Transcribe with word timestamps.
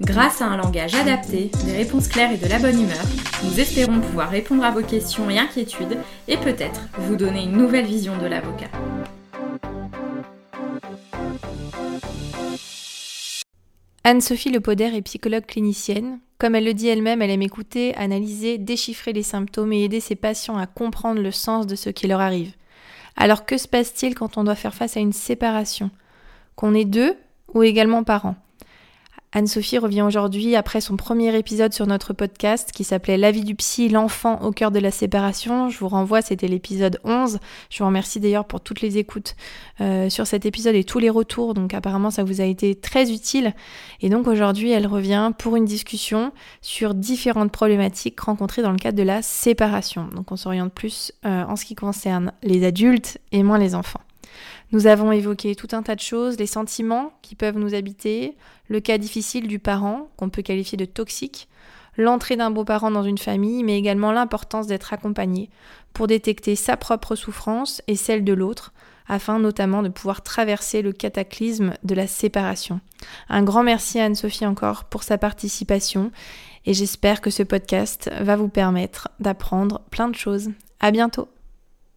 Grâce 0.00 0.40
à 0.42 0.46
un 0.46 0.56
langage 0.56 0.94
adapté, 0.94 1.50
des 1.64 1.76
réponses 1.76 2.06
claires 2.06 2.30
et 2.30 2.36
de 2.36 2.46
la 2.46 2.60
bonne 2.60 2.80
humeur, 2.80 3.04
nous 3.42 3.58
espérons 3.58 4.00
pouvoir 4.00 4.30
répondre 4.30 4.62
à 4.62 4.70
vos 4.70 4.82
questions 4.82 5.28
et 5.28 5.38
inquiétudes 5.38 5.98
et 6.28 6.36
peut-être 6.36 6.82
vous 6.98 7.16
donner 7.16 7.42
une 7.42 7.56
nouvelle 7.56 7.84
vision 7.84 8.16
de 8.16 8.26
l'avocat. 8.26 8.68
Anne-Sophie 14.04 14.50
Lepoder 14.50 14.94
est 14.94 15.02
psychologue 15.02 15.46
clinicienne. 15.46 16.20
Comme 16.38 16.54
elle 16.54 16.64
le 16.64 16.74
dit 16.74 16.86
elle-même, 16.86 17.20
elle 17.20 17.30
aime 17.30 17.42
écouter, 17.42 17.96
analyser, 17.96 18.56
déchiffrer 18.56 19.12
les 19.12 19.24
symptômes 19.24 19.72
et 19.72 19.82
aider 19.82 19.98
ses 19.98 20.14
patients 20.14 20.58
à 20.58 20.66
comprendre 20.66 21.20
le 21.20 21.32
sens 21.32 21.66
de 21.66 21.74
ce 21.74 21.90
qui 21.90 22.06
leur 22.06 22.20
arrive. 22.20 22.52
Alors 23.16 23.44
que 23.44 23.58
se 23.58 23.66
passe-t-il 23.66 24.14
quand 24.14 24.38
on 24.38 24.44
doit 24.44 24.54
faire 24.54 24.74
face 24.74 24.96
à 24.96 25.00
une 25.00 25.12
séparation? 25.12 25.90
Qu'on 26.54 26.74
est 26.74 26.84
deux 26.84 27.16
ou 27.52 27.64
également 27.64 28.04
parents? 28.04 28.36
Anne-Sophie 29.32 29.76
revient 29.76 30.00
aujourd'hui 30.00 30.56
après 30.56 30.80
son 30.80 30.96
premier 30.96 31.36
épisode 31.36 31.74
sur 31.74 31.86
notre 31.86 32.14
podcast 32.14 32.72
qui 32.72 32.82
s'appelait 32.82 33.18
La 33.18 33.30
vie 33.30 33.44
du 33.44 33.54
psy, 33.54 33.90
l'enfant 33.90 34.40
au 34.40 34.52
cœur 34.52 34.70
de 34.70 34.78
la 34.78 34.90
séparation. 34.90 35.68
Je 35.68 35.78
vous 35.78 35.88
renvoie, 35.88 36.22
c'était 36.22 36.48
l'épisode 36.48 36.98
11. 37.04 37.38
Je 37.68 37.78
vous 37.78 37.86
remercie 37.86 38.20
d'ailleurs 38.20 38.46
pour 38.46 38.62
toutes 38.62 38.80
les 38.80 38.96
écoutes 38.96 39.36
euh, 39.82 40.08
sur 40.08 40.26
cet 40.26 40.46
épisode 40.46 40.74
et 40.74 40.82
tous 40.82 40.98
les 40.98 41.10
retours. 41.10 41.52
Donc 41.52 41.74
apparemment 41.74 42.10
ça 42.10 42.24
vous 42.24 42.40
a 42.40 42.44
été 42.44 42.74
très 42.74 43.12
utile. 43.12 43.52
Et 44.00 44.08
donc 44.08 44.26
aujourd'hui 44.26 44.70
elle 44.70 44.86
revient 44.86 45.32
pour 45.36 45.56
une 45.56 45.66
discussion 45.66 46.32
sur 46.62 46.94
différentes 46.94 47.52
problématiques 47.52 48.18
rencontrées 48.18 48.62
dans 48.62 48.72
le 48.72 48.78
cadre 48.78 48.96
de 48.96 49.02
la 49.02 49.20
séparation. 49.20 50.08
Donc 50.14 50.32
on 50.32 50.36
s'oriente 50.36 50.72
plus 50.72 51.12
euh, 51.26 51.44
en 51.44 51.56
ce 51.56 51.66
qui 51.66 51.74
concerne 51.74 52.32
les 52.42 52.64
adultes 52.64 53.18
et 53.32 53.42
moins 53.42 53.58
les 53.58 53.74
enfants. 53.74 54.00
Nous 54.70 54.86
avons 54.86 55.12
évoqué 55.12 55.54
tout 55.54 55.68
un 55.72 55.82
tas 55.82 55.94
de 55.94 56.00
choses, 56.00 56.38
les 56.38 56.46
sentiments 56.46 57.12
qui 57.22 57.34
peuvent 57.34 57.58
nous 57.58 57.74
habiter, 57.74 58.36
le 58.68 58.80
cas 58.80 58.98
difficile 58.98 59.48
du 59.48 59.58
parent, 59.58 60.08
qu'on 60.16 60.28
peut 60.28 60.42
qualifier 60.42 60.76
de 60.76 60.84
toxique, 60.84 61.48
l'entrée 61.96 62.36
d'un 62.36 62.50
beau-parent 62.50 62.90
dans 62.90 63.02
une 63.02 63.18
famille, 63.18 63.64
mais 63.64 63.78
également 63.78 64.12
l'importance 64.12 64.66
d'être 64.66 64.92
accompagné 64.92 65.48
pour 65.92 66.06
détecter 66.06 66.54
sa 66.54 66.76
propre 66.76 67.16
souffrance 67.16 67.82
et 67.88 67.96
celle 67.96 68.24
de 68.24 68.32
l'autre, 68.34 68.72
afin 69.08 69.38
notamment 69.38 69.82
de 69.82 69.88
pouvoir 69.88 70.22
traverser 70.22 70.82
le 70.82 70.92
cataclysme 70.92 71.72
de 71.82 71.94
la 71.94 72.06
séparation. 72.06 72.80
Un 73.30 73.42
grand 73.42 73.62
merci 73.62 73.98
à 73.98 74.04
Anne-Sophie 74.04 74.46
encore 74.46 74.84
pour 74.84 75.02
sa 75.02 75.16
participation 75.16 76.12
et 76.66 76.74
j'espère 76.74 77.22
que 77.22 77.30
ce 77.30 77.42
podcast 77.42 78.10
va 78.20 78.36
vous 78.36 78.48
permettre 78.48 79.08
d'apprendre 79.18 79.80
plein 79.90 80.08
de 80.08 80.14
choses. 80.14 80.50
À 80.80 80.90
bientôt! 80.90 81.28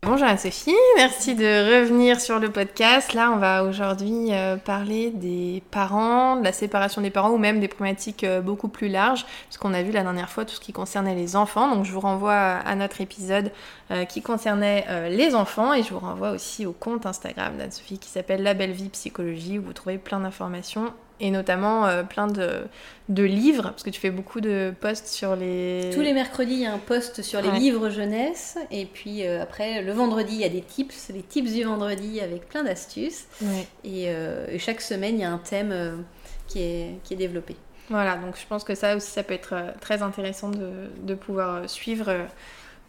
Bonjour 0.03 0.25
à 0.25 0.35
Sophie, 0.35 0.73
merci 0.95 1.35
de 1.35 1.43
revenir 1.79 2.19
sur 2.19 2.39
le 2.39 2.51
podcast. 2.51 3.13
Là, 3.13 3.31
on 3.31 3.37
va 3.37 3.63
aujourd'hui 3.63 4.33
euh, 4.33 4.57
parler 4.57 5.11
des 5.11 5.61
parents, 5.69 6.37
de 6.37 6.43
la 6.43 6.51
séparation 6.51 7.03
des 7.03 7.11
parents 7.11 7.29
ou 7.29 7.37
même 7.37 7.59
des 7.59 7.67
problématiques 7.67 8.23
euh, 8.23 8.41
beaucoup 8.41 8.67
plus 8.67 8.87
larges, 8.87 9.27
puisqu'on 9.43 9.75
a 9.75 9.83
vu 9.83 9.91
la 9.91 10.01
dernière 10.01 10.27
fois 10.27 10.43
tout 10.43 10.55
ce 10.55 10.59
qui 10.59 10.73
concernait 10.73 11.13
les 11.13 11.35
enfants. 11.35 11.75
Donc, 11.75 11.85
je 11.85 11.91
vous 11.91 11.99
renvoie 11.99 12.33
à 12.33 12.73
notre 12.73 12.99
épisode 12.99 13.51
euh, 13.91 14.05
qui 14.05 14.23
concernait 14.23 14.87
les 15.11 15.35
enfants 15.35 15.71
et 15.71 15.83
je 15.83 15.93
vous 15.93 15.99
renvoie 15.99 16.31
aussi 16.31 16.65
au 16.65 16.71
compte 16.71 17.05
Instagram 17.05 17.55
d'Anne-Sophie 17.57 17.99
qui 17.99 18.09
s'appelle 18.09 18.41
La 18.41 18.55
Belle 18.55 18.71
Vie 18.71 18.89
Psychologie 18.89 19.59
où 19.59 19.61
vous 19.61 19.73
trouvez 19.73 19.99
plein 19.99 20.21
d'informations 20.21 20.91
et 21.21 21.29
notamment 21.29 21.85
euh, 21.85 22.03
plein 22.03 22.27
de, 22.27 22.63
de, 23.07 23.23
livres, 23.23 23.69
parce 23.69 23.83
que 23.83 23.91
tu 23.91 24.01
fais 24.01 24.09
beaucoup 24.09 24.41
de 24.41 24.73
posts 24.81 25.07
sur 25.07 25.35
les... 25.35 25.91
Tous 25.93 26.01
les 26.01 26.13
mercredis, 26.13 26.53
il 26.53 26.59
y 26.61 26.65
a 26.65 26.73
un 26.73 26.79
post 26.79 27.21
sur 27.21 27.41
les 27.41 27.51
livres 27.51 27.89
jeunesse, 27.89 28.57
et 28.71 28.85
puis 28.85 29.25
euh, 29.25 29.41
après, 29.41 29.83
le 29.83 29.93
vendredi, 29.93 30.33
il 30.33 30.41
y 30.41 30.45
a 30.45 30.49
des 30.49 30.61
tips, 30.61 31.09
les 31.13 31.21
tips 31.21 31.53
du 31.53 31.63
vendredi 31.63 32.19
avec 32.19 32.49
plein 32.49 32.63
d'astuces, 32.63 33.27
euh, 33.43 34.47
et, 34.49 34.59
chaque 34.59 34.81
semaine, 34.81 35.15
il 35.15 35.21
y 35.21 35.23
a 35.23 35.31
un 35.31 35.37
thème 35.37 36.03
qui, 36.47 36.59
est, 36.59 36.99
qui 37.03 37.13
est 37.13 37.17
développé. 37.17 37.55
Voilà, 37.89 38.15
donc 38.15 38.35
je 38.39 38.47
pense 38.47 38.63
que 38.63 38.73
ça 38.73 38.95
aussi, 38.95 39.11
ça 39.11 39.21
peut 39.21 39.33
être 39.33 39.55
très 39.79 40.01
intéressant 40.01 40.49
de, 40.49 40.89
de 41.03 41.13
pouvoir 41.13 41.69
suivre 41.69 42.25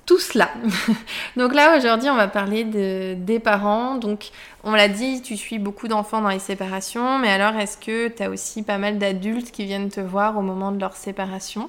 tout 0.07 0.19
cela. 0.19 0.51
donc 1.37 1.55
là 1.55 1.77
aujourd'hui 1.77 2.11
on 2.11 2.17
va 2.17 2.29
parler 2.29 2.65
de, 2.65 3.15
des 3.15 3.39
parents. 3.39 3.97
Donc 3.97 4.31
on 4.65 4.73
l'a 4.73 4.89
dit, 4.89 5.23
tu 5.23 5.37
suis 5.37 5.59
beaucoup 5.59 5.89
d'enfants 5.89 6.21
dans 6.21 6.29
les 6.29 6.39
séparations, 6.39 7.19
mais 7.19 7.31
alors 7.31 7.59
est-ce 7.61 7.77
que 7.77 8.09
tu 8.09 8.23
as 8.23 8.31
aussi 8.31 8.63
pas 8.63 8.79
mal 8.79 8.99
d'adultes 8.99 9.51
qui 9.51 9.65
viennent 9.65 9.91
te 9.91 10.01
voir 10.01 10.39
au 10.39 10.43
moment 10.43 10.73
de 10.73 10.81
leur 10.81 10.97
séparation? 10.97 11.69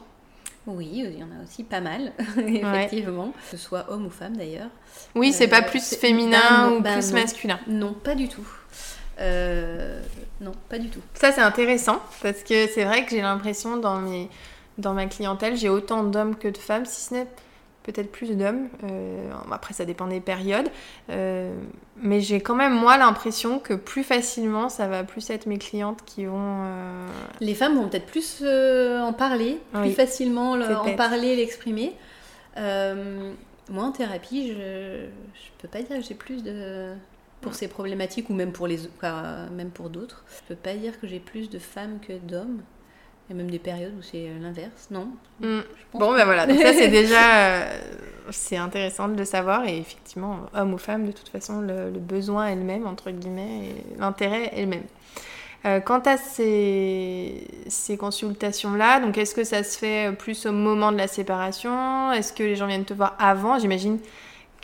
Oui, 0.65 0.89
il 0.93 1.19
y 1.19 1.23
en 1.23 1.27
a 1.27 1.43
aussi 1.43 1.63
pas 1.63 1.81
mal, 1.81 2.13
effectivement, 2.37 3.33
que 3.51 3.57
ce 3.57 3.57
soit 3.57 3.85
homme 3.89 4.05
ou 4.05 4.09
femme 4.09 4.37
d'ailleurs. 4.37 4.69
Oui, 5.13 5.33
c'est 5.33 5.49
pas 5.49 5.61
euh, 5.61 5.69
plus 5.69 5.95
féminin 5.95 6.71
ou 6.71 6.81
plus 6.81 7.11
masculin. 7.11 7.59
Non, 7.67 7.93
pas 7.93 8.15
du 8.15 8.29
tout. 8.29 8.47
Euh, 9.19 10.01
non, 10.39 10.53
pas 10.69 10.79
du 10.79 10.89
tout. 10.89 11.01
Ça 11.13 11.31
c'est 11.31 11.41
intéressant 11.41 11.99
parce 12.21 12.43
que 12.43 12.67
c'est 12.67 12.85
vrai 12.85 13.03
que 13.03 13.11
j'ai 13.11 13.21
l'impression 13.21 13.77
dans 13.77 13.99
mes 13.99 14.29
dans 14.79 14.93
ma 14.93 15.05
clientèle, 15.05 15.55
j'ai 15.55 15.69
autant 15.69 16.03
d'hommes 16.03 16.35
que 16.35 16.47
de 16.47 16.57
femmes, 16.57 16.85
si 16.85 17.01
ce 17.01 17.13
n'est 17.13 17.27
peut-être 17.83 18.11
plus 18.11 18.31
d'hommes. 18.31 18.69
Euh, 18.83 19.31
après, 19.51 19.73
ça 19.73 19.85
dépend 19.85 20.07
des 20.07 20.21
périodes. 20.21 20.69
Euh, 21.09 21.53
mais 21.97 22.21
j'ai 22.21 22.41
quand 22.41 22.55
même, 22.55 22.73
moi, 22.73 22.97
l'impression 22.97 23.59
que 23.59 23.73
plus 23.73 24.03
facilement, 24.03 24.69
ça 24.69 24.87
va 24.87 25.03
plus 25.03 25.29
être 25.29 25.45
mes 25.45 25.57
clientes 25.57 25.99
qui 26.05 26.25
vont... 26.25 26.63
Euh, 26.63 27.07
Les 27.41 27.53
femmes 27.53 27.75
vont 27.75 27.87
peut-être 27.87 28.07
plus 28.07 28.43
en 28.43 29.13
parler, 29.13 29.59
plus 29.73 29.91
facilement 29.91 30.53
en 30.53 30.95
parler, 30.95 31.35
l'exprimer. 31.35 31.93
moi, 32.57 33.83
en 33.83 33.91
thérapie, 33.91 34.49
je 34.49 34.53
ne 34.53 35.07
peux 35.61 35.67
pas 35.67 35.81
dire 35.81 35.97
que 35.97 36.03
j'ai 36.03 36.15
plus 36.15 36.41
de... 36.43 36.93
Pour 37.41 37.55
ces 37.55 37.67
problématiques, 37.67 38.29
ou 38.29 38.33
même 38.33 38.53
pour, 38.53 38.67
les, 38.67 38.79
même 39.51 39.69
pour 39.69 39.89
d'autres, 39.89 40.23
je 40.29 40.47
peux 40.47 40.55
pas 40.55 40.75
dire 40.75 40.97
que 41.01 41.07
j'ai 41.07 41.19
plus 41.19 41.49
de 41.49 41.59
femmes 41.59 41.99
que 41.99 42.13
d'hommes. 42.13 42.61
Il 43.29 43.35
y 43.35 43.39
a 43.39 43.41
même 43.41 43.51
des 43.51 43.59
périodes 43.59 43.93
où 43.97 44.01
c'est 44.01 44.27
euh, 44.27 44.39
l'inverse, 44.41 44.89
non? 44.91 45.07
Mm. 45.39 45.59
Bon, 45.93 46.13
ben 46.13 46.25
voilà, 46.25 46.45
donc 46.45 46.59
ça 46.59 46.73
c'est 46.73 46.87
déjà 46.89 47.61
euh, 47.61 47.79
c'est 48.31 48.57
intéressant 48.57 49.07
de 49.07 49.17
le 49.17 49.25
savoir. 49.25 49.65
Et 49.65 49.77
effectivement, 49.77 50.39
homme 50.53 50.73
ou 50.73 50.77
femme, 50.77 51.07
de 51.07 51.11
toute 51.11 51.29
façon, 51.29 51.61
le, 51.61 51.89
besoin 51.91 52.47
est 52.47 52.55
le 52.55 52.63
même, 52.63 52.85
entre 52.85 53.11
guillemets, 53.11 53.69
et 53.69 53.99
l'intérêt 53.99 54.51
est 54.53 54.61
le 54.61 54.67
même. 54.67 54.83
Euh, 55.65 55.79
quant 55.79 55.99
à 55.99 56.17
ces, 56.17 57.47
ces 57.67 57.95
consultations-là, 57.95 58.99
donc 58.99 59.17
est-ce 59.17 59.33
que 59.33 59.45
ça 59.45 59.63
se 59.63 59.77
fait 59.77 60.11
plus 60.17 60.45
au 60.45 60.51
moment 60.51 60.91
de 60.91 60.97
la 60.97 61.07
séparation? 61.07 62.11
Est-ce 62.11 62.33
que 62.33 62.43
les 62.43 62.57
gens 62.57 62.67
viennent 62.67 62.83
te 62.83 62.93
voir 62.93 63.15
avant? 63.17 63.57
J'imagine 63.59 63.99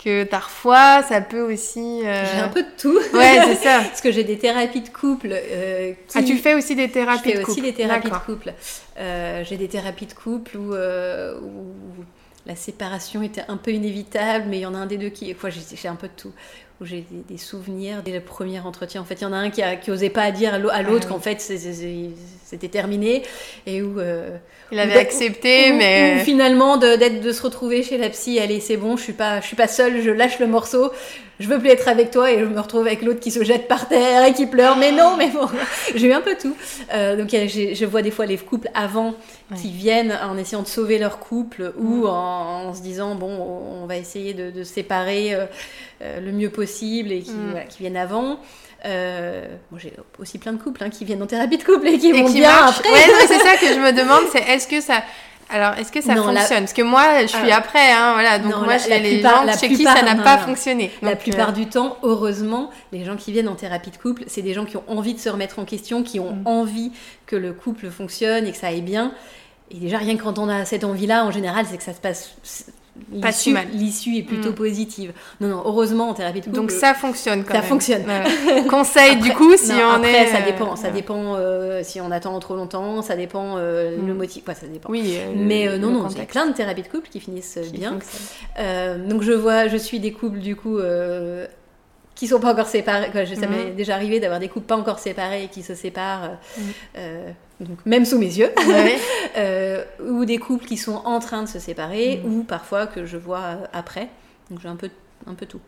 que 0.01 0.23
parfois 0.23 1.03
ça 1.03 1.21
peut 1.21 1.41
aussi. 1.41 2.01
Euh, 2.05 2.25
j'ai 2.31 2.39
un 2.39 2.47
peu 2.47 2.63
de 2.63 2.69
tout. 2.77 2.97
Ouais, 3.13 3.41
c'est 3.45 3.55
ça. 3.63 3.81
Parce 3.83 4.01
que 4.01 4.11
j'ai 4.11 4.23
des 4.23 4.37
thérapies 4.37 4.81
de 4.81 4.89
couple. 4.89 5.29
Euh, 5.31 5.93
Ah, 6.15 6.23
tu 6.23 6.37
fais 6.37 6.53
aussi 6.53 6.75
des 6.75 6.89
thérapies 6.89 7.33
de 7.33 7.39
couple. 7.39 7.51
aussi 7.51 7.61
des 7.61 7.73
thérapies 7.73 8.09
de 8.09 8.15
couple. 8.15 8.53
Euh, 8.97 9.43
j'ai 9.43 9.57
des 9.57 9.67
thérapies 9.67 10.05
de 10.05 10.13
couple 10.13 10.57
où, 10.57 10.73
où, 10.73 11.73
la 12.45 12.55
séparation 12.55 13.21
était 13.21 13.43
un 13.47 13.57
peu 13.57 13.71
inévitable, 13.71 14.45
mais 14.49 14.57
il 14.57 14.61
y 14.61 14.65
en 14.65 14.73
a 14.73 14.77
un 14.77 14.85
des 14.85 14.97
deux 14.97 15.09
qui. 15.09 15.33
Quoi, 15.35 15.49
j'ai 15.49 15.87
un 15.87 15.95
peu 15.95 16.07
de 16.07 16.13
tout 16.15 16.31
où 16.81 16.85
j'ai 16.85 17.05
des, 17.27 17.37
souvenirs 17.37 18.03
dès 18.03 18.13
le 18.13 18.21
premier 18.21 18.59
entretien. 18.59 19.01
En 19.01 19.03
fait, 19.03 19.15
il 19.15 19.23
y 19.23 19.25
en 19.25 19.33
a 19.33 19.37
un 19.37 19.49
qui, 19.49 19.61
a, 19.61 19.75
qui 19.75 19.91
osait 19.91 20.09
pas 20.09 20.31
dire 20.31 20.53
à 20.53 20.57
l'autre 20.57 21.05
ah 21.07 21.09
qu'en 21.09 21.19
fait 21.19 21.41
c'était 21.41 22.67
terminé 22.67 23.23
et 23.65 23.81
où 23.81 23.99
euh, 23.99 24.37
il 24.71 24.79
avait 24.79 24.97
accepté, 24.97 25.73
mais 25.73 26.19
finalement 26.23 26.77
de, 26.77 27.21
de 27.21 27.31
se 27.31 27.41
retrouver 27.41 27.83
chez 27.83 27.97
la 27.97 28.09
psy, 28.09 28.39
allez 28.39 28.59
c'est 28.59 28.77
bon, 28.77 28.95
je 28.95 29.03
suis 29.03 29.13
pas 29.13 29.41
je 29.41 29.47
suis 29.47 29.55
pas 29.55 29.67
seule, 29.67 30.01
je 30.01 30.11
lâche 30.11 30.39
le 30.39 30.47
morceau, 30.47 30.91
je 31.39 31.47
veux 31.47 31.59
plus 31.59 31.69
être 31.69 31.87
avec 31.87 32.11
toi 32.11 32.31
et 32.31 32.39
je 32.39 32.45
me 32.45 32.59
retrouve 32.59 32.85
avec 32.85 33.01
l'autre 33.01 33.19
qui 33.19 33.31
se 33.31 33.43
jette 33.43 33.67
par 33.67 33.87
terre 33.87 34.25
et 34.25 34.33
qui 34.33 34.45
pleure. 34.45 34.77
Mais 34.77 34.91
non, 34.91 35.15
mais 35.17 35.29
bon, 35.29 35.47
j'ai 35.95 36.07
eu 36.07 36.13
un 36.13 36.21
peu 36.21 36.35
tout. 36.39 36.55
Euh, 36.93 37.15
donc 37.15 37.29
je 37.31 37.85
vois 37.85 38.01
des 38.01 38.11
fois 38.11 38.25
les 38.25 38.37
couples 38.37 38.69
avant 38.73 39.15
qui 39.55 39.71
viennent 39.71 40.17
en 40.23 40.37
essayant 40.37 40.61
de 40.61 40.67
sauver 40.67 40.99
leur 40.99 41.19
couple 41.19 41.73
ou 41.77 42.07
en, 42.07 42.73
se 42.73 42.81
disant 42.81 43.15
bon, 43.15 43.31
on 43.81 43.85
va 43.85 43.97
essayer 43.97 44.33
de, 44.33 44.63
se 44.63 44.73
séparer 44.73 45.33
euh, 45.33 45.45
euh, 46.01 46.19
le 46.19 46.31
mieux 46.31 46.49
possible 46.49 47.11
et 47.11 47.21
qui, 47.21 47.31
mm. 47.31 47.67
qui 47.69 47.79
viennent 47.79 47.97
avant. 47.97 48.39
Euh, 48.85 49.45
j'ai 49.77 49.93
aussi 50.19 50.37
plein 50.37 50.53
de 50.53 50.61
couples 50.61 50.83
hein, 50.83 50.89
qui 50.89 51.03
viennent 51.03 51.21
en 51.21 51.27
thérapie 51.27 51.57
de 51.57 51.63
couple 51.63 51.87
et 51.87 51.97
qui 51.97 52.11
vont 52.13 52.29
bien 52.29 52.49
après. 52.49 52.89
Ouais, 52.89 53.27
c'est 53.27 53.39
ça 53.39 53.57
que 53.57 53.67
je 53.67 53.79
me 53.79 53.91
demande, 53.91 54.23
c'est 54.31 54.41
est-ce 54.41 54.67
que 54.67 54.79
ça 54.79 55.03
alors, 55.51 55.73
est-ce 55.79 55.91
que 55.91 56.01
ça 56.01 56.15
fonctionne? 56.15 56.59
Parce 56.59 56.73
que 56.73 56.83
moi, 56.83 57.21
je 57.21 57.27
suis 57.27 57.51
après, 57.51 57.91
hein, 57.91 58.13
voilà. 58.13 58.37
Donc 58.37 58.55
moi, 58.63 58.77
la, 58.87 58.99
les 58.99 59.21
gens 59.21 59.45
chez 59.59 59.67
qui 59.69 59.83
ça 59.83 60.01
n'a 60.03 60.15
pas 60.15 60.37
fonctionné. 60.37 60.91
la 61.01 61.15
plupart 61.15 61.49
euh, 61.49 61.53
du 61.53 61.67
temps, 61.67 61.97
heureusement, 62.03 62.69
les 62.91 63.03
gens 63.03 63.15
qui 63.15 63.31
viennent 63.31 63.49
en 63.49 63.55
thérapie 63.55 63.89
de 63.89 63.97
couple, 63.97 64.23
c'est 64.27 64.43
des 64.43 64.53
gens 64.53 64.65
qui 64.65 64.77
ont 64.77 64.83
envie 64.87 65.15
de 65.15 65.19
se 65.19 65.29
remettre 65.29 65.57
en 65.57 65.65
question, 65.65 66.03
qui 66.03 66.19
ont 66.19 66.35
mm. 66.35 66.47
envie 66.47 66.91
que 67.25 67.35
le 67.35 67.53
couple 67.53 67.89
fonctionne 67.89 68.45
et 68.45 68.51
que 68.51 68.57
ça 68.57 68.67
aille 68.67 68.81
bien. 68.81 69.11
Et 69.71 69.77
déjà, 69.77 69.97
rien 69.97 70.17
que 70.17 70.23
quand 70.23 70.37
on 70.37 70.49
a 70.49 70.65
cette 70.65 70.83
envie-là, 70.83 71.25
en 71.25 71.31
général, 71.31 71.65
c'est 71.69 71.77
que 71.77 71.83
ça 71.83 71.93
se 71.93 72.01
passe 72.01 72.35
pas 73.21 73.31
si 73.31 73.51
mal. 73.51 73.67
L'issue 73.73 74.17
est 74.17 74.23
plutôt 74.23 74.49
Mm. 74.51 74.55
positive. 74.55 75.13
Non, 75.41 75.47
non, 75.49 75.61
heureusement 75.65 76.09
en 76.09 76.13
thérapie 76.13 76.39
de 76.41 76.45
couple. 76.45 76.55
Donc 76.57 76.71
ça 76.71 76.93
fonctionne 76.93 77.43
quand 77.43 77.53
ça 77.53 77.59
même. 77.61 77.69
fonctionne. 77.69 78.03
Ouais. 78.05 78.63
Conseil 78.69 79.17
du 79.17 79.31
coup, 79.33 79.55
si 79.57 79.69
non, 79.71 79.79
on 79.89 79.93
après, 79.95 80.23
est. 80.23 80.27
ça 80.27 80.37
euh, 80.37 80.45
dépend. 80.45 80.75
Ça 80.75 80.89
dépend 80.89 81.35
euh, 81.35 81.81
si 81.83 81.99
on 82.01 82.11
attend 82.11 82.37
trop 82.39 82.55
longtemps, 82.55 83.01
ça 83.01 83.15
dépend 83.15 83.55
euh, 83.57 83.97
Mm. 83.97 84.07
le 84.07 84.13
motif. 84.13 84.47
Ouais, 84.47 84.55
ça 84.55 84.67
dépend. 84.67 84.89
Oui. 84.89 85.15
euh, 85.17 85.33
Mais 85.35 85.77
non, 85.77 85.91
non, 85.91 86.07
il 86.09 86.17
y 86.17 86.21
a 86.21 86.25
plein 86.25 86.45
de 86.47 86.53
thérapies 86.53 86.83
de 86.83 86.87
couple 86.87 87.09
qui 87.09 87.19
finissent 87.19 87.57
qui 87.63 87.77
bien. 87.77 87.91
fonctionne. 87.99 89.07
Donc 89.07 89.21
je 89.23 89.31
vois, 89.31 89.67
je 89.67 89.77
suis 89.77 89.99
des 89.99 90.11
couples 90.11 90.39
du 90.39 90.55
coup 90.55 90.77
qui 92.19 92.27
sont 92.27 92.39
pas 92.41 92.51
encore 92.51 92.67
séparés. 92.67 93.09
Quoi, 93.11 93.23
je- 93.23 93.33
ça 93.35 93.47
Mhm. 93.47 93.55
m'est 93.55 93.71
déjà 93.71 93.95
arrivé 93.95 94.19
d'avoir 94.19 94.39
des 94.41 94.49
couples 94.49 94.65
pas 94.65 94.75
encore 94.75 94.99
séparés 94.99 95.45
et 95.45 95.47
qui 95.47 95.63
se 95.63 95.73
séparent, 95.73 96.25
euh, 96.25 96.27
Mhm. 96.57 96.63
euh, 96.97 97.29
donc 97.61 97.77
même 97.85 98.03
sous 98.03 98.19
mes 98.19 98.25
yeux, 98.25 98.51
Ouais. 98.67 98.95
Euh, 99.37 99.85
ou 100.05 100.25
des 100.25 100.37
couples 100.37 100.65
qui 100.65 100.75
sont 100.75 101.01
en 101.05 101.19
train 101.19 101.43
de 101.43 101.47
se 101.47 101.59
séparer, 101.59 102.19
Mhm. 102.23 102.33
ou 102.39 102.43
parfois 102.43 102.87
que 102.87 103.05
je 103.05 103.15
vois 103.15 103.59
après. 103.71 104.09
Donc 104.49 104.59
j'ai 104.61 104.67
un 104.67 104.75
peu, 104.75 104.89
un 105.27 105.33
peu 105.33 105.45
tout. 105.45 105.61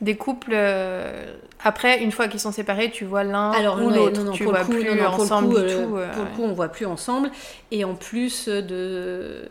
Des 0.00 0.16
couples, 0.16 0.52
euh, 0.54 1.26
après, 1.62 2.02
une 2.02 2.10
fois 2.10 2.26
qu'ils 2.28 2.40
sont 2.40 2.52
séparés, 2.52 2.90
tu 2.90 3.04
vois 3.04 3.22
l'un 3.22 3.52
ou 3.82 3.90
l'autre. 3.90 4.32
tu 4.32 4.44
vois 4.44 4.60
plus 4.60 4.88
ensemble 5.02 5.56
coup, 5.56 5.60
du 5.60 5.74
tout. 5.74 5.88
Pour 6.14 6.24
le 6.24 6.30
coup, 6.36 6.42
on 6.42 6.52
voit 6.54 6.68
plus 6.68 6.86
ensemble. 6.86 7.30
Et 7.70 7.84
en 7.84 7.94
plus 7.94 8.48
de. 8.48 9.46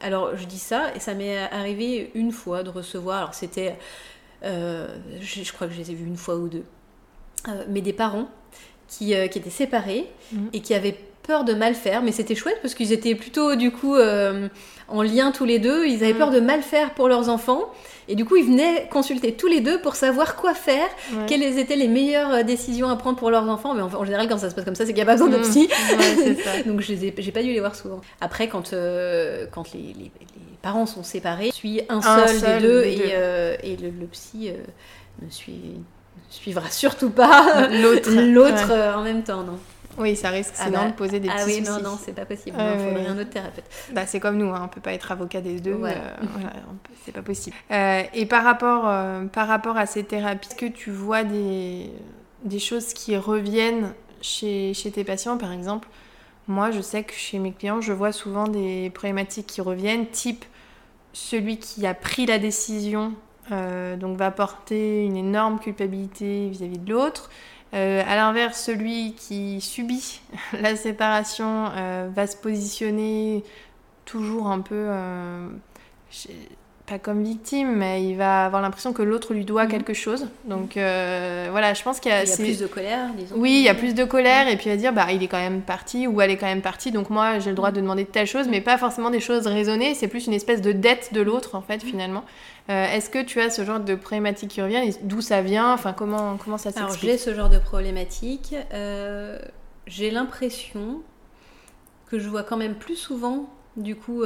Alors, 0.00 0.34
je 0.36 0.46
dis 0.46 0.58
ça, 0.58 0.84
et 0.96 1.00
ça 1.00 1.12
m'est 1.12 1.36
arrivé 1.52 2.10
une 2.14 2.32
fois 2.32 2.62
de 2.62 2.70
recevoir. 2.70 3.18
Alors, 3.18 3.34
c'était. 3.34 3.74
Euh, 4.44 4.88
je, 5.20 5.42
je 5.42 5.52
crois 5.52 5.66
que 5.66 5.72
je 5.74 5.78
les 5.78 5.90
ai 5.90 5.94
vus 5.94 6.06
une 6.06 6.16
fois 6.16 6.36
ou 6.36 6.48
deux. 6.48 6.64
Euh, 7.48 7.64
mais 7.68 7.80
des 7.80 7.92
parents 7.92 8.28
qui, 8.88 9.14
euh, 9.14 9.28
qui 9.28 9.38
étaient 9.38 9.50
séparés 9.50 10.06
Mhm. 10.32 10.50
et 10.52 10.60
qui 10.60 10.74
avaient 10.74 10.96
peur 11.30 11.44
de 11.44 11.54
mal 11.54 11.74
faire. 11.74 12.02
Mais 12.02 12.12
c'était 12.12 12.34
chouette 12.34 12.58
parce 12.62 12.74
qu'ils 12.74 12.92
étaient 12.92 13.14
plutôt, 13.14 13.54
du 13.54 13.70
coup, 13.70 13.94
euh, 13.94 14.48
en 14.88 15.02
lien 15.02 15.30
tous 15.30 15.44
les 15.44 15.58
deux. 15.60 15.86
Ils 15.86 16.02
avaient 16.02 16.12
Mhm. 16.12 16.18
peur 16.18 16.30
de 16.30 16.40
mal 16.40 16.62
faire 16.62 16.94
pour 16.94 17.08
leurs 17.08 17.28
enfants. 17.28 17.64
Et 18.08 18.16
du 18.16 18.24
coup, 18.24 18.34
ils 18.36 18.44
venaient 18.44 18.88
consulter 18.90 19.34
tous 19.34 19.46
les 19.46 19.60
deux 19.60 19.80
pour 19.80 19.94
savoir 19.94 20.34
quoi 20.34 20.52
faire 20.52 20.88
ouais. 21.12 21.26
quelles 21.28 21.58
étaient 21.58 21.76
les 21.76 21.86
meilleures 21.86 22.32
euh, 22.32 22.42
décisions 22.42 22.88
à 22.88 22.96
prendre 22.96 23.16
pour 23.16 23.30
leurs 23.30 23.48
enfants 23.48 23.72
Mais 23.74 23.82
en, 23.82 23.94
en 23.94 24.04
général, 24.04 24.26
quand 24.28 24.38
ça 24.38 24.50
se 24.50 24.54
passe 24.56 24.64
comme 24.64 24.74
ça, 24.74 24.84
c'est 24.84 24.92
qu'il 24.92 24.96
n'y 25.04 25.08
a 25.08 25.12
pas 25.12 25.12
besoin 25.12 25.28
de 25.28 25.36
Mhm. 25.36 25.42
psy. 25.44 25.68
Ouais, 25.96 26.16
c'est 26.16 26.34
ça. 26.42 26.50
Donc, 26.66 26.80
je 26.80 26.92
les 26.92 27.04
ai- 27.06 27.14
j'ai 27.16 27.30
pas 27.30 27.42
dû 27.42 27.52
les 27.52 27.60
voir 27.60 27.76
souvent. 27.76 28.00
Après, 28.20 28.48
quand, 28.48 28.72
euh, 28.72 29.46
quand 29.52 29.72
les, 29.72 29.80
les- 29.80 30.10
les 30.20 30.58
parents 30.60 30.86
sont 30.86 31.04
séparés, 31.04 31.50
je 31.52 31.54
suis 31.54 31.82
un 31.88 32.02
seul, 32.02 32.28
seul 32.28 32.60
des 32.60 32.66
deux, 32.66 32.82
des 32.82 32.90
et, 32.92 32.96
deux. 32.96 33.02
euh, 33.12 33.56
et 33.62 33.76
le, 33.76 33.90
le 33.90 34.06
psy 34.06 34.50
ne, 35.22 35.30
suit, 35.30 35.60
suivra 36.30 36.68
surtout 36.68 37.10
pas 37.10 37.68
L'autre. 37.68 38.10
Ouais. 38.68 38.94
en 38.96 39.02
même 39.04 39.22
temps, 39.22 39.42
non. 39.44 39.58
Oui, 40.00 40.16
ça 40.16 40.30
risque 40.30 40.54
Ah 40.58 40.64
sinon 40.66 40.78
bah, 40.78 40.88
de 40.88 40.92
poser 40.94 41.20
des 41.20 41.28
ah 41.28 41.36
petits 41.36 41.60
oui, 41.60 41.64
soucis. 41.66 41.82
non, 41.82 41.90
non, 41.90 41.98
c'est 42.02 42.14
pas 42.14 42.24
possible. 42.24 42.56
Il 42.58 42.78
faudrait 42.78 43.02
ouais, 43.02 43.06
un 43.06 43.18
autre 43.18 43.30
thérapeute. 43.30 43.64
Bah, 43.92 44.06
c'est 44.06 44.18
comme 44.18 44.36
nous, 44.38 44.50
hein, 44.50 44.62
on 44.64 44.68
peut 44.68 44.80
pas 44.80 44.92
être 44.92 45.12
avocat 45.12 45.40
des 45.40 45.60
deux. 45.60 45.74
Ouais. 45.74 45.94
euh, 45.94 46.14
voilà, 46.32 46.52
c'est 47.04 47.12
pas 47.12 47.22
possible. 47.22 47.56
Euh, 47.70 48.02
et 48.14 48.26
par 48.26 48.42
rapport, 48.44 48.84
euh, 48.86 49.26
par 49.26 49.46
rapport 49.46 49.76
à 49.76 49.86
ces 49.86 50.02
thérapies, 50.04 50.48
est-ce 50.48 50.56
que 50.56 50.66
tu 50.66 50.90
vois 50.90 51.22
des, 51.22 51.90
des 52.44 52.58
choses 52.58 52.92
qui 52.94 53.16
reviennent 53.16 53.92
chez, 54.22 54.74
chez 54.74 54.90
tes 54.90 55.04
patients, 55.04 55.38
par 55.38 55.52
exemple 55.52 55.88
Moi, 56.48 56.70
je 56.70 56.80
sais 56.80 57.04
que 57.04 57.12
chez 57.12 57.38
mes 57.38 57.52
clients, 57.52 57.80
je 57.80 57.92
vois 57.92 58.12
souvent 58.12 58.48
des 58.48 58.90
problématiques 58.90 59.46
qui 59.46 59.60
reviennent, 59.60 60.06
type 60.06 60.44
celui 61.12 61.58
qui 61.58 61.86
a 61.86 61.94
pris 61.94 62.26
la 62.26 62.38
décision, 62.38 63.14
euh, 63.52 63.96
donc 63.96 64.16
va 64.16 64.30
porter 64.30 65.04
une 65.04 65.16
énorme 65.16 65.58
culpabilité 65.58 66.48
vis-à-vis 66.48 66.78
de 66.78 66.90
l'autre. 66.92 67.30
Euh, 67.72 68.02
à 68.06 68.16
l'inverse, 68.16 68.60
celui 68.60 69.14
qui 69.14 69.60
subit 69.60 70.20
la 70.60 70.76
séparation 70.76 71.70
euh, 71.76 72.08
va 72.12 72.26
se 72.26 72.36
positionner 72.36 73.44
toujours 74.04 74.48
un 74.48 74.60
peu, 74.60 74.86
euh, 74.88 75.48
pas 76.90 76.98
comme 76.98 77.22
victime, 77.22 77.76
mais 77.76 78.02
il 78.04 78.16
va 78.16 78.44
avoir 78.46 78.60
l'impression 78.60 78.92
que 78.92 79.02
l'autre 79.02 79.32
lui 79.32 79.44
doit 79.44 79.64
Mhm. 79.64 79.70
quelque 79.70 79.94
chose. 79.94 80.26
Donc 80.44 80.76
euh, 80.76 81.46
voilà, 81.50 81.72
je 81.72 81.82
pense 81.82 82.00
qu'il 82.00 82.10
y 82.10 82.14
a, 82.14 82.24
Il 82.24 82.28
y 82.28 82.32
a 82.32 82.36
plus 82.36 82.58
de 82.58 82.66
colère, 82.66 83.08
disons. 83.16 83.36
oui, 83.38 83.52
il 83.60 83.62
y 83.62 83.68
a 83.68 83.74
plus 83.74 83.94
de 83.94 84.04
colère 84.04 84.48
et 84.48 84.56
puis 84.56 84.68
va 84.70 84.76
dire 84.76 84.92
bah 84.92 85.06
il 85.12 85.22
est 85.22 85.28
quand 85.28 85.38
même 85.38 85.62
parti 85.62 86.06
ou 86.08 86.20
elle 86.20 86.30
est 86.30 86.36
quand 86.36 86.46
même 86.46 86.62
partie 86.62 86.90
donc 86.90 87.08
moi 87.08 87.38
j'ai 87.38 87.50
le 87.50 87.56
droit 87.56 87.70
de 87.70 87.80
demander 87.80 88.04
telle 88.04 88.26
chose 88.26 88.48
mais 88.48 88.60
pas 88.60 88.76
forcément 88.76 89.10
des 89.10 89.20
choses 89.20 89.46
raisonnées, 89.46 89.94
c'est 89.94 90.08
plus 90.08 90.26
une 90.26 90.32
espèce 90.34 90.60
de 90.62 90.72
dette 90.72 91.14
de 91.14 91.20
l'autre 91.20 91.54
en 91.54 91.62
fait 91.62 91.82
finalement. 91.82 92.24
Euh, 92.68 92.86
Est-ce 92.92 93.08
que 93.10 93.22
tu 93.22 93.40
as 93.40 93.50
ce 93.50 93.64
genre 93.64 93.80
de 93.80 93.94
problématique 93.94 94.50
qui 94.50 94.60
revient 94.62 94.82
et 94.84 94.94
d'où 95.02 95.20
ça 95.20 95.42
vient 95.42 95.72
Enfin 95.72 95.92
comment 95.92 96.36
comment 96.42 96.58
ça 96.58 96.70
Alors 96.76 96.90
s'explique? 96.90 97.10
j'ai 97.12 97.18
ce 97.18 97.34
genre 97.34 97.48
de 97.50 97.58
problématique. 97.58 98.54
Euh, 98.74 99.38
j'ai 99.86 100.10
l'impression 100.10 101.02
que 102.10 102.18
je 102.18 102.28
vois 102.28 102.42
quand 102.42 102.56
même 102.56 102.74
plus 102.74 102.96
souvent, 102.96 103.48
du 103.76 103.94
coup, 103.96 104.22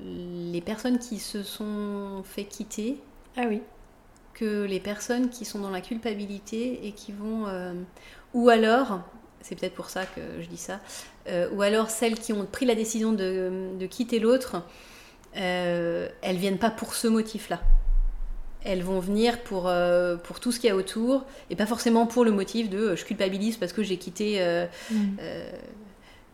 les 0.00 0.60
personnes 0.60 0.98
qui 0.98 1.18
se 1.18 1.42
sont 1.42 2.22
fait 2.24 2.44
quitter 2.44 3.00
Ah 3.36 3.44
oui. 3.48 3.62
que 4.34 4.64
les 4.64 4.80
personnes 4.80 5.28
qui 5.30 5.44
sont 5.44 5.58
dans 5.58 5.70
la 5.70 5.80
culpabilité 5.80 6.86
et 6.86 6.92
qui 6.92 7.12
vont... 7.12 7.46
euh, 7.48 7.72
ou 8.34 8.48
alors, 8.48 9.00
c'est 9.40 9.58
peut-être 9.58 9.74
pour 9.74 9.90
ça 9.90 10.04
que 10.06 10.20
je 10.40 10.46
dis 10.46 10.56
ça, 10.58 10.80
euh, 11.28 11.48
ou 11.52 11.62
alors 11.62 11.90
celles 11.90 12.18
qui 12.18 12.32
ont 12.32 12.46
pris 12.46 12.66
la 12.66 12.74
décision 12.74 13.12
de, 13.12 13.70
de 13.78 13.86
quitter 13.86 14.18
l'autre, 14.20 14.62
euh, 15.36 16.08
elles 16.22 16.36
viennent 16.36 16.58
pas 16.58 16.70
pour 16.70 16.94
ce 16.94 17.08
motif-là. 17.08 17.60
Elles 18.64 18.82
vont 18.82 18.98
venir 19.00 19.40
pour, 19.42 19.68
euh, 19.68 20.16
pour 20.16 20.40
tout 20.40 20.52
ce 20.52 20.58
qu'il 20.58 20.68
y 20.68 20.72
a 20.72 20.76
autour, 20.76 21.24
et 21.48 21.56
pas 21.56 21.66
forcément 21.66 22.06
pour 22.06 22.24
le 22.24 22.32
motif 22.32 22.68
de 22.68 22.96
je 22.96 23.04
culpabilise 23.04 23.56
parce 23.56 23.72
que 23.72 23.82
j'ai 23.82 23.96
quitté 23.98 24.42
euh, 24.42 24.66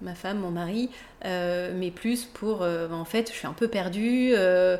ma 0.03 0.15
femme, 0.15 0.39
mon 0.39 0.51
mari, 0.51 0.91
euh, 1.25 1.73
mais 1.75 1.91
plus 1.91 2.25
pour 2.25 2.63
euh, 2.63 2.89
en 2.91 3.05
fait 3.05 3.31
je 3.31 3.37
suis 3.37 3.47
un 3.47 3.53
peu 3.53 3.69
perdue, 3.69 4.33
euh, 4.35 4.77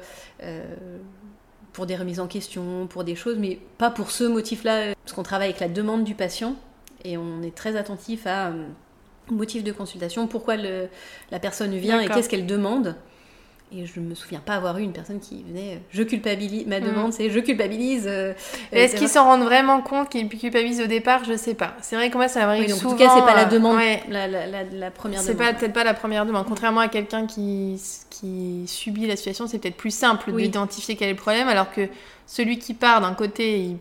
pour 1.73 1.87
des 1.87 1.97
remises 1.97 2.21
en 2.21 2.27
question, 2.29 2.87
pour 2.87 3.03
des 3.05 3.17
choses, 3.17 3.37
mais 3.39 3.59
pas 3.79 3.91
pour 3.91 4.11
ce 4.11 4.25
motif-là, 4.25 4.95
parce 5.05 5.13
qu'on 5.13 5.23
travaille 5.25 5.49
avec 5.49 5.61
la 5.61 5.69
demande 5.69 6.05
du 6.05 6.15
patient 6.15 6.55
et 7.05 7.17
on 7.17 7.43
est 7.43 7.55
très 7.55 7.77
attentif 7.77 8.27
à 8.27 8.53
motif 9.31 9.65
de 9.65 9.73
consultation, 9.73 10.27
pourquoi 10.27 10.57
le- 10.57 10.89
la 11.31 11.41
personne 11.41 11.75
vient 11.77 11.97
et 12.01 12.07
qu'est-ce 12.17 12.29
qu'elle 12.29 12.47
demande. 12.47 12.95
Et 13.73 13.87
je 13.87 13.99
me 13.99 14.15
souviens 14.15 14.39
pas 14.39 14.55
avoir 14.55 14.79
eu 14.79 14.83
une 14.83 14.93
personne 14.93 15.19
qui 15.19 15.43
venait, 15.43 15.81
je 15.91 16.03
culpabilise, 16.05 16.65
ma 16.67 16.79
Mm. 16.79 16.85
demande 16.85 17.13
c'est 17.13 17.29
je 17.31 17.41
culpabilise. 17.41 18.05
euh, 18.07 18.33
Est-ce 18.71 18.95
euh, 18.95 18.99
qu'ils 18.99 19.09
s'en 19.09 19.25
rendent 19.25 19.43
vraiment 19.43 19.81
compte 19.81 20.11
qu'ils 20.11 20.29
culpabilisent 20.29 20.83
au 20.83 20.87
départ? 20.87 21.25
Je 21.25 21.37
sais 21.37 21.55
pas. 21.55 21.75
C'est 21.83 21.97
vrai 21.97 22.09
que 22.11 22.17
moi 22.17 22.29
ça 22.29 22.47
m'arrive 22.47 22.65
oui, 22.67 22.71
souvent. 22.71 22.91
en 22.91 22.93
tout 22.93 22.99
cas, 23.03 23.11
c'est 23.17 23.23
pas 23.25 23.35
la 23.35 23.47
euh, 23.47 23.51
demande, 23.51 23.77
ouais. 23.77 24.03
la, 24.09 24.29
la- 24.29 24.47
la- 24.47 24.63
la 24.65 24.91
première 24.93 25.21
C'est 25.21 25.35
demande. 25.35 25.53
pas 25.53 25.55
peut-être 25.59 25.73
pas 25.73 25.83
la 25.83 25.95
première 25.95 26.25
demande. 26.25 26.47
Contrairement 26.47 26.81
à 26.83 26.89
quelqu'un 26.89 27.27
qui, 27.27 27.81
qui 28.11 28.65
subit 28.67 29.07
la 29.09 29.17
situation, 29.17 29.47
c'est 29.49 29.59
peut-être 29.59 29.77
plus 29.77 29.95
simple 29.95 30.31
Oui. 30.33 30.43
d'identifier 30.45 30.95
quel 30.95 31.09
est 31.09 31.13
le 31.13 31.19
problème, 31.19 31.49
alors 31.49 31.73
que 31.73 31.89
celui 32.27 32.59
qui 32.59 32.75
part 32.75 33.01
d'un 33.01 33.15
côté, 33.15 33.59
il- 33.59 33.77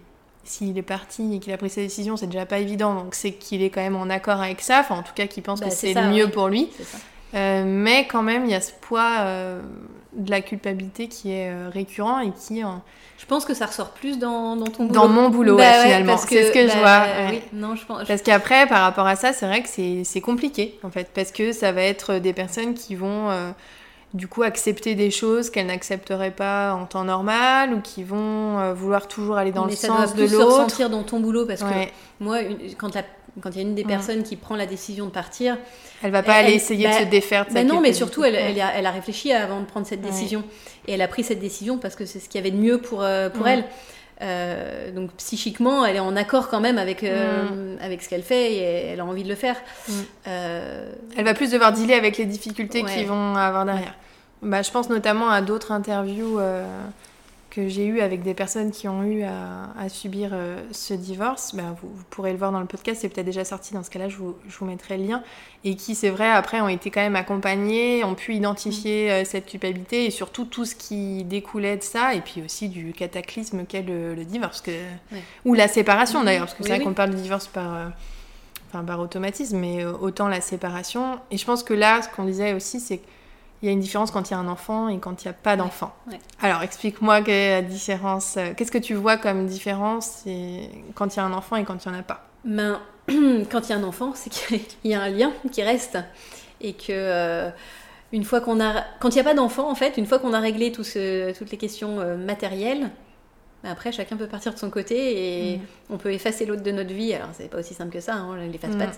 s'il 0.46 0.76
est 0.78 0.82
parti 0.82 1.36
et 1.36 1.40
qu'il 1.40 1.54
a 1.54 1.58
pris 1.58 1.70
sa 1.70 1.82
décision, 1.82 2.18
c'est 2.18 2.28
déjà 2.28 2.46
pas 2.48 2.58
évident, 2.60 2.96
donc 2.96 3.14
c'est 3.16 3.32
qu'il 3.32 3.62
est 3.62 3.70
quand 3.70 3.82
même 3.82 3.96
en 3.96 4.10
accord 4.10 4.42
avec 4.42 4.60
ça, 4.62 4.80
enfin 4.80 4.96
en 4.96 5.04
tout 5.04 5.14
cas 5.14 5.28
qu'il 5.28 5.44
pense 5.44 5.60
Bah, 5.62 5.68
que 5.68 5.72
c'est 5.74 5.94
c'est 5.94 6.02
le 6.02 6.10
mieux 6.10 6.26
oui. 6.26 6.32
pour 6.32 6.48
lui. 6.50 6.70
Ça. 7.34 7.38
Euh, 7.40 7.64
mais 7.66 8.06
quand 8.08 8.22
même, 8.22 8.46
il 8.46 8.52
y 8.52 8.56
a 8.56 8.62
ce 8.62 8.72
poids 8.82 9.10
euh, 9.22 9.62
de 10.14 10.30
la 10.30 10.42
culpabilité 10.42 11.08
qui 11.08 11.32
est 11.32 11.50
euh, 11.50 11.70
récurrent 11.74 12.20
et 12.20 12.32
qui, 12.32 12.62
Je 13.18 13.26
pense 13.26 13.46
que 13.46 13.54
ça 13.54 13.66
ressort 13.66 13.90
plus 13.92 14.20
dans, 14.20 14.56
dans 14.56 14.68
ton 14.68 14.86
boulot. 14.86 14.94
dans 15.02 15.08
mon 15.08 15.30
boulot, 15.30 15.56
Bah 15.58 15.64
ouais, 15.64 15.84
finalement, 15.84 16.14
parce 16.14 16.28
c'est 16.28 16.46
ce 16.48 16.52
que 16.52 16.68
je 16.68 16.74
bah, 16.74 16.80
vois. 16.80 17.26
ouais. 17.26 17.28
oui, 17.32 17.42
non, 17.60 17.76
je 17.76 17.86
pense. 17.86 18.08
Parce 18.08 18.22
qu'après, 18.22 18.68
par 18.68 18.82
rapport 18.82 19.08
à 19.08 19.16
ça, 19.16 19.34
c'est 19.34 19.48
vrai 19.48 19.64
que 19.64 19.70
c'est 19.70 20.22
compliqué, 20.22 20.80
en 20.84 20.90
fait, 20.90 21.10
parce 21.14 21.32
que 21.32 21.52
ça 21.52 21.72
va 21.72 21.82
être 21.82 22.16
des 22.20 22.34
personnes 22.34 22.74
qui 22.76 22.96
vont, 22.96 23.30
du 24.14 24.28
coup, 24.28 24.44
accepter 24.44 24.94
des 24.94 25.10
choses 25.10 25.50
qu'elles 25.50 25.66
n'accepteraient 25.68 26.30
pas 26.32 26.74
en 26.74 26.86
temps 26.86 27.04
normal, 27.06 27.74
ou 27.74 27.82
qui 27.82 28.04
vont 28.04 28.74
vouloir 28.74 29.08
toujours 29.08 29.38
aller 29.38 29.52
dans 29.52 29.66
mais 29.66 29.72
le 29.72 29.78
ça 29.78 29.88
sens 29.88 29.98
doit 29.98 30.08
de 30.08 30.14
plus 30.14 30.28
se 30.30 30.34
l'autre. 30.36 30.52
ressentir 30.58 30.90
dans 30.92 31.02
ton 31.04 31.20
boulot 31.20 31.48
parce 31.48 31.62
Ouais. 31.64 31.88
que 32.20 32.24
moi, 32.24 32.42
une- 32.42 32.76
quand 32.78 32.94
la- 32.94 33.02
quand 33.42 33.50
il 33.52 33.56
y 33.56 33.60
a 33.60 33.62
une 33.64 33.76
des 33.76 33.84
personnes 33.84 34.24
qui 34.24 34.36
prend 34.36 34.56
la 34.56 34.66
décision 34.66 35.06
de 35.06 35.12
partir, 35.12 35.58
Elle 36.04 36.12
va 36.12 36.22
pas 36.24 36.40
Elle- 36.40 36.46
aller 36.48 36.56
essayer 36.56 36.88
bah, 36.88 37.00
de 37.00 37.06
se 37.06 37.10
défaire 37.10 37.46
de 37.46 37.50
sa 37.50 37.56
ben 37.56 37.68
non, 37.68 37.82
mais 37.82 37.94
surtout, 37.94 38.24
elle, 38.24 38.36
a, 38.36 38.74
elle 38.76 38.86
a 38.86 38.92
réfléchi 38.92 39.32
avant 39.32 39.60
de 39.60 39.66
prendre 39.66 39.86
cette 39.88 40.04
Ouais. 40.04 40.10
décision. 40.12 40.44
Et 40.88 40.94
elle 40.94 41.02
a 41.02 41.08
pris 41.08 41.24
cette 41.24 41.40
décision 41.40 41.78
parce 41.78 41.96
que 41.96 42.06
c'est 42.06 42.20
ce 42.20 42.30
qu'il 42.30 42.40
y 42.40 42.44
avait 42.44 42.52
de 42.56 42.62
mieux 42.62 42.78
pour, 42.80 43.02
euh, 43.04 43.30
pour 43.30 43.48
elle. 43.48 43.64
Euh, 44.22 44.92
donc 44.92 45.12
psychiquement, 45.14 45.86
elle 45.86 45.96
est 45.96 46.00
en 46.00 46.16
accord 46.16 46.48
quand 46.50 46.60
même 46.62 46.78
avec, 46.78 47.04
euh, 47.04 47.76
avec 47.82 48.02
ce 48.04 48.10
qu'elle 48.10 48.22
fait 48.24 48.54
et 48.54 48.62
elle 48.92 49.00
a 49.00 49.06
envie 49.06 49.24
de 49.24 49.30
le 49.30 49.36
faire. 49.36 49.56
Euh, 50.28 50.92
Elle 51.18 51.26
va 51.26 51.34
plus 51.34 51.52
devoir 51.52 51.74
dealer 51.74 51.96
avec 51.96 52.18
les 52.18 52.26
difficultés 52.26 52.84
Ouais. 52.84 52.94
qu'ils 52.94 53.08
vont 53.08 53.36
avoir 53.36 53.66
derrière. 53.66 53.96
Bah, 54.42 54.62
je 54.62 54.72
pense 54.72 54.90
notamment 54.90 55.30
à 55.30 55.42
d'autres 55.42 55.72
interviews 55.72 56.38
que 57.56 57.68
j'ai 57.68 57.86
eues 57.86 58.02
avec 58.02 58.24
des 58.24 58.34
personnes 58.34 58.72
qui 58.72 58.88
ont 58.88 59.04
eu 59.04 59.22
à, 59.24 59.70
à 59.78 59.88
subir 59.88 60.32
euh, 60.34 60.62
ce 60.72 60.94
divorce. 60.96 61.54
Bah, 61.54 61.76
vous, 61.82 61.90
vous 61.94 62.04
pourrez 62.10 62.32
le 62.32 62.38
voir 62.40 62.52
dans 62.52 62.60
le 62.60 62.66
podcast, 62.66 63.02
c'est 63.02 63.10
peut-être 63.10 63.28
déjà 63.28 63.46
sorti 63.46 63.74
dans 63.76 63.84
ce 63.84 63.92
cas-là, 63.92 64.10
je 64.10 64.18
vous, 64.18 64.36
je 64.50 64.58
vous 64.58 64.66
mettrai 64.66 64.98
le 64.98 65.06
lien. 65.06 65.24
Et 65.64 65.76
qui, 65.76 65.94
c'est 65.94 66.10
vrai, 66.10 66.30
après 66.30 66.62
ont 66.62 66.68
été 66.68 66.90
quand 66.90 67.02
même 67.02 67.16
accompagnés, 67.16 68.04
ont 68.04 68.16
pu 68.16 68.34
identifier 68.34 69.12
euh, 69.12 69.24
cette 69.24 69.46
culpabilité 69.46 70.06
et 70.06 70.10
surtout 70.10 70.46
tout 70.46 70.66
ce 70.66 70.74
qui 70.76 71.24
découlait 71.26 71.78
de 71.78 71.84
ça, 71.84 72.16
et 72.16 72.22
puis 72.22 72.42
aussi 72.42 72.70
du 72.70 72.92
cataclysme 72.94 73.66
qu'est 73.66 73.84
le, 73.84 74.16
le 74.16 74.26
divorce. 74.26 74.62
Que... 74.62 74.72
Ou 75.46 75.54
la 75.54 75.68
séparation 75.68 76.20
Mhm. 76.20 76.26
d'ailleurs, 76.26 76.46
parce 76.46 76.54
que 76.56 76.64
Oui, 76.64 76.68
c'est 76.70 76.74
vrai 76.76 76.80
oui. 76.80 76.86
qu'on 76.86 76.94
parle 76.96 77.12
de 77.12 77.18
divorce 77.18 77.48
par. 77.48 77.74
euh, 77.76 77.86
enfin 78.70 78.84
par 78.84 79.00
automatisme, 79.00 79.60
mais 79.60 79.86
autant 79.86 80.28
la 80.28 80.42
séparation. 80.42 81.20
Et 81.30 81.38
je 81.38 81.46
pense 81.46 81.62
que 81.62 81.76
là, 81.76 82.02
ce 82.02 82.10
qu'on 82.10 82.24
disait 82.26 82.54
aussi, 82.54 82.80
c'est 82.80 82.98
qu'il 82.98 83.08
il 83.64 83.68
y 83.68 83.70
a 83.70 83.72
une 83.72 83.80
différence 83.80 84.12
quand 84.12 84.30
il 84.30 84.34
y 84.34 84.36
a 84.36 84.40
un 84.40 84.48
enfant 84.50 84.90
et 84.90 85.00
quand 85.00 85.24
il 85.24 85.28
n'y 85.28 85.32
a 85.32 85.34
pas 85.34 85.56
d'enfant. 85.56 85.96
ouais. 86.12 86.20
Alors, 86.42 86.62
explique-moi 86.64 87.22
quelle 87.22 87.34
est 87.34 87.62
la 87.62 87.68
différence. 87.68 88.36
euh, 88.38 88.54
Qu'est-ce 88.56 88.72
que 88.74 88.78
tu 88.78 88.94
vois 88.94 89.16
comme 89.18 89.46
différence 89.48 90.22
et- 90.28 90.70
quand 90.96 91.16
il 91.16 91.18
y 91.18 91.20
a 91.22 91.24
un 91.24 91.34
enfant 91.34 91.56
et 91.56 91.64
quand 91.64 91.84
il 91.86 91.90
n'y 91.90 91.96
en 91.96 92.00
a 92.00 92.04
pas? 92.04 92.28
Ben, 92.44 92.80
quand 93.08 93.62
il 93.68 93.70
y 93.70 93.74
a 93.74 93.78
un 93.78 93.84
enfant, 93.84 94.12
c'est 94.16 94.30
qu'il 94.30 94.60
y 94.84 94.94
a 94.94 95.02
un 95.02 95.10
lien 95.10 95.32
qui 95.52 95.64
reste 95.64 95.98
et 96.60 96.74
que 96.74 96.88
euh, 96.92 97.50
une 98.12 98.26
fois 98.26 98.42
qu'on 98.42 98.60
a, 98.60 98.84
quand 99.00 99.10
il 99.10 99.16
n'y 99.16 99.22
a 99.22 99.24
pas 99.24 99.34
d'enfant, 99.34 99.70
en 99.72 99.76
fait, 99.76 99.98
une 99.98 100.06
fois 100.06 100.20
qu'on 100.20 100.34
a 100.34 100.40
réglé 100.40 100.72
tout 100.74 100.84
ce- 100.84 101.32
toutes 101.38 101.50
les 101.52 101.58
questions 101.58 102.00
euh, 102.02 102.18
matérielles, 102.18 102.92
après 103.64 103.92
chacun 103.92 104.18
peut 104.18 104.28
partir 104.28 104.54
de 104.54 104.60
son 104.60 104.70
côté 104.70 105.52
et 105.54 105.58
Mhm. 105.58 105.64
on 105.92 105.98
peut 105.98 106.12
effacer 106.12 106.46
l'autre 106.46 106.64
de 106.64 106.72
notre 106.72 106.94
vie. 106.94 107.14
Alors 107.14 107.30
c'est 107.34 107.50
pas 107.50 107.60
aussi 107.60 107.74
simple 107.74 107.92
que 107.92 108.00
ça, 108.02 108.16
hein, 108.16 108.28
on 108.32 108.52
l'efface 108.52 108.76
pas 108.76 108.88
Mhm. 108.88 108.94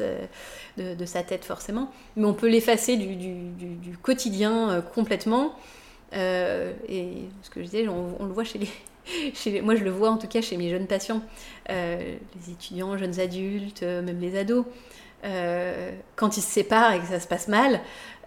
de, 0.78 0.84
de- 0.84 0.96
de 0.96 1.06
sa 1.06 1.24
tête 1.24 1.46
forcément, 1.46 1.92
mais 2.16 2.26
on 2.26 2.34
peut 2.34 2.50
l'effacer 2.50 2.98
du, 2.98 3.16
du- 3.16 3.50
du- 3.58 3.76
du 3.76 3.98
quotidien 3.98 4.70
euh, 4.72 4.82
complètement. 4.82 5.56
Euh, 6.14 6.72
et 6.88 7.10
ce 7.42 7.50
que 7.50 7.60
je 7.62 7.66
disais, 7.66 7.88
on, 7.88 8.16
on 8.20 8.26
le 8.26 8.32
voit 8.34 8.44
chez 8.44 8.60
les, 8.60 8.70
chez 9.34 9.52
les- 9.52 9.62
moi 9.62 9.76
je 9.76 9.84
le 9.84 9.92
vois 9.92 10.10
en 10.10 10.18
tout 10.18 10.28
cas 10.28 10.42
chez 10.42 10.56
mes 10.58 10.70
jeunes 10.70 10.88
patients, 10.88 11.22
euh, 11.70 12.16
les 12.36 12.52
étudiants, 12.54 12.98
jeunes 12.98 13.20
adultes, 13.20 13.84
euh, 13.84 14.02
même 14.02 14.20
les 14.20 14.38
ados. 14.38 14.66
Euh, 15.26 15.92
quand 16.16 16.38
ils 16.38 16.42
se 16.42 16.52
séparent 16.52 16.94
et 16.94 17.00
que 17.00 17.08
ça 17.08 17.20
se 17.20 17.28
passe 17.28 17.48
mal, 17.48 17.80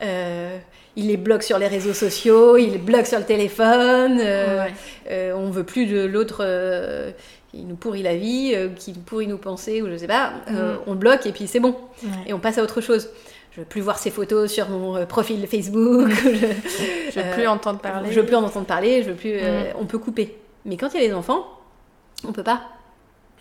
euh, 0.02 0.58
ils 0.96 1.06
les 1.06 1.16
bloquent 1.16 1.44
sur 1.44 1.58
les 1.58 1.68
réseaux 1.68 1.92
sociaux, 1.92 2.56
ils 2.56 2.72
les 2.72 2.78
bloquent 2.78 3.04
sur 3.04 3.18
le 3.20 3.24
téléphone. 3.24 4.18
euh, 4.20 4.64
Ouais. 4.64 4.72
euh, 5.10 5.32
on 5.36 5.50
veut 5.50 5.64
plus 5.64 5.86
de 5.86 6.04
l'autre 6.04 6.38
euh, 6.40 7.12
qui 7.52 7.62
nous 7.64 7.76
pourrit 7.76 8.02
la 8.02 8.16
vie, 8.16 8.52
euh, 8.54 8.68
qui 8.74 8.92
nous 8.92 9.00
pourrit 9.00 9.26
nos 9.28 9.38
pensées, 9.38 9.80
ou 9.80 9.88
je 9.90 9.96
sais 9.96 10.06
pas. 10.08 10.32
Euh, 10.50 10.74
Mm. 10.74 10.78
On 10.88 10.92
le 10.92 10.98
bloque 10.98 11.24
et 11.26 11.32
puis 11.32 11.46
c'est 11.46 11.60
bon. 11.60 11.76
Ouais. 12.02 12.10
Et 12.26 12.32
on 12.32 12.40
passe 12.40 12.58
à 12.58 12.62
autre 12.62 12.80
chose. 12.80 13.08
Je 13.52 13.60
veux 13.60 13.66
plus 13.66 13.80
voir 13.80 13.98
ces 13.98 14.10
photos 14.10 14.50
sur 14.52 14.68
mon 14.68 14.96
euh, 14.96 15.06
profil 15.06 15.46
Facebook. 15.46 16.08
je, 16.10 17.10
Je 17.12 17.20
veux 17.20 17.32
plus 17.32 17.46
euh, 17.46 17.50
entendre 17.50 17.78
parler. 17.80 18.10
je 18.12 18.18
veux 18.20 18.26
plus 18.26 18.36
en 18.36 18.42
entendre 18.44 18.66
parler. 18.66 19.02
Je 19.04 19.10
veux 19.10 19.16
plus. 19.16 19.32
euh, 19.34 19.70
Mm. 19.72 19.76
On 19.80 19.86
peut 19.86 19.98
couper. 19.98 20.36
Mais 20.64 20.76
quand 20.76 20.88
il 20.94 21.00
y 21.00 21.04
a 21.04 21.06
les 21.08 21.14
enfants, 21.14 21.46
on 22.26 22.32
peut 22.32 22.42
pas. 22.42 22.62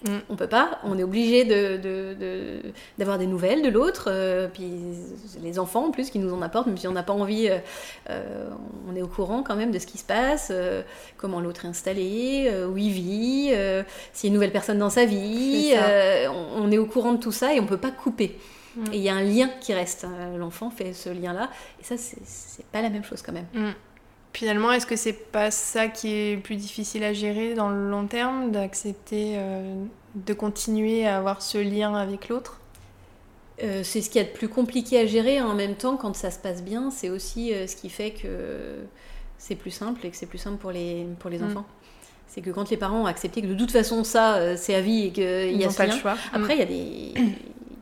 Mm. 0.06 0.18
On 0.30 0.36
peut 0.36 0.48
pas. 0.48 0.80
On 0.84 0.98
est 1.00 1.04
obligé 1.04 1.44
de, 1.44 1.78
de- 1.78 2.14
de- 2.14 2.62
d'avoir 3.00 3.18
des 3.18 3.26
nouvelles 3.26 3.64
de 3.64 3.70
l'autre. 3.70 4.10
euh, 4.12 4.48
puis 4.48 4.70
les 5.42 5.58
enfants 5.60 5.86
en 5.88 5.92
plus 5.92 6.10
qui 6.12 6.20
nous 6.20 6.32
en 6.34 6.42
apportent, 6.42 6.68
même 6.68 6.78
si 6.78 6.88
on 6.88 6.92
n'a 6.92 7.04
pas 7.04 7.14
envie, 7.14 7.50
euh, 7.50 7.58
euh, 8.10 8.50
on 8.88 8.96
est 8.96 9.02
au 9.02 9.08
courant 9.08 9.42
quand 9.44 9.56
même 9.56 9.72
de 9.72 9.80
ce 9.80 9.88
qui 9.88 9.98
se 9.98 10.04
passe, 10.06 10.50
euh, 10.52 10.84
comment 11.18 11.40
l'autre 11.42 11.66
est 11.66 11.70
installé, 11.70 12.52
où 12.72 12.78
il 12.78 12.92
vit, 12.92 13.50
s'il 14.14 14.28
y 14.28 14.28
a 14.28 14.28
une 14.28 14.34
nouvelle 14.34 14.52
personne 14.52 14.78
dans 14.80 14.90
sa 14.92 15.06
vie. 15.06 15.74
On, 16.30 16.64
on 16.64 16.72
est 16.72 16.78
au 16.78 16.86
courant 16.86 17.14
de 17.14 17.20
tout 17.20 17.32
ça 17.32 17.54
et 17.54 17.60
on 17.60 17.66
peut 17.66 17.78
pas 17.78 17.92
couper. 17.92 18.38
Mm. 18.76 18.84
Et 18.94 18.98
il 18.98 19.02
y 19.02 19.10
a 19.10 19.16
un 19.16 19.24
lien 19.24 19.50
qui 19.62 19.74
reste. 19.74 20.06
L'enfant 20.38 20.70
fait 20.70 20.94
ce 20.94 21.10
lien-là. 21.10 21.50
Et 21.82 21.84
ça, 21.84 21.98
c'est, 21.98 22.20
c'est 22.24 22.66
pas 22.68 22.84
la 22.84 22.90
même 22.92 23.04
chose 23.04 23.24
quand 23.24 23.34
même. 23.34 23.48
Mm. 23.54 23.72
Finalement, 24.34 24.72
est-ce 24.72 24.86
que 24.86 24.96
c'est 24.96 25.14
pas 25.14 25.50
ça 25.50 25.88
qui 25.88 26.14
est 26.14 26.38
plus 26.38 26.58
difficile 26.58 27.04
à 27.04 27.12
gérer 27.14 27.56
dans 27.56 27.70
le 27.70 27.90
long 27.90 28.06
terme, 28.06 28.52
d'accepter 28.52 29.34
euh, 29.36 29.74
de 30.16 30.34
continuer 30.34 31.08
à 31.08 31.18
avoir 31.18 31.42
ce 31.42 31.58
lien 31.58 31.96
avec 31.96 32.30
l'autre? 32.30 32.60
Euh, 33.64 33.82
c'est 33.84 34.02
ce 34.02 34.10
qu'il 34.12 34.22
y 34.22 34.24
a 34.26 34.28
de 34.28 34.34
plus 34.34 34.48
compliqué 34.50 35.00
à 35.00 35.08
gérer. 35.08 35.42
En 35.42 35.56
même 35.56 35.74
temps, 35.76 35.98
quand 35.98 36.16
ça 36.16 36.30
se 36.30 36.38
passe 36.38 36.62
bien, 36.64 36.92
c'est 36.92 37.10
aussi 37.10 37.52
euh, 37.52 37.66
ce 37.66 37.76
qui 37.76 37.90
fait 37.90 38.12
que 38.12 38.76
c'est 39.40 39.56
plus 39.56 39.72
simple 39.72 40.06
et 40.06 40.12
que 40.12 40.16
c'est 40.18 40.28
plus 40.28 40.38
simple 40.38 40.58
pour 40.58 40.72
les, 40.72 41.08
pour 41.20 41.32
les 41.32 41.40
Mm. 41.40 41.46
enfants. 41.48 41.66
C'est 42.28 42.42
que 42.42 42.52
quand 42.52 42.70
les 42.70 42.78
parents 42.78 43.02
ont 43.02 43.06
accepté 43.08 43.42
que 43.42 43.48
de 43.48 43.56
toute 43.56 43.72
façon, 43.72 44.04
ça, 44.04 44.56
c'est 44.58 44.76
à 44.76 44.82
vie 44.82 45.06
et 45.06 45.12
qu'il 45.12 45.58
y 45.60 45.64
a 45.64 45.70
ce 45.72 45.78
pas 45.78 45.86
lien. 45.88 45.96
le 45.96 46.00
choix. 46.00 46.16
Après, 46.34 46.54
il 46.56 46.60
y 46.60 46.62
a 46.62 46.66
des. 46.66 47.14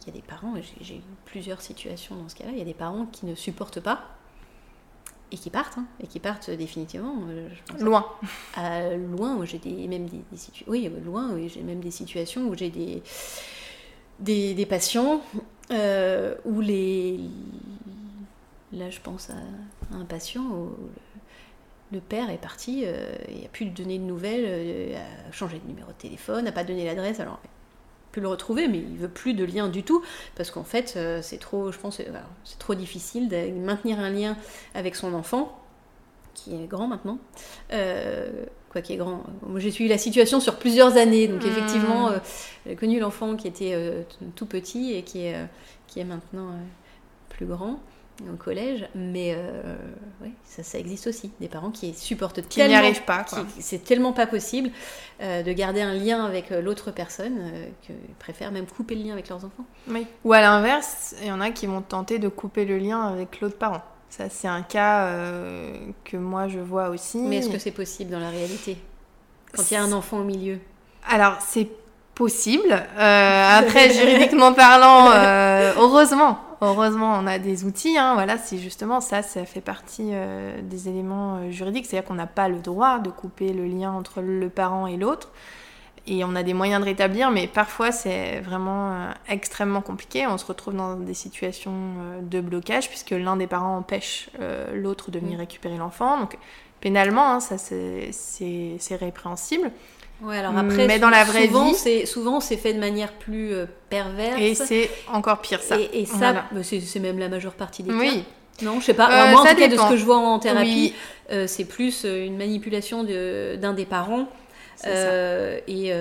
Il 0.08 0.14
y 0.14 0.18
a 0.18 0.22
des 0.22 0.22
parents, 0.22 0.54
j'ai 0.82 0.98
eu 0.98 1.02
plusieurs 1.26 1.62
situations 1.62 2.16
dans 2.16 2.30
ce 2.30 2.36
cas-là, 2.36 2.52
il 2.54 2.60
y 2.60 2.62
a 2.62 2.66
des 2.66 2.76
parents 2.76 3.08
qui 3.12 3.26
ne 3.26 3.34
supportent 3.34 3.80
pas 3.80 4.04
et 5.32 5.38
qui 5.38 5.50
partent, 5.50 5.78
hein, 5.78 5.86
et 6.02 6.08
qui 6.08 6.20
partent 6.20 6.50
définitivement. 6.52 7.16
Euh, 7.30 7.48
je 7.54 7.74
pense 7.74 7.82
loin. 7.82 8.06
à 8.56 8.96
loin 8.96 9.36
où 9.36 9.46
j'ai 9.46 9.58
des 9.60 9.88
même 9.88 10.06
des, 10.08 10.22
des 10.32 10.38
situ- 10.38 10.64
oui 10.68 10.88
euh, 10.88 11.00
loin 11.04 11.32
où 11.32 11.48
j'ai 11.48 11.62
même 11.62 11.80
des 11.80 11.92
situations 11.92 12.48
où 12.48 12.56
j'ai 12.56 12.70
des 12.70 13.02
des, 14.20 14.54
des 14.54 14.66
patients 14.66 15.22
euh, 15.72 16.36
où 16.46 16.62
les 16.62 17.20
là 18.72 18.90
je 18.90 19.00
pense 19.02 19.30
à 19.30 19.96
un 19.96 20.06
patient 20.06 20.44
où 20.44 20.70
le, 21.92 21.98
le 21.98 22.00
père 22.00 22.30
est 22.30 22.38
parti 22.42 22.84
euh, 22.86 23.14
il 23.30 23.46
a 23.46 23.50
plus 23.50 23.66
de 23.66 23.72
donner 23.72 23.98
de 23.98 24.04
nouvelles 24.04 24.46
euh, 24.48 24.98
a 24.98 25.32
changé 25.32 25.60
de 25.60 25.68
numéro 25.68 25.88
de 25.90 25.98
téléphone 25.98 26.46
n'a 26.46 26.52
pas 26.52 26.64
donné 26.64 26.86
l'adresse 26.86 27.20
alors 27.20 27.40
le 28.20 28.28
retrouver 28.28 28.68
mais 28.68 28.80
il 28.80 28.98
veut 28.98 29.10
plus 29.10 29.34
de 29.34 29.44
lien 29.44 29.68
du 29.70 29.84
tout 29.84 30.04
parce 30.36 30.52
qu'en 30.52 30.64
fait 30.64 30.94
euh, 30.96 31.22
c'est 31.22 31.38
trop 31.38 31.72
je 31.72 31.78
pense 31.80 32.00
euh, 32.00 32.04
c'est 32.44 32.60
trop 32.60 32.76
difficile 32.76 33.30
de 33.30 33.52
maintenir 33.52 34.00
un 34.00 34.10
lien 34.10 34.38
avec 34.74 34.96
son 34.96 35.14
enfant 35.14 35.58
qui 36.34 36.54
est 36.56 36.68
grand 36.68 36.88
maintenant 36.88 37.18
euh, 37.74 38.46
quoi 38.70 38.82
qui 38.82 38.94
est 38.94 38.98
grand. 38.98 39.24
Moi, 39.48 39.62
j'ai 39.62 39.72
suivi 39.72 39.90
la 39.90 39.98
situation 39.98 40.42
sur 40.42 40.58
plusieurs 40.58 40.98
années, 40.98 41.30
donc 41.30 41.44
Mm. 41.44 41.48
effectivement, 41.48 42.10
euh, 42.10 42.20
j'ai 42.66 42.76
connu 42.76 43.00
l'enfant 43.00 43.38
qui 43.38 43.48
était 43.48 43.72
euh, 43.74 44.04
tout 44.36 44.46
petit 44.46 44.94
et 44.94 45.04
qui 45.04 45.26
est, 45.26 45.38
qui 45.88 46.02
est 46.02 46.04
maintenant 46.04 46.50
plus 47.30 47.46
grand 47.46 47.80
au 48.22 48.36
collège, 48.38 48.88
mais 48.96 49.34
euh, 49.36 49.76
ouais, 50.22 50.32
ça, 50.46 50.64
ça 50.64 50.80
existe 50.80 51.08
aussi. 51.08 51.32
Des 51.40 51.48
parents 51.48 51.72
qui 51.72 51.94
supportent 51.94 52.42
Qui 52.48 52.60
n'y 52.60 52.68
tellement, 52.68 52.78
arrivent 52.78 53.04
pas. 53.04 53.26
C'est 53.60 53.84
tellement 53.84 54.14
pas 54.14 54.28
possible 54.28 54.70
euh, 55.22 55.44
de 55.44 55.52
garder 55.52 55.82
un 55.82 55.94
lien 55.94 56.26
avec 56.26 56.52
euh, 56.52 56.62
l'autre 56.62 56.92
personne 56.92 57.38
euh, 57.40 57.68
qu'ils 57.82 57.96
préfèrent 58.20 58.52
même 58.52 58.66
couper 58.66 58.96
le 58.96 59.04
lien 59.04 59.14
avec 59.14 59.30
leurs 59.30 59.44
enfants. 59.44 59.66
Oui. 59.90 60.08
Ou 60.24 60.34
à 60.34 60.42
l'inverse, 60.42 61.16
il 61.22 61.28
y 61.28 61.32
en 61.32 61.42
a 61.42 61.52
qui 61.52 61.68
vont 61.68 61.82
tenter 61.82 62.20
de 62.20 62.30
couper 62.30 62.66
le 62.66 62.78
lien 62.78 63.02
avec 63.02 63.42
l'autre 63.42 63.58
parent. 63.58 63.84
Ça, 64.10 64.30
c'est 64.30 64.48
un 64.48 64.62
cas 64.62 65.08
euh, 65.08 65.76
que 66.06 66.16
moi 66.16 66.48
je 66.48 66.60
vois 66.60 66.90
aussi. 66.90 67.18
Mais 67.18 67.38
est-ce 67.38 67.50
que 67.50 67.60
c'est 67.60 67.72
possible 67.72 68.12
dans 68.12 68.20
la 68.20 68.30
réalité? 68.30 68.78
Quand 69.54 69.70
il 69.70 69.74
y 69.74 69.78
a 69.78 69.84
un 69.84 69.92
enfant 69.92 70.20
au 70.20 70.24
milieu 70.24 70.60
Alors, 71.10 71.38
c'est 71.42 71.68
possible. 72.14 72.72
Après, 72.98 73.92
juridiquement 73.94 74.54
parlant, 74.54 75.12
heureusement, 75.78 76.40
heureusement, 76.62 77.18
on 77.20 77.28
a 77.28 77.40
des 77.40 77.64
outils. 77.66 77.98
hein, 77.98 78.14
voilà, 78.16 78.38
c'est 78.38 78.58
justement 78.58 79.02
ça, 79.02 79.22
ça 79.22 79.46
fait 79.46 79.62
partie 79.62 80.10
euh, 80.14 80.62
des 80.62 80.90
éléments 80.90 81.38
euh, 81.38 81.52
juridiques. 81.52 81.86
C'est-à-dire 81.86 82.08
qu'on 82.08 82.16
n'a 82.16 82.28
pas 82.28 82.48
le 82.50 82.60
droit 82.60 83.00
de 83.00 83.10
couper 83.10 83.54
le 83.54 83.66
lien 83.66 83.92
entre 83.92 84.22
le 84.22 84.50
parent 84.50 84.88
et 84.88 84.98
l'autre. 84.98 85.30
Et 86.08 86.24
on 86.24 86.36
a 86.36 86.44
des 86.44 86.54
moyens 86.54 86.82
de 86.82 86.86
rétablir, 86.86 87.32
mais 87.32 87.48
parfois 87.48 87.92
c'est 87.92 88.40
vraiment 88.42 88.92
euh, 88.92 89.12
extrêmement 89.28 89.82
compliqué. 89.82 90.28
On 90.28 90.38
se 90.38 90.46
retrouve 90.46 90.76
dans 90.76 90.96
des 90.96 91.16
situations 91.16 91.74
euh, 91.74 92.22
de 92.22 92.42
blocage 92.42 92.90
puisque 92.90 93.12
l'un 93.12 93.38
des 93.38 93.48
parents 93.48 93.78
empêche 93.78 94.30
l'autre 94.74 95.10
de 95.12 95.20
venir 95.20 95.38
Mm. 95.38 95.42
récupérer 95.42 95.78
l'enfant. 95.78 96.20
Donc 96.20 96.38
pénalement, 96.80 97.32
hein, 97.32 97.40
ça 97.40 97.58
c'est 97.58 98.12
répréhensible. 99.00 99.72
Ouais, 100.22 100.38
alors 100.38 100.58
après, 100.58 100.88
Mais 100.88 100.98
dans 101.00 101.10
la 101.10 101.24
vraie 101.26 101.48
souvent, 101.48 101.70
vie- 101.70 101.76
c'est 101.76 102.06
souvent 102.06 102.40
c'est 102.40 102.58
fait 102.58 102.74
de 102.74 102.80
manière 102.80 103.12
plus 103.14 103.54
euh, 103.54 103.66
perverse. 103.90 104.40
Et 104.40 104.56
c'est 104.56 104.90
encore 105.12 105.42
pire 105.42 105.62
ça. 105.62 105.78
Et, 105.80 105.90
et 106.02 106.06
ça, 106.06 106.16
Voilà. 106.18 106.46
bah, 106.52 106.64
c'est 106.64 106.80
c'est 106.80 107.00
même 107.00 107.20
la 107.20 107.30
majeure 107.30 107.54
partie 107.54 107.84
des 107.84 107.92
Oui, 107.94 108.24
cas. 108.60 108.66
Non, 108.66 108.80
je 108.80 108.86
sais 108.86 108.94
pas. 108.94 109.10
Euh, 109.28 109.32
moi, 109.32 109.42
en 109.42 109.46
tout 109.46 109.56
cas, 109.56 109.68
de 109.68 109.76
ce 109.76 109.90
que 109.90 109.98
je 109.98 110.06
vois 110.06 110.18
en 110.18 110.40
thérapie, 110.40 110.68
oui, 110.70 110.94
euh, 111.32 111.46
c'est 111.48 111.66
plus 111.66 112.06
euh, 112.06 112.26
une 112.26 112.38
manipulation 112.38 113.04
de- 113.04 113.58
d'un 113.58 113.74
des 113.74 113.86
parents 113.86 114.28
et, 114.86 115.92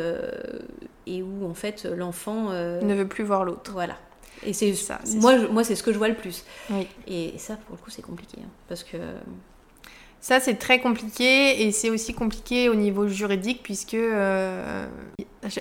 et 1.07 1.23
où 1.23 1.49
en 1.51 1.55
fait 1.55 1.85
l'enfant. 1.85 2.51
ne 2.51 2.95
veut 2.95 3.09
plus 3.09 3.25
voir 3.25 3.45
l'autre. 3.45 3.73
Voilà. 3.73 3.97
Et 4.47 4.53
c'est 4.53 4.75
Ça, 4.75 5.01
moi, 5.17 5.39
je- 5.39 5.47
moi, 5.47 5.65
c'est 5.65 5.75
ce 5.75 5.83
que 5.83 5.93
je 5.93 5.99
vois 5.99 6.09
le 6.09 6.15
plus. 6.15 6.45
Oui. 6.71 6.87
Et 7.09 7.35
ça, 7.39 7.57
pour 7.57 7.77
le 7.77 7.83
coup, 7.83 7.91
c'est 7.91 8.03
compliqué, 8.03 8.37
hein, 8.43 8.49
parce 8.69 8.85
que 8.85 8.99
Ça, 10.25 10.41
c'est 10.41 10.55
très 10.55 10.79
compliqué 10.81 11.67
et 11.67 11.71
c'est 11.71 11.91
aussi 11.91 12.15
compliqué 12.15 12.71
au 12.71 12.75
niveau 12.75 13.07
juridique 13.09 13.61
puisque 13.63 13.93
euh, 13.93 14.87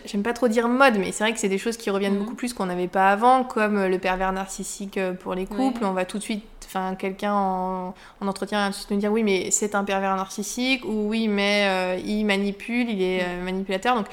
j'aime 0.06 0.24
pas 0.24 0.32
trop 0.32 0.48
dire 0.48 0.70
mode, 0.70 0.98
mais 1.00 1.12
c'est 1.12 1.26
vrai 1.26 1.34
que 1.34 1.40
c'est 1.40 1.50
des 1.50 1.58
choses 1.58 1.76
qui 1.76 1.90
reviennent 1.90 2.14
Mhm. 2.14 2.20
beaucoup 2.20 2.36
plus 2.36 2.54
qu'on 2.54 2.68
n'avait 2.68 2.88
pas 2.88 3.10
avant, 3.12 3.44
comme 3.44 3.84
le 3.86 4.00
pervers 4.00 4.32
narcissique 4.32 4.98
pour 5.20 5.34
les 5.36 5.48
couples. 5.48 5.84
On 5.84 5.92
va 5.92 6.06
tout 6.06 6.18
de 6.18 6.24
suite, 6.24 6.46
enfin, 6.66 6.96
quelqu'un 6.96 7.34
en, 7.34 7.94
en 8.22 8.28
entretien 8.30 8.60
va 8.60 8.68
tout 8.68 8.72
de 8.72 8.76
suite 8.78 8.92
nous 8.92 8.98
dire 9.00 9.12
oui, 9.12 9.24
mais 9.24 9.52
c'est 9.52 9.76
un 9.76 9.84
pervers 9.84 10.16
narcissique 10.16 10.86
ou 10.86 11.10
oui, 11.10 11.28
mais 11.28 11.66
euh, 11.68 12.00
il 12.06 12.24
manipule, 12.24 12.90
il 12.90 13.02
est 13.02 13.22
euh, 13.22 13.44
manipulateur. 13.44 13.98
Donc, 13.98 14.06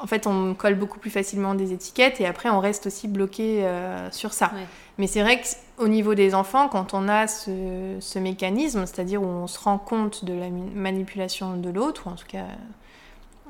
en 0.00 0.06
fait, 0.06 0.26
on 0.26 0.54
colle 0.54 0.74
beaucoup 0.74 0.98
plus 0.98 1.10
facilement 1.10 1.54
des 1.54 1.72
étiquettes 1.72 2.20
et 2.20 2.26
après, 2.26 2.48
on 2.48 2.60
reste 2.60 2.86
aussi 2.86 3.08
bloqué 3.08 3.64
euh, 3.64 4.10
sur 4.10 4.32
ça. 4.32 4.52
Ouais. 4.54 4.66
Mais 4.98 5.06
c'est 5.06 5.22
vrai 5.22 5.40
qu'au 5.40 5.88
niveau 5.88 6.14
des 6.14 6.34
enfants, 6.34 6.68
quand 6.68 6.94
on 6.94 7.08
a 7.08 7.26
ce, 7.26 7.96
ce 8.00 8.18
mécanisme, 8.18 8.84
c'est-à-dire 8.86 9.22
où 9.22 9.26
on 9.26 9.46
se 9.46 9.58
rend 9.58 9.78
compte 9.78 10.24
de 10.24 10.34
la 10.34 10.48
manipulation 10.50 11.56
de 11.56 11.70
l'autre, 11.70 12.06
ou 12.06 12.10
en 12.10 12.16
tout 12.16 12.26
cas 12.26 12.44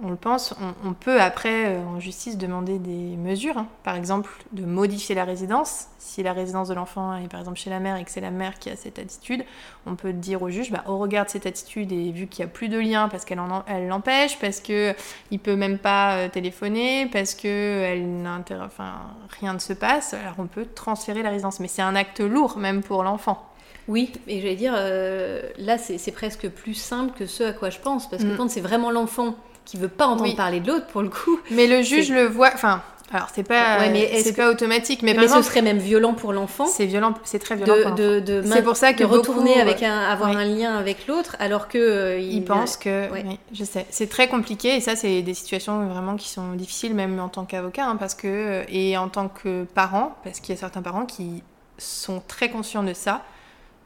on 0.03 0.11
le 0.11 0.17
pense, 0.17 0.55
on, 0.61 0.89
on 0.89 0.93
peut 0.93 1.21
après 1.21 1.67
euh, 1.77 1.85
en 1.85 2.01
justice 2.01 2.39
demander 2.39 2.79
des 2.79 3.17
mesures. 3.17 3.59
hein. 3.59 3.67
Par 3.85 3.97
exemple, 3.97 4.31
de 4.53 4.65
modifier 4.65 5.15
la 5.15 5.25
résidence. 5.25 5.87
Si 5.99 6.23
la 6.23 6.33
résidence 6.33 6.69
de 6.69 6.75
l'enfant 6.75 7.17
est 7.17 7.29
par 7.29 7.41
exemple 7.41 7.59
chez 7.59 7.71
la 7.71 7.81
mère 7.81 7.97
et 7.97 8.05
que 8.05 8.11
c'est 8.11 8.21
la 8.21 8.31
mère 8.31 8.59
qui 8.59 8.71
a 8.71 8.77
cette 8.77 8.99
attitude, 8.99 9.45
on 9.87 9.95
peut 9.97 10.13
dire 10.13 10.43
au 10.43 10.51
juge, 10.51 10.71
bah, 10.71 10.85
au 10.87 10.99
regard 10.99 11.25
de 11.27 11.31
cette 11.31 11.47
attitude 11.47 11.93
et 11.93 12.11
vu 12.13 12.27
qu'il 12.27 12.45
n'y 12.45 12.51
a 12.51 12.53
plus 12.53 12.69
de 12.69 12.79
lien 12.79 13.09
parce 13.09 13.25
qu'elle 13.25 13.41
elle 13.67 13.89
l'empêche, 13.89 14.39
parce 14.39 14.61
que 14.61 14.95
il 15.31 15.39
peut 15.39 15.57
même 15.57 15.79
pas 15.79 16.15
euh, 16.17 16.29
téléphoner, 16.29 17.07
parce 17.13 17.35
que 17.35 17.83
elle 17.85 18.27
enfin, 18.65 18.95
rien 19.41 19.53
ne 19.55 19.59
se 19.59 19.73
passe, 19.73 20.15
alors 20.15 20.35
on 20.39 20.47
peut 20.47 20.67
transférer 20.75 21.23
la 21.23 21.31
résidence. 21.31 21.61
Mais 21.61 21.69
c'est 21.69 21.83
un 21.83 21.95
acte 21.97 22.21
lourd 22.21 22.57
même 22.59 22.83
pour 22.83 23.03
l'enfant. 23.03 23.45
Oui, 23.89 24.13
et 24.27 24.41
j'allais 24.43 24.55
dire, 24.57 24.75
euh, 24.77 25.41
là, 25.57 25.79
c'est 25.79 26.13
presque 26.13 26.47
plus 26.51 26.75
simple 26.75 27.13
que 27.19 27.25
ce 27.25 27.43
à 27.45 27.53
quoi 27.55 27.71
je 27.71 27.79
pense, 27.79 28.09
parce 28.09 28.23
que 28.23 28.35
Mm. 28.35 28.37
quand 28.37 28.51
c'est 28.51 28.61
vraiment 28.61 28.91
l'enfant 28.91 29.35
qui 29.69 29.77
veut 29.77 29.89
pas 29.89 30.07
entendre 30.07 30.23
Oui. 30.31 30.35
parler 30.35 30.61
de 30.61 30.69
l'autre, 30.69 30.87
pour 30.87 31.03
le 31.03 31.09
coup, 31.11 31.39
Mais 31.51 31.67
le 31.67 31.83
juge 31.83 32.11
le 32.11 32.25
voit. 32.27 32.51
Enfin, 32.55 32.81
alors 33.13 33.29
c'est 33.35 33.43
pas, 33.43 33.79
Ouais, 33.79 33.91
mais 33.91 34.21
c'est 34.23 34.33
que- 34.33 34.37
pas 34.37 34.51
automatique. 34.51 35.03
Mais, 35.03 35.11
mais, 35.11 35.15
par 35.17 35.25
exemple, 35.25 35.43
ce 35.45 35.51
serait 35.51 35.61
même 35.63 35.79
violent 35.79 36.15
pour 36.15 36.33
l'enfant 36.33 36.67
c'est 36.67 36.87
violent, 36.87 37.13
c'est 37.25 37.39
très 37.39 37.55
violent. 37.57 37.95
de, 37.95 38.21
de. 38.21 38.43
C'est 38.47 38.63
pour 38.63 38.77
ça 38.77 38.93
que 38.95 39.01
de 39.01 39.05
retourner 39.05 39.51
beaucoup, 39.55 39.61
avec 39.61 39.83
euh, 39.83 39.87
un, 39.87 40.11
avoir 40.11 40.31
un 40.31 40.45
lien 40.45 40.75
avec 40.77 41.07
l'autre, 41.07 41.37
alors 41.39 41.69
que 41.69 41.77
euh, 41.79 42.19
Ils 42.19 42.45
pensent 42.45 42.77
que. 42.79 43.11
Ouais. 43.11 43.25
Oui, 43.27 43.39
je 43.53 43.65
sais. 43.65 43.85
C'est 43.91 44.09
très 44.09 44.29
compliqué 44.29 44.75
et 44.77 44.81
ça, 44.81 44.97
c'est 44.97 45.21
des 45.23 45.35
situations 45.35 45.87
vraiment 45.87 46.17
qui 46.17 46.29
sont 46.31 46.53
difficiles, 46.55 46.95
même 46.95 47.19
en 47.21 47.29
tant 47.29 47.45
qu'avocat, 47.45 47.87
hein, 47.87 47.97
parce 47.97 48.15
que. 48.15 48.65
Et 48.69 48.97
en 48.97 49.09
tant 49.09 49.29
que 49.29 49.65
parent, 49.75 50.17
parce 50.25 50.41
qu'il 50.41 50.55
y 50.55 50.59
a 50.59 50.61
certains 50.61 50.83
parents 50.83 51.05
qui 51.07 51.43
sont 51.79 52.23
très 52.27 52.49
conscients 52.51 52.83
de 52.83 52.93
ça, 52.95 53.23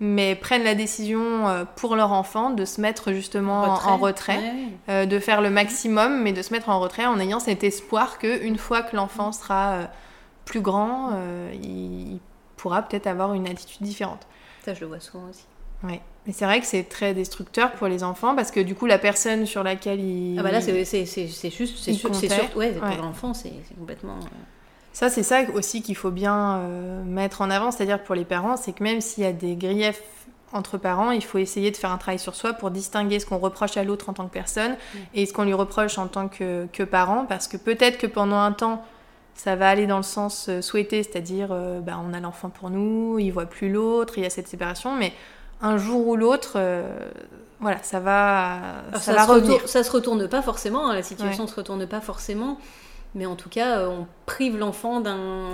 mais 0.04 0.34
prennent 0.34 0.64
la 0.64 0.74
décision 0.74 1.46
euh, 1.48 1.64
pour 1.76 1.94
leur 1.94 2.10
enfant 2.10 2.50
de 2.50 2.64
se 2.64 2.80
mettre 2.80 3.12
justement 3.12 3.62
en- 3.62 3.88
en 3.88 3.96
retrait. 3.96 4.36
Ouais. 4.36 4.54
euh, 4.88 5.06
de 5.06 5.18
faire 5.20 5.40
le 5.40 5.48
maximum, 5.48 6.22
mais 6.22 6.32
de 6.32 6.42
se 6.42 6.52
mettre 6.52 6.68
en 6.70 6.80
retrait 6.80 7.06
en 7.06 7.20
ayant 7.20 7.38
cet 7.38 7.62
espoir 7.62 8.18
que 8.18 8.42
une 8.44 8.58
fois 8.58 8.82
que 8.82 8.96
l'enfant 8.96 9.30
sera 9.30 9.72
euh, 9.74 9.84
plus 10.44 10.60
grand, 10.60 11.10
il, 11.62 12.18
pourra 12.56 12.82
peut-être 12.82 13.06
avoir 13.06 13.32
une 13.34 13.48
attitude 13.48 13.82
différente. 13.82 14.26
Ça, 14.64 14.74
je 14.74 14.80
le 14.80 14.86
vois 14.86 15.00
souvent 15.00 15.24
aussi. 15.30 15.44
Ouais. 15.84 16.00
Mais 16.26 16.32
c'est 16.32 16.44
vrai 16.44 16.60
que 16.60 16.66
c'est 16.66 16.84
très 16.84 17.14
destructeur 17.14 17.72
pour 17.72 17.88
les 17.88 18.04
enfants 18.04 18.36
parce 18.36 18.50
que 18.52 18.60
du 18.60 18.74
coup 18.76 18.86
la 18.86 18.98
personne 18.98 19.46
sur 19.46 19.62
laquelle 19.64 20.00
il 20.00 20.36
Ah 20.38 20.42
bah 20.42 20.52
là, 20.52 20.60
c'est 20.60 20.78
juste, 20.84 21.78
c'est 21.78 21.92
sûr, 21.92 22.10
ouais, 22.56 22.72
pour 22.72 22.88
Ouais. 22.88 22.96
l'enfant, 22.96 23.34
c'est 23.34 23.52
complètement. 23.78 24.18
Ça 24.92 25.08
c'est 25.08 25.22
ça 25.22 25.42
aussi 25.54 25.82
qu'il 25.82 25.96
faut 25.96 26.10
bien 26.10 26.58
euh, 26.58 27.04
mettre 27.04 27.40
en 27.40 27.50
avant, 27.50 27.70
c'est-à-dire 27.70 28.02
pour 28.02 28.14
les 28.14 28.24
parents, 28.24 28.56
c'est 28.56 28.72
que 28.72 28.82
même 28.82 29.00
s'il 29.00 29.24
y 29.24 29.26
a 29.26 29.32
des 29.32 29.56
griefs 29.56 30.02
entre 30.52 30.76
parents, 30.76 31.10
il 31.10 31.24
faut 31.24 31.38
essayer 31.38 31.70
de 31.70 31.76
faire 31.76 31.90
un 31.90 31.98
travail 31.98 32.18
sur 32.18 32.34
soi 32.34 32.52
pour 32.52 32.70
distinguer 32.70 33.18
ce 33.18 33.26
qu'on 33.26 33.38
reproche 33.38 33.76
à 33.76 33.84
l'autre 33.84 34.10
en 34.10 34.12
tant 34.12 34.26
que 34.26 34.32
personne 34.32 34.76
et 35.14 35.24
ce 35.24 35.32
qu'on 35.32 35.44
lui 35.44 35.54
reproche 35.54 35.96
en 35.98 36.08
tant 36.08 36.28
que, 36.28 36.66
que 36.72 36.82
parent, 36.82 37.24
parce 37.26 37.48
que 37.48 37.56
peut-être 37.56 37.98
que 37.98 38.06
pendant 38.06 38.38
un 38.38 38.52
temps, 38.52 38.84
ça 39.34 39.56
va 39.56 39.68
aller 39.68 39.86
dans 39.86 39.96
le 39.96 40.02
sens 40.02 40.46
euh, 40.48 40.60
souhaité, 40.60 41.02
c'est-à-dire 41.02 41.48
euh, 41.50 41.80
bah, 41.80 41.98
on 42.06 42.12
a 42.12 42.20
l'enfant 42.20 42.50
pour 42.50 42.70
nous, 42.70 43.18
il 43.18 43.30
voit 43.30 43.46
plus 43.46 43.72
l'autre, 43.72 44.18
il 44.18 44.24
y 44.24 44.26
a 44.26 44.30
cette 44.30 44.48
séparation, 44.48 44.94
mais 44.94 45.12
un 45.62 45.78
jour 45.78 46.06
ou 46.06 46.16
l'autre, 46.16 46.52
euh, 46.56 46.82
voilà, 47.60 47.82
ça 47.82 48.00
va, 48.00 48.58
Alors, 48.88 49.00
ça, 49.00 49.12
ça, 49.12 49.12
va 49.14 49.24
se 49.24 49.30
revenir. 49.30 49.52
retourne, 49.52 49.68
ça 49.68 49.82
se 49.84 49.90
retourne 49.90 50.28
pas 50.28 50.42
forcément, 50.42 50.90
hein, 50.90 50.94
la 50.94 51.02
situation 51.02 51.46
se 51.46 51.54
retourne 51.54 51.86
pas 51.86 52.00
forcément, 52.00 52.58
mais 53.14 53.26
en 53.26 53.36
tout 53.36 53.48
cas, 53.48 53.78
euh, 53.78 53.88
on 53.88 54.06
prive 54.26 54.56
l'enfant 54.56 55.00
d'un 55.00 55.52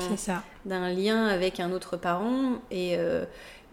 d'un 0.64 0.90
lien 0.90 1.26
avec 1.26 1.60
un 1.60 1.72
autre 1.72 1.96
parent 1.96 2.54
et 2.70 2.96
euh, 2.96 3.24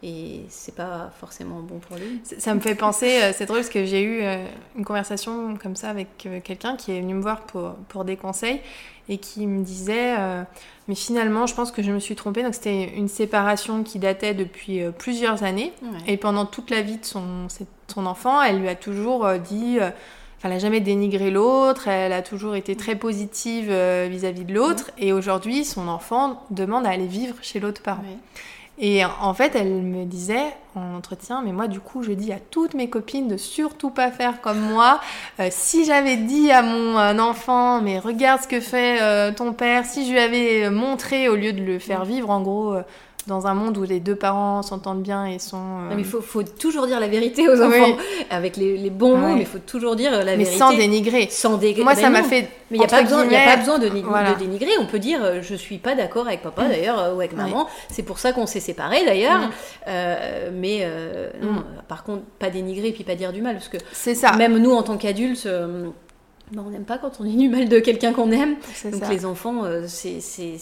et 0.03 0.45
c'est 0.49 0.75
pas 0.75 1.11
forcément 1.19 1.61
bon 1.61 1.79
pour 1.79 1.97
lui. 1.97 2.21
Ça 2.23 2.39
ça 2.39 2.53
me 2.53 2.59
fait 2.59 2.75
penser, 2.75 3.21
euh, 3.21 3.31
c'est 3.33 3.45
drôle 3.45 3.59
parce 3.59 3.69
que 3.69 3.85
j'ai 3.85 4.03
eu 4.03 4.23
euh, 4.23 4.45
une 4.77 4.85
conversation 4.85 5.55
comme 5.57 5.75
ça 5.75 5.89
avec 5.89 6.27
quelqu'un 6.43 6.75
qui 6.75 6.91
est 6.91 7.01
venu 7.01 7.15
me 7.15 7.21
voir 7.21 7.41
pour, 7.41 7.73
pour 7.89 8.05
des 8.05 8.17
conseils 8.17 8.61
et 9.09 9.17
qui 9.17 9.47
me 9.47 9.63
disait 9.63 10.15
euh, 10.17 10.43
Mais 10.87 10.95
finalement, 10.95 11.45
je 11.45 11.55
pense 11.55 11.71
que 11.71 11.81
je 11.83 11.91
me 11.91 11.99
suis 11.99 12.15
trompée. 12.15 12.43
Donc, 12.43 12.53
c'était 12.53 12.95
une 12.95 13.07
séparation 13.07 13.83
qui 13.83 13.99
datait 13.99 14.33
depuis 14.33 14.81
euh, 14.81 14.91
plusieurs 14.91 15.43
années. 15.43 15.73
Et 16.07 16.17
pendant 16.17 16.45
toute 16.45 16.69
la 16.69 16.81
vie 16.81 16.97
de 16.97 17.05
son, 17.05 17.47
son 17.87 18.05
enfant, 18.05 18.41
elle 18.41 18.59
lui 18.59 18.69
a 18.69 18.75
toujours 18.75 19.25
euh, 19.25 19.37
dit. 19.37 19.79
Elle 20.43 20.51
n'a 20.51 20.59
jamais 20.59 20.79
dénigré 20.79 21.31
l'autre, 21.31 21.87
elle 21.87 22.13
a 22.13 22.21
toujours 22.21 22.55
été 22.55 22.75
très 22.75 22.95
positive 22.95 23.67
euh, 23.69 24.07
vis-à-vis 24.09 24.45
de 24.45 24.53
l'autre, 24.53 24.91
et 24.97 25.13
aujourd'hui, 25.13 25.65
son 25.65 25.87
enfant 25.87 26.43
demande 26.51 26.85
à 26.85 26.89
aller 26.89 27.07
vivre 27.07 27.35
chez 27.41 27.59
l'autre 27.59 27.81
parent. 27.81 28.03
Et 28.77 29.05
en 29.05 29.33
fait, 29.33 29.55
elle 29.55 29.81
me 29.81 30.03
disait 30.03 30.53
en 30.75 30.95
entretien, 30.95 31.41
mais 31.43 31.53
moi, 31.53 31.67
du 31.67 31.79
coup, 31.79 32.03
je 32.03 32.11
dis 32.11 32.33
à 32.33 32.39
toutes 32.39 32.73
mes 32.73 32.89
copines 32.89 33.29
de 33.29 33.37
surtout 33.37 33.89
pas 33.89 34.11
faire 34.11 34.41
comme 34.41 34.59
moi. 34.71 34.99
Euh, 35.39 35.47
si 35.49 35.85
j'avais 35.85 36.17
dit 36.17 36.51
à 36.51 36.61
mon 36.61 36.97
euh, 36.97 37.17
enfant, 37.19 37.81
mais 37.81 37.99
regarde 37.99 38.41
ce 38.41 38.47
que 38.47 38.59
fait 38.59 39.01
euh, 39.01 39.31
ton 39.31 39.53
père, 39.53 39.85
si 39.85 40.05
je 40.05 40.11
lui 40.11 40.19
avais 40.19 40.69
montré 40.69 41.29
au 41.29 41.35
lieu 41.35 41.53
de 41.53 41.61
le 41.61 41.79
faire 41.79 42.03
vivre, 42.03 42.29
en 42.29 42.41
gros, 42.41 42.75
dans 43.27 43.47
un 43.47 43.53
monde 43.55 43.77
où 43.77 43.83
les 43.83 43.99
deux 43.99 44.15
parents 44.15 44.61
s'entendent 44.61 45.01
bien 45.01 45.25
et 45.25 45.39
sont. 45.39 45.57
euh, 45.57 45.89
Non, 45.89 45.95
mais 45.95 46.01
il 46.01 46.05
faut, 46.05 46.21
faut 46.21 46.43
toujours 46.43 46.85
dire 46.85 46.99
la 46.99 47.07
vérité 47.07 47.47
aux 47.49 47.61
enfants, 47.61 47.95
Oui. 47.97 48.25
avec 48.29 48.55
les, 48.57 48.77
les 48.77 48.89
bons 48.89 49.17
mots, 49.17 49.33
mais 49.33 49.41
il 49.41 49.45
faut 49.47 49.57
toujours 49.59 49.95
dire 49.95 50.11
la 50.11 50.23
mais 50.23 50.37
vérité. 50.43 50.57
sans 50.57 50.73
dénigrer. 50.73 51.27
Sans 51.31 51.57
dé- 51.57 51.75
Moi, 51.81 51.93
Ben 51.95 52.01
ça 52.01 52.09
m'a 52.09 52.23
fait. 52.23 52.49
Mais 52.71 52.77
il 52.77 52.79
n'y 52.79 52.85
a, 52.85 52.87
pas 52.87 53.01
besoin- 53.03 53.19
y 53.19 53.21
a 53.23 53.27
guillemets, 53.27 53.45
pas 53.45 53.57
besoin 53.57 53.79
de, 53.79 53.87
ni- 53.89 54.01
voilà. 54.01 54.33
de 54.33 54.39
dénigrer. 54.39 54.71
On 54.79 54.85
peut 54.85 54.99
dire 54.99 55.19
euh, 55.23 55.39
je 55.41 55.55
suis 55.55 55.77
pas 55.77 55.95
d'accord 55.95 56.27
avec 56.27 56.41
papa 56.41 56.67
d'ailleurs 56.67 56.99
euh, 56.99 57.13
ou 57.13 57.19
avec 57.19 57.33
maman. 57.35 57.67
C'est 57.89 58.03
pour 58.03 58.19
ça 58.19 58.31
qu'on 58.31 58.45
s'est 58.45 58.59
séparés 58.59 59.05
d'ailleurs. 59.05 59.39
Mm. 59.39 59.49
Euh, 59.87 60.49
mais 60.53 60.79
euh, 60.81 61.29
non, 61.41 61.51
Mm. 61.51 61.57
euh, 61.57 61.81
par 61.87 62.03
contre, 62.03 62.23
pas 62.39 62.49
dénigrer 62.49 62.91
puis 62.91 63.03
pas 63.03 63.15
dire 63.15 63.31
du 63.33 63.41
mal. 63.41 63.55
Parce 63.55 63.69
que 63.69 63.77
C'est 63.91 64.15
ça. 64.15 64.33
même 64.33 64.57
nous 64.57 64.71
en 64.71 64.83
tant 64.83 64.97
qu'adultes, 64.97 65.45
euh, 65.45 65.87
ben, 66.51 66.63
on 66.65 66.69
n'aime 66.69 66.85
pas 66.85 66.97
quand 66.97 67.19
on 67.19 67.23
dit 67.23 67.35
du 67.35 67.49
mal 67.49 67.67
de 67.69 67.79
quelqu'un 67.79 68.13
qu'on 68.13 68.31
aime. 68.31 68.55
C'est 68.73 68.91
Donc 68.91 69.03
ça. 69.03 69.09
les 69.11 69.25
enfants, 69.25 69.63
euh, 69.65 69.85
c'est 69.87 70.19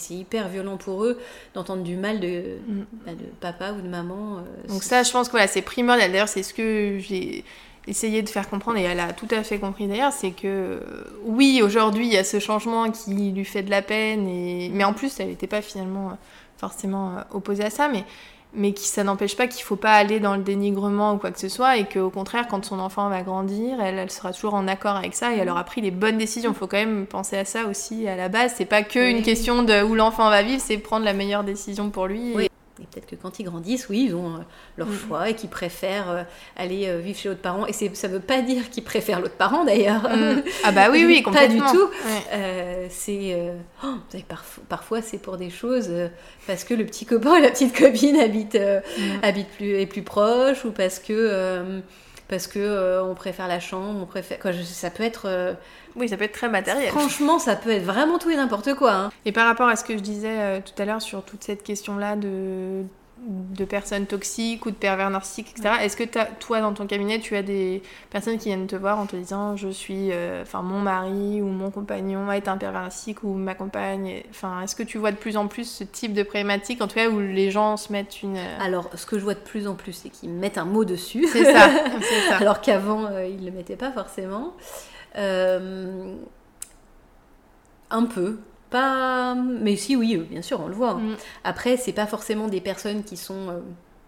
hyper 0.10 0.48
violent 0.50 0.78
pour 0.78 1.04
eux 1.04 1.20
d'entendre 1.54 1.84
du 1.84 1.98
mal 1.98 2.20
de, 2.20 2.58
Mm. 2.68 2.82
bah, 3.06 3.12
de 3.12 3.26
papa 3.42 3.74
ou 3.74 3.82
de 3.82 3.88
maman. 3.90 4.38
euh, 4.38 4.68
Donc 4.70 4.84
ça, 4.84 5.04
je 5.04 5.12
pense 5.12 5.28
que 5.28 5.32
voilà, 5.32 5.48
c'est 5.48 5.62
primordial. 5.62 6.12
D'ailleurs, 6.12 6.30
c'est 6.30 6.44
ce 6.44 6.54
que 6.54 6.98
j'ai 7.00 7.44
essayé 7.86 8.22
de 8.22 8.30
faire 8.30 8.50
comprendre, 8.50 8.78
et 8.78 8.84
elle 8.84 9.02
a 9.02 9.12
tout 9.12 9.28
à 9.32 9.44
fait 9.44 9.60
compris 9.60 9.88
d'ailleurs, 9.88 10.14
c'est 10.14 10.32
que 10.32 10.48
euh, 10.48 10.80
oui, 11.26 11.60
aujourd'hui, 11.62 12.08
il 12.08 12.14
y 12.14 12.18
a 12.18 12.24
ce 12.24 12.40
changement 12.40 12.90
qui 12.90 13.32
lui 13.32 13.44
fait 13.44 13.62
de 13.62 13.70
la 13.70 13.82
peine, 13.82 14.26
et... 14.28 14.70
mais 14.74 14.86
en 14.86 14.94
plus, 14.94 15.20
elle 15.20 15.28
n'était 15.28 15.48
pas 15.48 15.62
finalement 15.62 16.18
forcément 16.58 17.18
opposée 17.34 17.66
à 17.66 17.70
ça, 17.70 17.90
mais, 17.90 18.06
mais 18.56 18.74
qui, 18.74 18.88
ça 18.88 19.04
n'empêche 19.04 19.36
pas 19.36 19.48
qu'il 19.48 19.64
faut 19.64 19.76
pas 19.76 19.94
aller 19.94 20.20
dans 20.20 20.36
le 20.36 20.44
dénigrement 20.44 21.14
ou 21.14 21.18
quoi 21.18 21.32
que 21.32 21.40
ce 21.40 21.50
soit, 21.50 21.78
et 21.78 21.86
qu'au 21.86 22.10
contraire, 22.10 22.48
quand 22.48 22.64
son 22.66 22.80
enfant 22.80 23.10
va 23.10 23.22
grandir, 23.24 23.82
elle, 23.82 23.98
elle 24.00 24.12
sera 24.12 24.32
toujours 24.34 24.54
en 24.54 24.68
accord 24.68 24.96
avec 24.96 25.16
ça, 25.16 25.34
et 25.34 25.38
elle 25.38 25.50
aura 25.50 25.64
pris 25.64 25.82
les 25.82 25.92
bonnes 25.92 26.18
décisions. 26.18 26.52
Il 26.52 26.58
faut 26.58 26.68
quand 26.68 26.78
même 26.78 27.06
penser 27.06 27.38
à 27.38 27.46
ça 27.46 27.66
aussi 27.66 28.08
à 28.08 28.16
la 28.16 28.30
base. 28.30 28.54
C'est 28.58 28.66
pas 28.66 28.84
que 28.84 29.00
Oui. 29.00 29.12
une 29.12 29.24
question 29.24 29.64
de 29.64 29.82
où 29.84 29.96
l'enfant 29.96 30.30
va 30.30 30.44
vivre, 30.44 30.62
c'est 30.64 30.78
prendre 30.78 31.06
la 31.06 31.14
meilleure 31.14 31.44
décision 31.44 31.90
pour 31.90 32.08
lui. 32.08 32.34
Oui. 32.36 32.50
Et 32.84 32.88
peut-être 32.92 33.06
que 33.08 33.16
quand 33.16 33.40
ils 33.40 33.46
grandissent, 33.46 33.88
oui, 33.90 34.08
ils 34.10 34.16
ont 34.16 34.36
euh, 34.36 34.40
leur 34.78 34.88
Mm. 34.90 34.98
choix 35.08 35.30
et 35.30 35.36
qu'ils 35.36 35.50
préfèrent 35.50 36.10
euh, 36.12 36.24
aller 36.58 36.88
euh, 36.88 37.00
vivre 37.00 37.18
chez 37.18 37.30
l'autre 37.30 37.42
parent. 37.42 37.66
Et 37.66 37.72
ça 37.74 38.08
veut 38.10 38.20
pas 38.20 38.42
dire 38.42 38.70
qu'ils 38.70 38.84
préfèrent 38.84 39.22
l'autre 39.22 39.38
parent 39.38 39.64
d'ailleurs. 39.64 40.04
Mm. 40.04 40.44
Ah 40.66 40.72
bah 40.74 40.88
oui, 40.92 41.06
oui, 41.06 41.22
Pas 41.24 41.48
du 41.48 41.58
complètement. 41.58 41.72
tout. 41.72 41.86
Ouais. 41.88 42.22
Euh, 42.34 42.88
c'est 42.90 43.34
euh, 43.34 43.56
oh, 43.86 43.96
parfois 44.70 45.02
c'est 45.02 45.18
pour 45.18 45.38
des 45.38 45.50
choses 45.50 45.88
euh, 45.90 46.10
parce 46.46 46.64
que 46.64 46.74
le 46.74 46.86
petit 46.86 47.06
copain 47.06 47.38
ou 47.40 47.42
la 47.42 47.50
petite 47.52 47.78
copine 47.78 48.18
habite 48.18 48.56
euh, 48.56 48.82
Mm. 48.98 49.02
habite 49.24 49.48
plus 49.50 49.80
est 49.80 49.86
plus 49.86 50.04
proche 50.04 50.66
ou 50.66 50.72
parce 50.72 51.00
que 51.00 51.14
parce 52.28 52.48
que 52.48 52.60
euh, 52.60 53.04
on 53.04 53.16
préfère 53.16 53.48
la 53.48 53.60
chambre, 53.60 54.00
on 54.02 54.06
préfère 54.06 54.40
quoi, 54.40 54.52
je- 54.52 54.64
ça 54.64 54.90
peut 54.90 55.04
être 55.04 55.28
euh, 55.28 55.54
Oui, 55.96 56.10
ça 56.10 56.18
peut 56.18 56.24
être 56.24 56.32
très 56.34 56.50
matériel. 56.50 56.90
franchement 56.90 57.38
ça 57.40 57.56
peut 57.56 57.70
être 57.72 57.84
vraiment 57.84 58.18
tout 58.20 58.30
et 58.32 58.36
n'importe 58.36 58.74
quoi. 58.76 58.94
hein. 58.94 59.10
Et 59.26 59.32
par 59.32 59.46
rapport 59.48 59.68
à 59.68 59.76
ce 59.76 59.84
que 59.84 59.94
je 59.94 60.02
disais 60.02 60.40
euh, 60.40 60.60
tout 60.64 60.82
à 60.82 60.86
l'heure 60.86 61.02
sur 61.02 61.24
toute 61.24 61.44
cette 61.44 61.64
question-là 61.64 62.16
de, 62.16 62.84
de 63.28 63.66
personnes 63.66 64.06
toxiques 64.06 64.66
ou 64.66 64.72
de 64.72 64.76
pervers 64.76 65.10
narcissiques, 65.10 65.52
etc., 65.58 65.76
est-ce 65.82 65.96
que 65.96 66.04
t'as- 66.04 66.26
toi, 66.26 66.60
dans 66.62 66.74
ton 66.74 66.88
cabinet, 66.88 67.20
tu 67.20 67.36
as 67.36 67.42
des 67.44 67.82
personnes 68.10 68.38
qui 68.38 68.50
viennent 68.50 68.68
te 68.68 68.76
voir 68.76 69.00
en 69.00 69.06
te 69.06 69.16
disant 69.16 69.56
je 69.56 69.70
suis, 69.70 70.10
euh, 70.12 70.42
enfin, 70.42 70.62
mon 70.62 70.80
mari 70.80 71.42
ou 71.42 71.46
mon 71.48 71.72
compagnon 71.72 72.32
est 72.32 72.48
un 72.48 72.58
pervers 72.58 72.82
narcissique 72.82 73.24
ou 73.24 73.34
ma 73.34 73.56
compagne 73.56 74.24
Enfin, 74.30 74.62
est-ce 74.62 74.76
que 74.76 74.84
tu 74.84 74.98
vois 74.98 75.12
de 75.12 75.18
plus 75.18 75.38
en 75.38 75.48
plus 75.48 75.70
ce 75.70 75.84
type 75.84 76.14
de 76.14 76.24
problématique, 76.24 76.82
en 76.82 76.88
tout 76.88 76.96
cas, 76.96 77.10
où 77.10 77.20
les 77.20 77.50
gens 77.52 77.78
se 77.78 77.92
mettent 77.92 78.22
une. 78.24 78.38
euh, 78.38 78.58
Alors 78.60 78.90
ce 78.96 79.06
que 79.06 79.18
je 79.18 79.24
vois 79.24 79.36
de 79.36 79.40
plus 79.40 79.68
en 79.68 79.76
plus 79.76 79.94
c'est 79.94 80.10
qu'ils 80.10 80.30
mettent 80.30 80.58
un 80.58 80.66
mot 80.66 80.84
dessus. 80.86 81.26
C'est 81.32 81.46
ça, 81.46 81.70
alors 82.40 82.60
qu'avant 82.62 83.06
euh, 83.06 83.26
ils 83.26 83.40
ne 83.42 83.46
le 83.46 83.52
mettaient 83.56 83.76
pas 83.78 83.92
forcément. 83.92 84.54
Euh, 85.18 86.16
un 87.90 88.04
peu. 88.06 88.40
Pas... 88.74 89.36
Mais 89.36 89.76
si, 89.76 89.96
oui, 89.96 90.16
euh, 90.18 90.24
bien 90.24 90.42
sûr, 90.42 90.60
on 90.60 90.68
le 90.68 90.74
voit. 90.74 90.96
Mm. 90.96 91.16
Après, 91.44 91.78
c'est 91.78 91.94
pas 91.94 92.08
forcément 92.08 92.48
des 92.48 92.60
personnes 92.60 93.04
qui 93.04 93.18
sont 93.18 93.50
euh, 93.50 93.60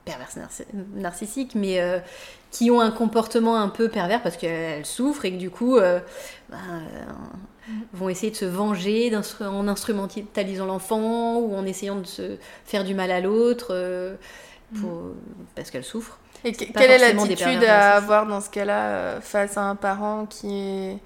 perverses 0.06 0.38
narci- 0.38 0.66
narcissiques, 0.96 1.54
mais 1.54 1.80
euh, 1.80 2.00
qui 2.50 2.72
ont 2.72 2.82
un 2.82 2.90
comportement 2.92 3.58
un 3.58 3.70
peu 3.70 3.90
pervers 3.90 4.24
parce 4.24 4.38
qu'elles 4.38 4.86
souffrent 4.86 5.26
et 5.26 5.32
que 5.32 5.38
du 5.38 5.52
coup 5.52 5.78
euh, 5.78 6.00
ben, 6.50 6.82
vont 7.94 8.10
essayer 8.10 8.32
de 8.32 8.36
se 8.38 8.46
venger 8.46 9.12
en 9.42 9.68
instrumentalisant 9.68 10.66
l'enfant 10.66 11.38
ou 11.38 11.56
en 11.56 11.66
essayant 11.66 11.96
de 11.98 12.08
se 12.08 12.38
faire 12.66 12.84
du 12.84 12.96
mal 12.96 13.12
à 13.12 13.22
l'autre 13.22 14.18
pour- 14.80 15.12
parce 15.56 15.70
qu'elles 15.72 15.84
souffrent. 15.84 16.18
Et 16.44 16.52
que- 16.54 16.72
pas 16.72 16.80
quelle 16.82 16.92
est 16.92 17.14
l'attitude 17.14 17.64
à 17.64 17.96
avoir 17.98 18.26
dans 18.26 18.42
ce 18.42 18.50
cas-là 18.50 19.22
face 19.22 19.58
à 19.58 19.64
un 19.64 19.76
parent 19.76 20.26
qui 20.28 20.48
est... 20.54 20.98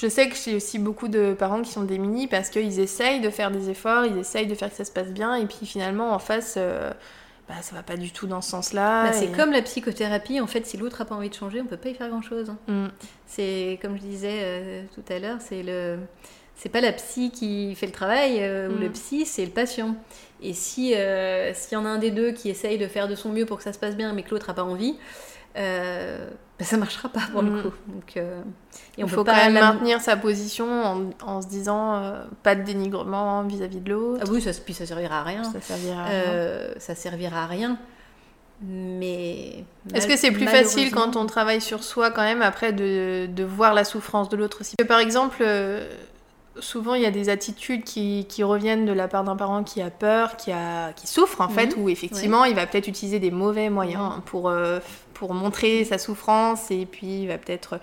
Je 0.00 0.06
sais 0.06 0.28
que 0.28 0.36
j'ai 0.36 0.54
aussi 0.54 0.78
beaucoup 0.78 1.08
de 1.08 1.34
parents 1.34 1.60
qui 1.60 1.72
sont 1.72 1.82
démunis 1.82 2.28
parce 2.28 2.50
qu'ils 2.50 2.78
essayent 2.78 3.20
de 3.20 3.30
faire 3.30 3.50
des 3.50 3.68
efforts, 3.68 4.04
ils 4.04 4.16
essayent 4.16 4.46
de 4.46 4.54
faire 4.54 4.70
que 4.70 4.76
ça 4.76 4.84
se 4.84 4.92
passe 4.92 5.08
bien, 5.08 5.34
et 5.34 5.44
puis 5.44 5.66
finalement, 5.66 6.12
en 6.12 6.20
face, 6.20 6.54
euh, 6.56 6.92
bah, 7.48 7.56
ça 7.62 7.74
va 7.74 7.82
pas 7.82 7.96
du 7.96 8.12
tout 8.12 8.28
dans 8.28 8.40
ce 8.40 8.50
sens-là. 8.50 9.06
Bah, 9.06 9.12
c'est 9.12 9.32
comme 9.32 9.50
la 9.50 9.60
psychothérapie, 9.60 10.40
en 10.40 10.46
fait, 10.46 10.64
si 10.66 10.76
l'autre 10.76 11.00
a 11.00 11.04
pas 11.04 11.16
envie 11.16 11.30
de 11.30 11.34
changer, 11.34 11.60
on 11.60 11.66
peut 11.66 11.76
pas 11.76 11.88
y 11.88 11.94
faire 11.94 12.08
grand-chose. 12.10 12.52
Mm. 12.68 12.86
C'est 13.26 13.80
comme 13.82 13.96
je 13.96 14.02
disais 14.02 14.38
euh, 14.42 14.82
tout 14.94 15.02
à 15.12 15.18
l'heure, 15.18 15.38
c'est 15.40 15.64
le 15.64 15.98
c'est 16.54 16.68
pas 16.68 16.80
la 16.80 16.92
psy 16.92 17.30
qui 17.30 17.74
fait 17.76 17.86
le 17.86 17.92
travail 17.92 18.38
euh, 18.40 18.68
ou 18.68 18.74
Mm. 18.74 18.80
le 18.80 18.90
psy, 18.90 19.26
c'est 19.26 19.44
le 19.44 19.50
patient. 19.50 19.96
Et 20.42 20.52
si 20.52 20.94
euh, 20.94 21.52
s'il 21.54 21.72
y 21.72 21.76
en 21.76 21.84
a 21.84 21.88
un 21.88 21.98
des 21.98 22.12
deux 22.12 22.30
qui 22.30 22.50
essaye 22.50 22.78
de 22.78 22.86
faire 22.86 23.08
de 23.08 23.16
son 23.16 23.30
mieux 23.30 23.46
pour 23.46 23.56
que 23.56 23.64
ça 23.64 23.72
se 23.72 23.78
passe 23.80 23.96
bien, 23.96 24.12
mais 24.12 24.22
que 24.22 24.30
l'autre 24.30 24.50
a 24.50 24.54
pas 24.54 24.62
envie, 24.62 24.96
euh, 25.58 26.30
bah, 26.58 26.64
ça 26.64 26.76
marchera 26.76 27.08
pas 27.08 27.20
pour 27.32 27.42
le 27.42 27.50
Mm. 27.50 27.62
coup. 27.62 27.72
Donc, 27.88 28.16
euh, 28.16 28.40
et 28.96 29.02
Il 29.02 29.08
faut 29.08 29.16
peut 29.24 29.30
quand 29.30 29.36
même 29.36 29.54
la- 29.54 29.60
maintenir 29.72 30.00
sa 30.00 30.16
position 30.16 30.66
en, 30.84 31.10
en 31.24 31.42
se 31.42 31.48
disant 31.48 31.96
euh, 31.96 32.24
pas 32.42 32.54
de 32.54 32.62
dénigrement 32.62 33.42
vis-à-vis 33.44 33.80
de 33.80 33.90
l'autre. 33.90 34.24
Ah 34.26 34.30
oui, 34.30 34.40
ça, 34.40 34.50
puis 34.64 34.74
ça 34.74 34.86
servira 34.86 35.20
à 35.20 35.22
rien. 35.24 35.44
Ça 35.44 35.60
servira 35.60 36.02
à 36.02 36.06
rien. 36.06 36.22
Euh, 36.26 36.72
ça 36.78 36.94
servira 36.94 37.42
à 37.44 37.46
rien. 37.46 37.78
Mais 38.60 39.64
Est-ce 39.94 40.08
que 40.08 40.16
c'est 40.16 40.32
plus 40.32 40.46
facile 40.48 40.90
quand 40.90 41.14
on 41.14 41.26
travaille 41.26 41.60
sur 41.60 41.84
soi 41.84 42.10
quand 42.10 42.22
même 42.24 42.42
après 42.42 42.72
de, 42.72 43.26
de 43.26 43.44
voir 43.44 43.72
la 43.72 43.84
souffrance 43.84 44.28
de 44.28 44.36
l'autre 44.36 44.62
aussi 44.62 44.74
Par 44.88 44.98
exemple, 44.98 45.36
euh, 45.42 45.88
souvent 46.60 46.94
il 46.94 47.02
y 47.02 47.06
a 47.06 47.10
des 47.10 47.28
attitudes 47.28 47.84
qui, 47.84 48.26
qui 48.28 48.42
reviennent 48.42 48.84
de 48.86 48.92
la 48.92 49.08
part 49.08 49.24
d'un 49.24 49.36
parent 49.36 49.64
qui 49.64 49.80
a 49.82 49.90
peur, 49.90 50.36
qui, 50.36 50.52
a, 50.52 50.92
qui 50.92 51.06
souffre 51.06 51.40
en 51.40 51.48
fait, 51.48 51.76
Mhm. 51.76 51.82
où 51.82 51.88
effectivement 51.88 52.44
il 52.44 52.54
va 52.54 52.66
peut-être 52.66 52.88
utiliser 52.88 53.18
des 53.18 53.30
mauvais 53.30 53.70
moyens 53.70 54.14
pour, 54.26 54.48
euh, 54.48 54.78
pour 55.14 55.34
montrer 55.34 55.84
sa 55.84 55.98
souffrance 55.98 56.70
et 56.70 56.86
puis 56.86 57.22
il 57.22 57.28
va 57.28 57.38
peut-être 57.38 57.80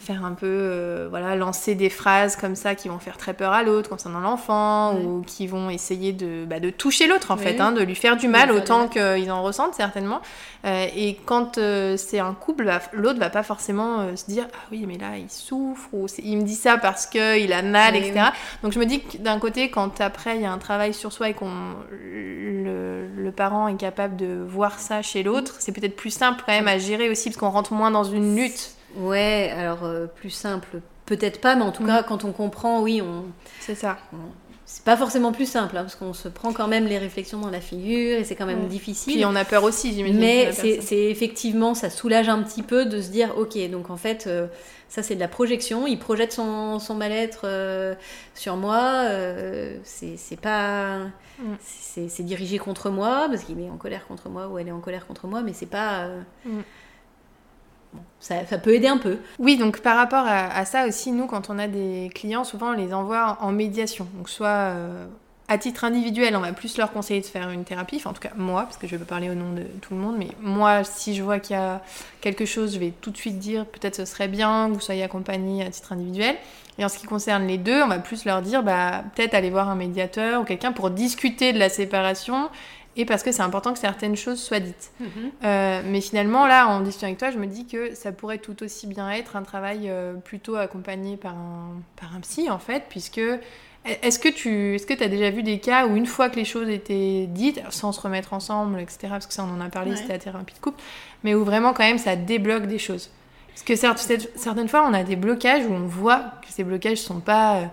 faire 0.00 0.24
un 0.24 0.32
peu, 0.32 0.46
euh, 0.46 1.08
voilà, 1.10 1.34
lancer 1.34 1.74
des 1.74 1.90
phrases 1.90 2.36
comme 2.36 2.54
ça 2.54 2.74
qui 2.76 2.88
vont 2.88 3.00
faire 3.00 3.16
très 3.16 3.34
peur 3.34 3.52
à 3.52 3.64
l'autre 3.64 3.90
concernant 3.90 4.20
l'enfant 4.20 4.94
Ouais. 4.94 5.04
ou 5.04 5.22
qui 5.26 5.46
vont 5.48 5.70
essayer 5.70 6.12
de, 6.12 6.44
bah, 6.46 6.60
de 6.60 6.70
toucher 6.70 7.08
l'autre 7.08 7.32
en 7.32 7.36
Oui, 7.36 7.42
fait, 7.42 7.60
hein, 7.60 7.72
de 7.72 7.82
lui 7.82 7.96
faire 7.96 8.16
du 8.16 8.28
mal 8.28 8.52
autant 8.52 8.86
qu'ils 8.88 9.30
en 9.32 9.42
ressentent 9.42 9.74
certainement. 9.74 10.20
Euh, 10.64 10.86
et 10.96 11.18
quand 11.26 11.58
euh, 11.58 11.96
c'est 11.96 12.20
un 12.20 12.32
couple, 12.34 12.64
bah, 12.64 12.80
l'autre 12.92 13.18
va 13.18 13.28
pas 13.28 13.42
forcément 13.42 14.00
euh, 14.00 14.16
se 14.16 14.26
dire 14.26 14.46
ah 14.54 14.66
oui 14.72 14.84
mais 14.86 14.98
là 14.98 15.16
il 15.16 15.30
souffre 15.30 15.88
ou 15.92 16.06
il 16.22 16.36
me 16.38 16.42
dit 16.42 16.54
ça 16.56 16.78
parce 16.78 17.06
que 17.06 17.38
il 17.38 17.52
a 17.52 17.62
mal 17.62 17.94
Oui, 17.94 18.00
etc. 18.00 18.26
Donc 18.62 18.72
je 18.72 18.78
me 18.78 18.86
dis 18.86 19.00
que 19.00 19.18
d'un 19.18 19.38
côté 19.38 19.68
quand 19.70 20.00
après 20.00 20.36
il 20.36 20.42
y 20.42 20.46
a 20.46 20.52
un 20.52 20.58
travail 20.58 20.94
sur 20.94 21.12
soi 21.12 21.28
et 21.28 21.34
qu'on 21.34 21.50
le, 21.90 23.06
le 23.16 23.32
parent 23.32 23.68
est 23.68 23.76
capable 23.76 24.16
de 24.16 24.42
voir 24.46 24.78
ça 24.78 25.02
chez 25.02 25.22
l'autre, 25.22 25.56
c'est 25.58 25.72
peut-être 25.72 25.96
plus 25.96 26.10
simple 26.10 26.42
quand 26.46 26.52
même 26.52 26.68
à 26.68 26.78
gérer 26.78 27.08
aussi 27.10 27.30
parce 27.30 27.36
qu'on 27.38 27.50
rentre 27.50 27.72
moins 27.72 27.90
dans 27.90 28.04
une 28.04 28.36
lutte. 28.36 28.70
Ouais, 28.96 29.52
alors 29.56 29.84
euh, 29.84 30.06
plus 30.06 30.30
simple, 30.30 30.80
peut-être 31.06 31.40
pas, 31.40 31.54
mais 31.54 31.62
en 31.62 31.72
tout 31.72 31.82
Mm. 31.82 31.86
cas, 31.86 32.02
quand 32.02 32.24
on 32.24 32.32
comprend, 32.32 32.80
oui, 32.82 33.00
on... 33.02 33.24
C'est 33.60 33.74
ça. 33.74 33.98
c'est 34.64 34.84
pas 34.84 34.96
forcément 34.96 35.32
plus 35.32 35.46
simple, 35.48 35.76
hein, 35.76 35.82
parce 35.82 35.94
qu'on 35.94 36.12
se 36.12 36.28
prend 36.28 36.52
quand 36.52 36.68
même 36.68 36.86
les 36.86 36.98
réflexions 36.98 37.38
dans 37.38 37.50
la 37.50 37.60
figure 37.60 38.18
et 38.18 38.24
c'est 38.24 38.34
quand 38.34 38.44
même 38.46 38.62
Ouais. 38.64 38.68
difficile. 38.68 39.14
Puis 39.14 39.24
on 39.24 39.34
a 39.36 39.44
peur 39.44 39.64
aussi 39.64 39.92
j'imagine. 39.94 40.18
Mais 40.18 40.52
c'est 40.52 41.04
effectivement, 41.10 41.74
ça 41.74 41.88
soulage 41.90 42.28
un 42.28 42.42
petit 42.42 42.62
peu 42.62 42.84
de 42.86 43.00
se 43.00 43.08
dire, 43.10 43.36
ok, 43.38 43.56
donc 43.70 43.88
en 43.90 43.96
fait, 43.96 44.26
euh, 44.26 44.46
ça 44.88 45.02
c'est 45.02 45.14
de 45.14 45.20
la 45.20 45.28
projection, 45.28 45.86
il 45.86 45.98
projette 45.98 46.32
son, 46.32 46.78
son 46.78 46.94
mal-être 46.94 47.42
euh, 47.44 47.94
sur 48.34 48.56
moi, 48.56 49.04
c'est 49.84 50.40
pas... 50.40 50.98
Mm. 51.38 51.54
C'est 51.60 52.08
c'est 52.08 52.22
dirigé 52.24 52.58
contre 52.58 52.90
moi, 52.90 53.26
parce 53.30 53.44
qu'il 53.44 53.60
est 53.60 53.70
en 53.70 53.76
colère 53.76 54.06
contre 54.06 54.28
moi 54.28 54.48
ou 54.48 54.58
elle 54.58 54.68
est 54.68 54.72
en 54.72 54.80
colère 54.80 55.06
contre 55.06 55.26
moi, 55.26 55.40
mais 55.42 55.52
c'est 55.52 55.66
pas... 55.66 56.08
ça, 58.20 58.58
peut 58.58 58.74
aider 58.74 58.88
un 58.88 58.98
peu. 58.98 59.18
Oui, 59.38 59.56
donc 59.56 59.80
par 59.80 59.96
rapport 59.96 60.24
à, 60.26 60.64
ça 60.64 60.86
aussi, 60.86 61.12
nous, 61.12 61.26
quand 61.26 61.50
on 61.50 61.58
a 61.58 61.68
des 61.68 62.10
clients, 62.14 62.44
souvent 62.44 62.70
on 62.70 62.72
les 62.72 62.92
envoie 62.92 63.38
en 63.40 63.52
médiation. 63.52 64.06
Donc 64.16 64.28
soit 64.28 64.48
euh, 64.48 65.06
à 65.48 65.56
titre 65.56 65.84
individuel, 65.84 66.36
on 66.36 66.40
va 66.40 66.52
plus 66.52 66.76
leur 66.76 66.92
conseiller 66.92 67.20
de 67.20 67.26
faire 67.26 67.48
une 67.50 67.64
thérapie, 67.64 67.96
enfin 67.96 68.10
en 68.10 68.12
tout 68.12 68.20
cas 68.20 68.32
moi, 68.36 68.64
parce 68.64 68.76
que 68.76 68.86
je 68.86 68.96
pas 68.96 69.04
parler 69.06 69.30
au 69.30 69.34
nom 69.34 69.54
de 69.54 69.62
tout 69.80 69.94
le 69.94 70.00
monde, 70.00 70.16
mais 70.18 70.28
moi, 70.42 70.84
si 70.84 71.14
je 71.14 71.22
vois 71.22 71.38
qu'il 71.38 71.56
y 71.56 71.58
a 71.58 71.80
quelque 72.20 72.44
chose, 72.44 72.74
je 72.74 72.78
vais 72.78 72.92
tout 73.00 73.10
de 73.10 73.16
suite 73.16 73.38
dire 73.38 73.64
peut-être 73.64 73.96
ce 73.96 74.04
serait 74.04 74.28
bien 74.28 74.68
que 74.68 74.74
vous 74.74 74.80
soyez 74.80 75.02
accompagné 75.02 75.64
à 75.64 75.70
titre 75.70 75.92
individuel. 75.92 76.36
Et 76.78 76.84
en 76.84 76.88
ce 76.88 76.98
qui 76.98 77.06
concerne 77.06 77.46
les 77.46 77.58
deux, 77.58 77.82
on 77.82 77.88
va 77.88 77.98
plus 77.98 78.24
leur 78.24 78.40
dire 78.42 78.62
bah, 78.62 79.02
peut-être 79.14 79.34
aller 79.34 79.50
voir 79.50 79.68
un 79.68 79.74
médiateur 79.74 80.42
ou 80.42 80.44
quelqu'un 80.44 80.70
pour 80.70 80.90
discuter 80.90 81.52
de 81.52 81.58
la 81.58 81.68
séparation 81.68 82.50
et 82.98 83.04
parce 83.04 83.22
que 83.22 83.32
c'est 83.32 83.42
important 83.42 83.72
que 83.72 83.78
certaines 83.78 84.16
choses 84.16 84.40
soient 84.42 84.60
dites. 84.60 84.90
Euh, 85.44 85.82
mais 85.86 86.00
finalement, 86.00 86.46
là, 86.46 86.66
en 86.68 86.80
discutant 86.80 87.06
avec 87.06 87.18
toi, 87.18 87.30
je 87.30 87.38
me 87.38 87.46
dis 87.46 87.64
que 87.66 87.94
ça 87.94 88.12
pourrait 88.12 88.38
tout 88.38 88.62
aussi 88.62 88.86
bien 88.88 89.08
être 89.10 89.36
un 89.36 89.42
travail 89.42 89.82
euh, 89.88 90.14
plutôt 90.14 90.56
accompagné 90.56 91.16
par 91.16 91.32
un, 91.34 91.74
par 91.98 92.14
un 92.14 92.20
psy, 92.20 92.50
en 92.50 92.58
fait, 92.58 92.84
puisque 92.88 93.20
est-ce 93.84 94.18
que 94.18 94.28
tu 94.28 94.74
est-ce 94.74 94.86
que 94.86 95.02
as 95.02 95.08
déjà 95.08 95.30
vu 95.30 95.42
des 95.42 95.60
cas 95.60 95.86
où 95.86 95.96
une 95.96 96.06
fois 96.06 96.28
que 96.28 96.36
les 96.36 96.44
choses 96.44 96.68
étaient 96.68 97.26
dites, 97.28 97.62
sans 97.70 97.92
se 97.92 98.00
remettre 98.00 98.32
ensemble, 98.34 98.80
etc., 98.80 98.98
parce 99.10 99.26
que 99.26 99.32
ça, 99.32 99.44
on 99.44 99.56
en 99.56 99.64
a 99.64 99.68
parlé, 99.70 99.92
Ouais. 99.92 99.96
c'était 99.96 100.12
la 100.14 100.18
thérapie 100.18 100.54
de 100.54 100.58
couple, 100.58 100.82
mais 101.22 101.34
où 101.34 101.44
vraiment, 101.44 101.72
quand 101.72 101.84
même, 101.84 101.98
ça 101.98 102.16
débloque 102.16 102.66
des 102.66 102.78
choses 102.78 103.10
Parce 103.50 103.62
que 103.62 103.76
certes, 103.76 104.04
certaines 104.36 104.68
fois, 104.68 104.84
on 104.86 104.92
a 104.92 105.04
des 105.04 105.16
blocages 105.16 105.64
où 105.64 105.72
on 105.72 105.86
voit 105.86 106.18
que 106.42 106.52
ces 106.52 106.64
blocages 106.64 106.98
sont 106.98 107.20
pas 107.20 107.56
euh, 107.56 107.64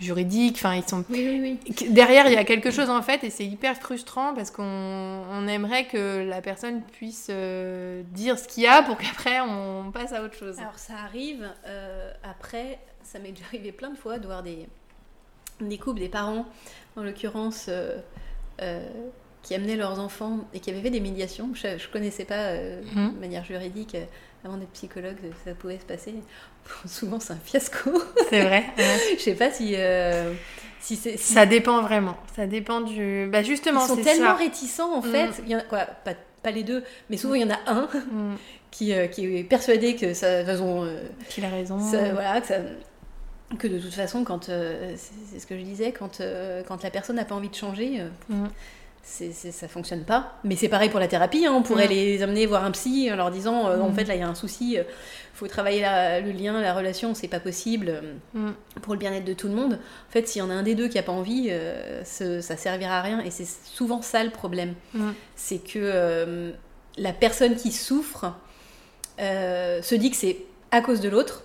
juridiques, 0.00 0.56
enfin, 0.56 0.74
ils 0.74 0.82
sont 0.88 1.04
Oui, 1.10 1.26
oui, 1.40 1.58
oui. 1.66 1.74
que 1.74 1.84
derrière, 1.90 2.26
il 2.26 2.32
y 2.32 2.36
a 2.36 2.44
quelque 2.44 2.70
chose 2.70 2.90
en 2.90 3.00
fait, 3.02 3.22
et 3.24 3.30
c'est 3.30 3.46
hyper 3.46 3.76
frustrant 3.76 4.34
parce 4.34 4.50
qu'on 4.50 4.62
on 4.64 5.46
aimerait 5.46 5.86
que 5.86 6.24
la 6.28 6.40
personne 6.42 6.82
puisse 6.82 7.28
euh, 7.30 8.02
dire 8.12 8.38
ce 8.38 8.48
qu'il 8.48 8.64
y 8.64 8.66
a 8.66 8.82
pour 8.82 8.96
qu'après 8.98 9.40
on 9.40 9.90
passe 9.92 10.12
à 10.12 10.22
autre 10.22 10.34
chose. 10.36 10.58
Alors 10.58 10.78
ça 10.78 10.94
arrive, 11.04 11.48
euh, 11.66 12.12
après, 12.22 12.78
ça 13.02 13.18
m'est 13.18 13.32
déjà 13.32 13.44
arrivé 13.46 13.70
plein 13.72 13.90
de 13.90 13.96
fois 13.96 14.18
de 14.18 14.26
voir 14.26 14.42
des, 14.42 14.66
des 15.60 15.78
couples, 15.78 16.00
des 16.00 16.08
parents, 16.08 16.46
en 16.96 17.02
l'occurrence, 17.02 17.66
euh, 17.68 17.98
qui 19.42 19.54
amenaient 19.54 19.76
leurs 19.76 20.00
enfants 20.00 20.40
et 20.54 20.60
qui 20.60 20.70
avaient 20.70 20.80
fait 20.80 20.90
des 20.90 21.00
médiations. 21.00 21.50
Je 21.54 21.66
ne 21.68 21.92
connaissais 21.92 22.24
pas 22.24 22.54
Mhm. 22.54 23.14
de 23.14 23.20
manière 23.20 23.44
juridique, 23.44 23.96
avant 24.44 24.56
d'être 24.56 24.70
psychologue, 24.72 25.16
ça 25.44 25.52
pouvait 25.54 25.78
se 25.78 25.84
passer. 25.84 26.14
Souvent 26.86 27.20
c'est 27.20 27.32
un 27.32 27.38
fiasco. 27.44 27.90
C'est 28.30 28.42
vrai. 28.42 28.64
ouais. 28.78 29.16
Je 29.16 29.22
sais 29.22 29.34
pas 29.34 29.50
si, 29.50 29.74
euh, 29.76 30.32
si 30.80 30.96
c'est... 30.96 31.16
si- 31.16 31.32
Ça 31.32 31.46
dépend 31.46 31.82
vraiment. 31.82 32.16
Ça 32.36 32.46
dépend 32.46 32.80
du. 32.80 33.28
Bah 33.30 33.42
justement, 33.42 33.84
ils 33.84 33.88
sont 33.88 33.96
tellement 33.96 34.28
ça. 34.28 34.34
réticents 34.34 34.94
en 34.96 35.02
fait, 35.02 35.30
il 35.44 35.50
y 35.50 35.54
en 35.56 35.58
a, 35.58 35.62
quoi, 35.62 35.80
pas, 36.04 36.12
pas 36.42 36.50
les 36.50 36.62
deux, 36.62 36.82
mais 37.10 37.16
souvent 37.16 37.34
il 37.34 37.42
y 37.42 37.44
en 37.44 37.50
a 37.54 37.58
un 37.66 37.88
Mm. 38.12 38.36
qui, 38.70 38.92
euh, 38.92 39.06
qui 39.06 39.36
est 39.36 39.44
persuadé 39.44 39.94
que 39.96 40.14
ça, 40.14 40.38
de 40.42 40.42
toute 40.42 40.52
façon, 40.52 40.84
euh, 40.84 41.00
Qu'il 41.28 41.44
a 41.44 41.48
raison. 41.48 41.78
Ça, 41.78 42.12
voilà, 42.12 42.40
que, 42.40 42.46
ça- 42.48 42.58
que 43.58 43.68
de 43.68 43.78
toute 43.78 43.94
façon, 43.94 44.24
quand 44.24 44.48
euh, 44.48 44.94
c'est 44.96 45.38
ce 45.38 45.46
que 45.46 45.56
je 45.56 45.62
disais, 45.62 45.92
quand, 45.92 46.20
euh, 46.20 46.62
quand 46.66 46.82
la 46.82 46.90
personne 46.90 47.16
n'a 47.16 47.24
pas 47.24 47.34
envie 47.34 47.50
de 47.50 47.54
changer, 47.54 48.00
euh, 48.00 48.08
Mm. 48.28 48.48
C'est 49.04 49.32
c'est- 49.32 49.52
ça 49.52 49.68
fonctionne 49.68 50.04
pas. 50.04 50.32
Mais 50.44 50.56
c'est 50.56 50.68
pareil 50.68 50.88
pour 50.88 50.98
la 51.00 51.08
thérapie, 51.08 51.44
hein, 51.46 51.52
on 51.54 51.62
pourrait 51.62 51.86
Mm. 51.86 51.90
les 51.90 52.22
amener 52.22 52.46
voir 52.46 52.64
un 52.64 52.70
psy 52.72 53.10
en 53.12 53.16
leur 53.16 53.30
disant 53.30 53.68
euh, 53.68 53.78
en 53.80 53.90
Mm. 53.90 53.94
fait 53.94 54.04
là 54.04 54.14
il 54.14 54.20
y 54.20 54.22
a 54.24 54.28
un 54.28 54.34
souci, 54.34 54.72
il 54.74 54.84
faut 55.34 55.46
travailler 55.46 55.80
la- 55.82 56.20
le 56.20 56.32
lien, 56.32 56.60
la 56.60 56.72
relation, 56.74 57.14
c'est 57.14 57.28
pas 57.28 57.40
possible 57.40 57.88
euh, 57.90 58.14
Mm. 58.34 58.52
pour 58.82 58.94
le 58.94 58.98
bien-être 58.98 59.24
de 59.24 59.34
tout 59.34 59.48
le 59.48 59.54
monde. 59.54 59.74
En 60.08 60.12
fait, 60.12 60.26
s'il 60.26 60.40
y 60.40 60.42
en 60.42 60.50
a 60.50 60.54
un 60.54 60.62
des 60.62 60.74
deux 60.74 60.88
qui 60.88 60.98
a 60.98 61.02
pas 61.02 61.12
envie, 61.12 61.48
euh, 61.50 62.02
ce- 62.04 62.40
ça 62.40 62.56
servira 62.56 62.98
à 62.98 63.02
rien 63.02 63.20
et 63.20 63.30
c'est 63.30 63.46
souvent 63.46 64.00
ça 64.02 64.24
le 64.24 64.30
problème. 64.30 64.74
C'est 65.36 65.58
que 65.58 65.78
euh, 65.78 66.52
la 66.96 67.12
personne 67.12 67.56
qui 67.56 67.72
souffre 67.72 68.34
euh, 69.20 69.80
se 69.82 69.94
dit 69.94 70.10
que 70.10 70.16
c'est 70.16 70.38
à 70.72 70.80
cause 70.80 71.00
de 71.00 71.08
l'autre, 71.08 71.44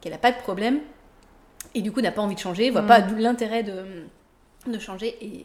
qu'elle 0.00 0.12
n'a 0.12 0.18
pas 0.18 0.32
de 0.32 0.38
problème, 0.38 0.78
et 1.74 1.82
du 1.82 1.92
coup 1.92 2.00
n'a 2.00 2.12
pas 2.12 2.22
envie 2.22 2.34
de 2.34 2.40
changer, 2.40 2.70
voit 2.70 2.82
pas 2.82 3.00
l'intérêt 3.00 3.62
de, 3.62 3.82
de 4.66 4.78
changer, 4.78 5.16
et, 5.20 5.44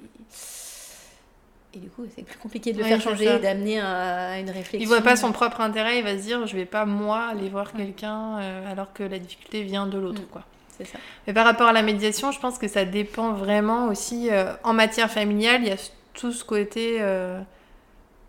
et 1.76 1.80
du 1.80 1.90
coup 1.90 2.06
c'est 2.16 2.24
plus 2.24 2.38
compliqué 2.38 2.72
de 2.74 2.78
le 2.78 2.84
Ouais, 2.84 2.90
faire 2.90 3.02
changer, 3.02 3.36
et 3.36 3.40
d'amener 3.40 3.80
à, 3.80 4.32
à 4.34 4.40
une 4.40 4.50
réflexion. 4.50 4.80
Il 4.80 4.88
voit 4.88 5.02
pas 5.02 5.16
son 5.16 5.32
propre 5.32 5.62
intérêt, 5.62 6.00
il 6.00 6.04
va 6.04 6.18
se 6.18 6.24
dire 6.24 6.46
je 6.48 6.56
vais 6.56 6.66
pas 6.66 6.86
moi 6.86 7.28
aller 7.32 7.50
voir 7.50 7.74
quelqu'un 7.74 8.38
euh, 8.40 8.72
alors 8.72 8.94
que 8.94 9.04
la 9.04 9.20
difficulté 9.20 9.64
vient 9.64 9.88
de 9.88 9.98
l'autre 9.98 10.22
Mm. 10.22 10.26
quoi. 10.32 10.44
C'est 10.78 10.86
ça. 10.86 10.98
Mais 11.28 11.34
par 11.34 11.46
rapport 11.46 11.68
à 11.68 11.74
la 11.74 11.84
médiation, 11.84 12.32
je 12.32 12.40
pense 12.40 12.58
que 12.58 12.68
ça 12.68 12.84
dépend 12.86 13.34
vraiment 13.34 13.88
aussi. 13.88 14.30
euh, 14.32 14.54
en 14.64 14.74
matière 14.74 15.10
familiale, 15.12 15.62
il 15.62 15.68
y 15.68 15.72
a 15.72 15.78
tout 16.14 16.32
ce 16.32 16.44
côté 16.44 16.98
euh, 17.02 17.40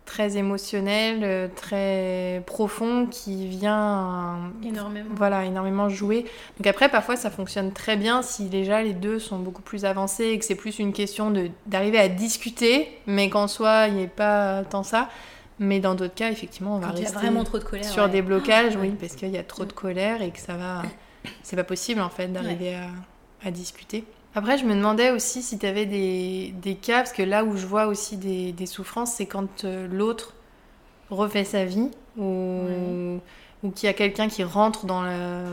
très 0.05 0.37
émotionnel, 0.37 1.21
euh, 1.23 1.47
très 1.55 2.43
profond 2.45 3.07
qui 3.07 3.47
vient 3.47 4.37
euh, 4.63 4.67
Énormément. 4.67 5.09
voilà, 5.15 5.45
énormément 5.45 5.89
jouer. 5.89 6.25
Donc 6.57 6.67
après, 6.67 6.89
parfois, 6.89 7.15
ça 7.15 7.29
fonctionne 7.31 7.71
très 7.73 7.97
bien 7.97 8.21
si 8.21 8.45
déjà 8.45 8.81
les 8.83 8.93
deux 8.93 9.17
sont 9.19 9.39
beaucoup 9.39 9.61
plus 9.63 9.83
avancés 9.85 10.25
et 10.25 10.39
que 10.39 10.45
c'est 10.45 10.55
plus 10.55 10.77
une 10.79 10.93
question 10.93 11.33
d'arriver 11.65 11.97
à 11.97 12.07
discuter, 12.07 12.87
mais 13.07 13.29
qu'en 13.29 13.47
soi, 13.47 13.87
il 13.87 13.95
n'y 13.95 14.03
ait 14.03 14.07
pas 14.07 14.63
tant 14.63 14.83
ça. 14.83 15.09
Mais 15.57 15.79
dans 15.79 15.95
d'autres 15.95 16.13
cas, 16.15 16.29
effectivement, 16.31 16.75
on 16.75 16.79
va 16.79 16.87
Quand 16.89 16.97
rester 16.97 17.13
vraiment 17.17 17.43
trop 17.45 17.59
de 17.59 17.63
colère. 17.63 17.85
sur 17.85 18.03
ouais. 18.03 18.09
des 18.09 18.21
blocages, 18.21 18.73
Ah, 18.75 18.79
oui, 18.81 18.89
ouais. 18.89 18.95
parce 18.99 19.15
qu'il 19.15 19.29
y 19.29 19.37
a 19.37 19.43
trop 19.43 19.65
de 19.65 19.71
colère 19.73 20.21
et 20.21 20.29
que 20.31 20.39
ça 20.39 20.55
va. 20.55 20.81
C'est 21.43 21.55
pas 21.55 21.63
possible 21.63 22.01
en 22.01 22.09
fait 22.09 22.27
d'arriver 22.27 22.75
à, 22.75 23.47
à 23.47 23.51
discuter. 23.51 24.03
Après, 24.35 24.57
je 24.57 24.65
me 24.65 24.75
demandais 24.75 25.11
aussi 25.11 25.41
si 25.41 25.57
tu 25.57 25.65
avais 25.65 25.85
des, 25.85 26.53
des 26.61 26.75
cas, 26.75 26.97
parce 26.99 27.13
que 27.13 27.23
là 27.23 27.43
où 27.45 27.55
je 27.55 27.65
vois 27.65 27.87
aussi 27.87 28.17
des, 28.17 28.51
des 28.51 28.65
souffrances, 28.65 29.13
c'est 29.13 29.25
quand 29.25 29.63
euh, 29.63 29.87
l'autre 29.89 30.33
refait 31.09 31.43
sa 31.45 31.65
vie 31.65 31.89
ou, 32.17 32.23
Ouais. 32.23 33.19
ou 33.63 33.71
qu'il 33.71 33.87
y 33.87 33.89
a 33.89 33.93
quelqu'un 33.93 34.27
qui 34.27 34.43
rentre 34.43 34.85
dans 34.85 35.01
la, 35.03 35.43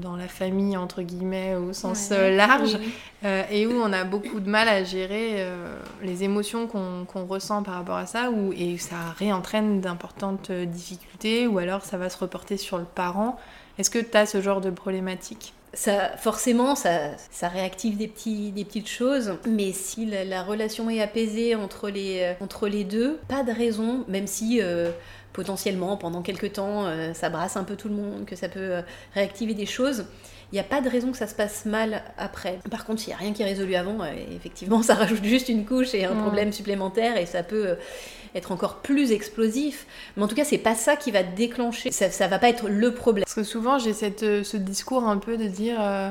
dans 0.00 0.16
la 0.16 0.28
famille, 0.28 0.76
entre 0.76 1.02
guillemets, 1.02 1.54
au 1.54 1.72
sens 1.72 2.10
Ouais. 2.10 2.16
euh, 2.16 2.36
large, 2.36 2.76
Oui, 2.80 2.92
euh, 3.24 3.42
et 3.50 3.66
où 3.66 3.72
on 3.72 3.92
a 3.92 4.04
beaucoup 4.04 4.40
de 4.40 4.48
mal 4.50 4.68
à 4.68 4.82
gérer 4.84 5.34
euh, 5.36 5.76
les 6.02 6.24
émotions 6.24 6.66
qu'on 6.66 7.04
qu'on 7.06 7.26
ressent 7.26 7.62
par 7.62 7.74
rapport 7.74 7.96
à 7.96 8.06
ça, 8.06 8.30
ou, 8.30 8.52
et 8.52 8.78
ça 8.78 8.96
réentraîne 9.18 9.80
d'importantes 9.80 10.50
difficultés, 10.50 11.46
ou 11.46 11.58
alors 11.58 11.84
ça 11.84 11.98
va 11.98 12.10
se 12.10 12.18
reporter 12.18 12.56
sur 12.56 12.78
le 12.78 12.84
parent. 12.84 13.38
Est-ce 13.78 13.90
que 13.90 13.98
tu 13.98 14.16
as 14.16 14.26
ce 14.26 14.40
genre 14.42 14.60
de 14.60 14.70
problématique? 14.70 15.52
Ça, 15.74 16.16
forcément, 16.16 16.74
ça, 16.74 17.16
réactive 17.42 17.96
des, 17.96 18.08
petites 18.08 18.88
choses, 18.88 19.36
mais 19.46 19.72
si 19.72 20.06
la, 20.06 20.42
relation 20.42 20.88
est 20.90 21.00
apaisée 21.00 21.54
entre 21.54 21.90
les, 21.90 22.20
euh, 22.22 22.44
entre 22.44 22.68
les 22.68 22.84
deux, 22.84 23.18
pas 23.28 23.42
de 23.42 23.52
raison, 23.52 24.04
même 24.08 24.26
si 24.26 24.60
euh, 24.60 24.90
potentiellement 25.32 25.96
pendant 25.96 26.22
quelques 26.22 26.54
temps 26.54 26.86
ça 27.12 27.28
brasse 27.28 27.56
un 27.56 27.64
peu 27.64 27.74
tout 27.74 27.88
le 27.88 27.96
monde, 27.96 28.24
que 28.24 28.36
ça 28.36 28.48
peut 28.48 28.82
réactiver 29.14 29.54
des 29.54 29.66
choses, 29.66 30.06
il 30.54 30.58
n'y 30.58 30.60
a 30.60 30.68
pas 30.68 30.80
de 30.80 30.88
raison 30.88 31.10
que 31.10 31.18
ça 31.18 31.26
se 31.26 31.34
passe 31.34 31.66
mal 31.66 32.04
après. 32.16 32.60
Par 32.70 32.84
contre, 32.84 33.00
s'il 33.00 33.08
n'y 33.08 33.14
a 33.14 33.16
rien 33.16 33.32
qui 33.32 33.42
est 33.42 33.44
résolu 33.44 33.74
avant, 33.74 33.98
effectivement, 34.30 34.82
ça 34.84 34.94
rajoute 34.94 35.24
juste 35.24 35.48
une 35.48 35.66
couche 35.66 35.94
et 35.94 36.04
un 36.04 36.14
problème 36.14 36.52
supplémentaire 36.52 37.16
et 37.16 37.26
ça 37.26 37.42
peut 37.42 37.76
être 38.36 38.52
encore 38.52 38.76
plus 38.76 39.10
explosif. 39.10 39.84
Mais 40.16 40.22
en 40.22 40.28
tout 40.28 40.36
cas, 40.36 40.44
c'est 40.44 40.58
pas 40.58 40.76
ça 40.76 40.94
qui 40.94 41.10
va 41.10 41.24
déclencher. 41.24 41.90
Ça, 41.90 42.08
ça 42.08 42.28
va 42.28 42.38
pas 42.38 42.48
être 42.48 42.68
le 42.68 42.94
problème. 42.94 43.24
Parce 43.24 43.34
que 43.34 43.42
souvent, 43.42 43.80
j'ai 43.80 43.92
cette, 43.92 44.22
euh, 44.22 44.44
ce 44.44 44.56
discours 44.56 45.08
un 45.08 45.18
peu 45.18 45.36
de 45.36 45.48
dire. 45.48 45.78
Euh, 45.80 46.10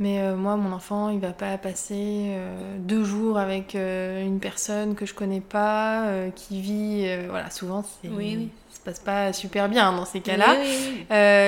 mais 0.00 0.20
euh, 0.22 0.34
moi, 0.34 0.56
mon 0.56 0.72
enfant, 0.72 1.10
il 1.10 1.20
va 1.20 1.32
pas 1.32 1.56
passer 1.56 2.36
deux 2.78 3.04
jours 3.04 3.38
avec 3.38 3.74
une 3.74 4.40
personne 4.40 4.96
que 4.96 5.06
je 5.06 5.14
connais 5.14 5.40
pas, 5.40 6.04
qui 6.34 6.60
vit. 6.60 7.08
voilà, 7.28 7.50
souvent, 7.50 7.84
c'est. 8.02 8.08
Oui, 8.08 8.34
oui. 8.36 8.48
Se 8.78 8.84
passe 8.84 9.00
pas 9.00 9.32
super 9.32 9.68
bien 9.68 9.92
dans 9.92 10.04
ces 10.04 10.20
cas-là. 10.20 10.56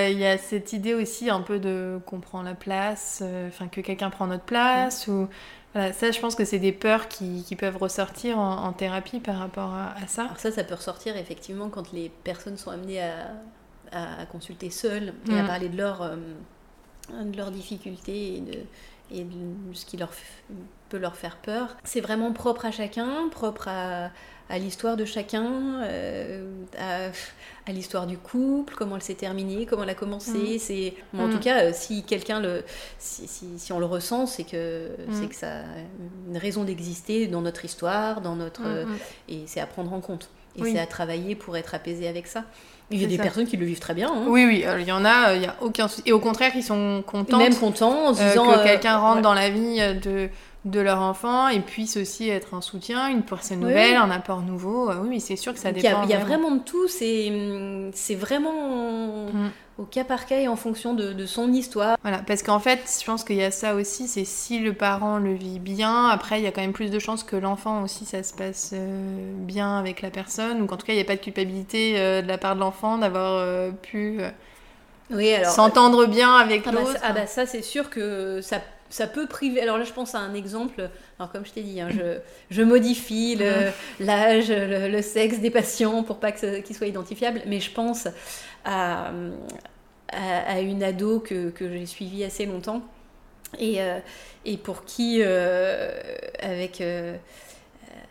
Il 0.09 0.19
y 0.19 0.27
a 0.27 0.37
cette 0.37 0.73
idée 0.73 0.95
aussi 0.95 1.31
un 1.31 1.40
peu 1.40 1.59
de 1.59 2.01
qu'on 2.07 2.21
prend 2.21 2.43
la 2.43 2.55
place, 2.55 3.23
enfin 3.49 3.69
que 3.69 3.81
quelqu'un 3.81 4.11
prend 4.11 4.27
notre 4.27 4.45
place, 4.45 5.07
ou 5.07 5.29
ça, 5.75 6.11
je 6.11 6.19
pense 6.19 6.35
que 6.35 6.45
c'est 6.45 6.59
des 6.59 6.73
peurs 6.73 7.07
qui, 7.07 7.45
qui 7.45 7.55
peuvent 7.55 7.77
ressortir 7.77 8.38
en, 8.38 8.73
thérapie 8.73 9.21
par 9.21 9.38
rapport 9.38 9.73
à, 9.73 9.95
ça. 10.09 10.25
Alors 10.25 10.38
ça, 10.38 10.51
ça 10.51 10.64
peut 10.64 10.75
ressortir 10.75 11.16
effectivement 11.16 11.69
quand 11.69 11.93
les 11.93 12.09
personnes 12.25 12.57
sont 12.57 12.71
amenées 12.71 13.01
à, 13.01 13.31
à, 13.93 14.27
consulter 14.27 14.71
seules 14.71 15.14
et 15.29 15.38
à 15.38 15.43
mm. 15.43 15.47
parler 15.47 15.69
de, 15.69 15.77
leur, 15.77 16.03
euh, 16.03 16.16
de 17.25 17.37
leurs 17.37 17.51
difficultés 17.51 18.37
et 18.37 18.40
de, 18.40 18.59
et 19.12 19.25
de 19.25 19.75
ce 19.75 19.85
qui 19.87 19.97
leur 19.97 20.11
peut 20.90 20.98
leur 20.98 21.16
faire 21.16 21.37
peur. 21.37 21.76
C'est 21.85 22.00
vraiment 22.00 22.33
propre 22.33 22.66
à 22.66 22.70
chacun, 22.70 23.29
propre 23.31 23.68
à, 23.68 24.11
à 24.50 24.59
l'histoire 24.59 24.96
de 24.96 25.05
chacun, 25.05 25.81
euh, 25.83 26.44
à, 26.79 27.72
l'histoire 27.72 28.07
du 28.09 28.18
couple, 28.18 28.74
comment 28.76 28.96
elle 28.96 29.03
s'est 29.03 29.14
terminée, 29.14 29.64
comment 29.64 29.85
elle 29.85 29.90
a 29.90 29.94
commencé. 29.94 30.57
Mm. 30.57 30.59
C'est, 30.59 30.94
en 31.16 31.29
tout 31.29 31.37
mm. 31.37 31.40
cas, 31.40 31.64
euh, 31.64 31.70
si 31.72 32.03
quelqu'un 32.03 32.40
le, 32.40 32.64
si, 32.98 33.29
si, 33.57 33.72
on 33.72 33.79
le 33.79 33.87
ressent, 33.87 34.26
c'est 34.26 34.42
que 34.44 34.88
mm. 35.09 35.12
c'est 35.12 35.29
que 35.29 35.37
ça 35.37 35.61
a 35.61 35.62
une 36.29 36.37
raison 36.37 36.64
d'exister 36.64 37.29
dans 37.29 37.42
notre 37.42 37.64
histoire, 37.64 38.20
dans 38.20 38.35
notre, 38.35 38.62
et 39.29 39.44
c'est 39.46 39.61
à 39.61 39.66
prendre 39.66 39.92
en 39.92 40.00
compte. 40.00 40.29
Et 40.57 40.64
c'est 40.64 40.81
à 40.81 40.87
travailler 40.87 41.37
pour 41.37 41.57
être 41.57 41.74
apaisé 41.74 42.09
avec 42.09 42.26
ça. 42.26 42.44
Il 42.90 43.00
y 43.00 43.05
a 43.05 43.07
des 43.07 43.18
personnes 43.18 43.46
qui 43.46 43.57
le 43.57 43.64
vivent 43.64 43.79
très 43.79 43.94
bien. 43.94 44.11
Hein. 44.11 44.24
Oui, 44.26 44.44
oui, 44.44 44.64
il 44.81 44.85
y 44.85 44.90
en 44.90 45.05
a, 45.05 45.37
il 45.37 45.42
y 45.42 45.46
a 45.46 45.55
aucun 45.61 45.87
Et 46.07 46.12
au 46.12 46.18
contraire, 46.18 46.50
ils 46.57 46.64
sont 46.64 47.05
contents. 47.07 47.38
Même 47.38 47.55
contents 47.55 48.09
en 48.09 48.14
se 48.14 48.22
disant. 48.22 48.50
que 48.50 48.64
quelqu'un 48.64 48.96
rentre 48.98 49.22
dans 49.22 49.35
la 49.35 49.48
vie 49.48 49.79
de 50.03 50.29
de 50.66 50.81
leur 50.81 51.01
enfant 51.01 51.49
et 51.49 51.61
puisse 51.61 51.96
aussi 51.96 52.29
être 52.29 52.53
un 52.53 52.61
soutien, 52.61 53.09
une 53.09 53.23
personne 53.23 53.61
nouvelle, 53.61 53.96
un 53.96 54.11
apport 54.11 54.42
nouveau. 54.42 54.90
Euh, 54.90 55.03
oui, 55.03 55.18
c'est 55.18 55.37
sûr 55.37 55.55
que 55.55 55.59
ça 55.59 55.73
dépend. 55.73 56.03
Il 56.03 56.11
y, 56.11 56.14
a, 56.14 56.18
vraiment 56.18 56.51
de 56.51 56.61
tout, 56.61 56.87
c'est 56.87 58.14
vraiment 58.14 59.27
mm. 59.33 59.51
au 59.79 59.85
cas 59.85 60.05
par 60.05 60.27
cas 60.27 60.38
et 60.38 60.49
en 60.49 60.57
fonction 60.57 60.92
de, 60.92 61.25
son 61.25 61.51
histoire. 61.53 61.96
Voilà, 62.03 62.18
parce 62.18 62.42
qu'en 62.42 62.59
fait, 62.59 62.81
je 63.01 63.07
pense 63.07 63.25
qu'il 63.25 63.37
y 63.37 63.42
a 63.42 63.51
ça 63.51 63.75
aussi, 63.75 64.07
c'est 64.07 64.27
si 64.27 64.59
le 64.59 64.75
parent 64.75 65.18
le 65.18 65.33
vit 65.33 65.59
bien, 65.59 66.09
après 66.09 66.38
il 66.40 66.44
y 66.44 66.46
a 66.46 66.53
quand 66.53 66.61
même 66.61 66.75
plus 66.75 66.90
de 66.90 66.99
chances 66.99 67.25
que 67.25 67.37
l'enfant 67.37 67.83
aussi 67.83 68.05
ça 68.05 68.23
se 68.23 68.35
passe 68.35 68.73
euh, 68.75 69.33
bien 69.38 69.79
avec 69.79 70.03
la 70.03 70.11
personne, 70.11 70.61
ou 70.61 70.66
qu'en 70.66 70.77
tout 70.77 70.87
cas 70.87 70.92
il 70.92 70.96
n'y 70.96 71.03
a 71.03 71.07
pas 71.07 71.16
de 71.16 71.23
culpabilité 71.23 71.94
euh, 71.96 72.20
de 72.20 72.29
la 72.29 72.37
part 72.37 72.55
de 72.55 72.61
l'enfant 72.61 72.99
d'avoir 72.99 73.73
pu 73.77 74.20
s'entendre 75.44 76.05
bien 76.05 76.37
avec 76.37 76.64
ah 76.66 76.73
bah, 76.73 76.81
l'autre. 76.81 77.01
ah 77.03 77.12
bah 77.12 77.27
ça 77.27 77.46
c'est 77.46 77.62
sûr 77.62 77.88
que 77.88 78.40
ça 78.42 78.61
ça 78.90 79.07
peut 79.07 79.26
priver. 79.26 79.62
Alors 79.62 79.79
là, 79.79 79.85
je 79.85 79.92
pense 79.92 80.14
à 80.14 80.18
un 80.18 80.35
exemple. 80.35 80.90
Alors, 81.18 81.33
comme 81.33 81.46
je 81.46 81.53
t'ai 81.53 81.62
dit, 81.62 81.81
hein, 81.81 81.88
je, 81.90 82.18
je, 82.50 82.62
modifie 82.62 83.37
l'âge, 83.98 84.50
le, 84.50 85.00
sexe 85.00 85.38
des 85.38 85.50
patients 85.50 86.03
pour 86.03 86.18
pas 86.18 86.33
qu'ils 86.33 86.76
soient 86.76 86.87
identifiables, 86.87 87.42
mais 87.46 87.61
je 87.61 87.70
pense 87.70 88.09
à, 88.64 89.12
à, 90.12 90.61
une 90.61 90.83
ado 90.83 91.20
que, 91.20 91.50
que 91.50 91.70
j'ai 91.70 91.87
suivie 91.87 92.24
assez 92.24 92.46
longtemps 92.46 92.83
et, 93.59 93.81
euh, 93.83 93.98
et 94.44 94.57
pour 94.57 94.85
qui, 94.85 95.20
euh, 95.22 95.92
avec, 96.40 96.81
euh, 96.81 97.16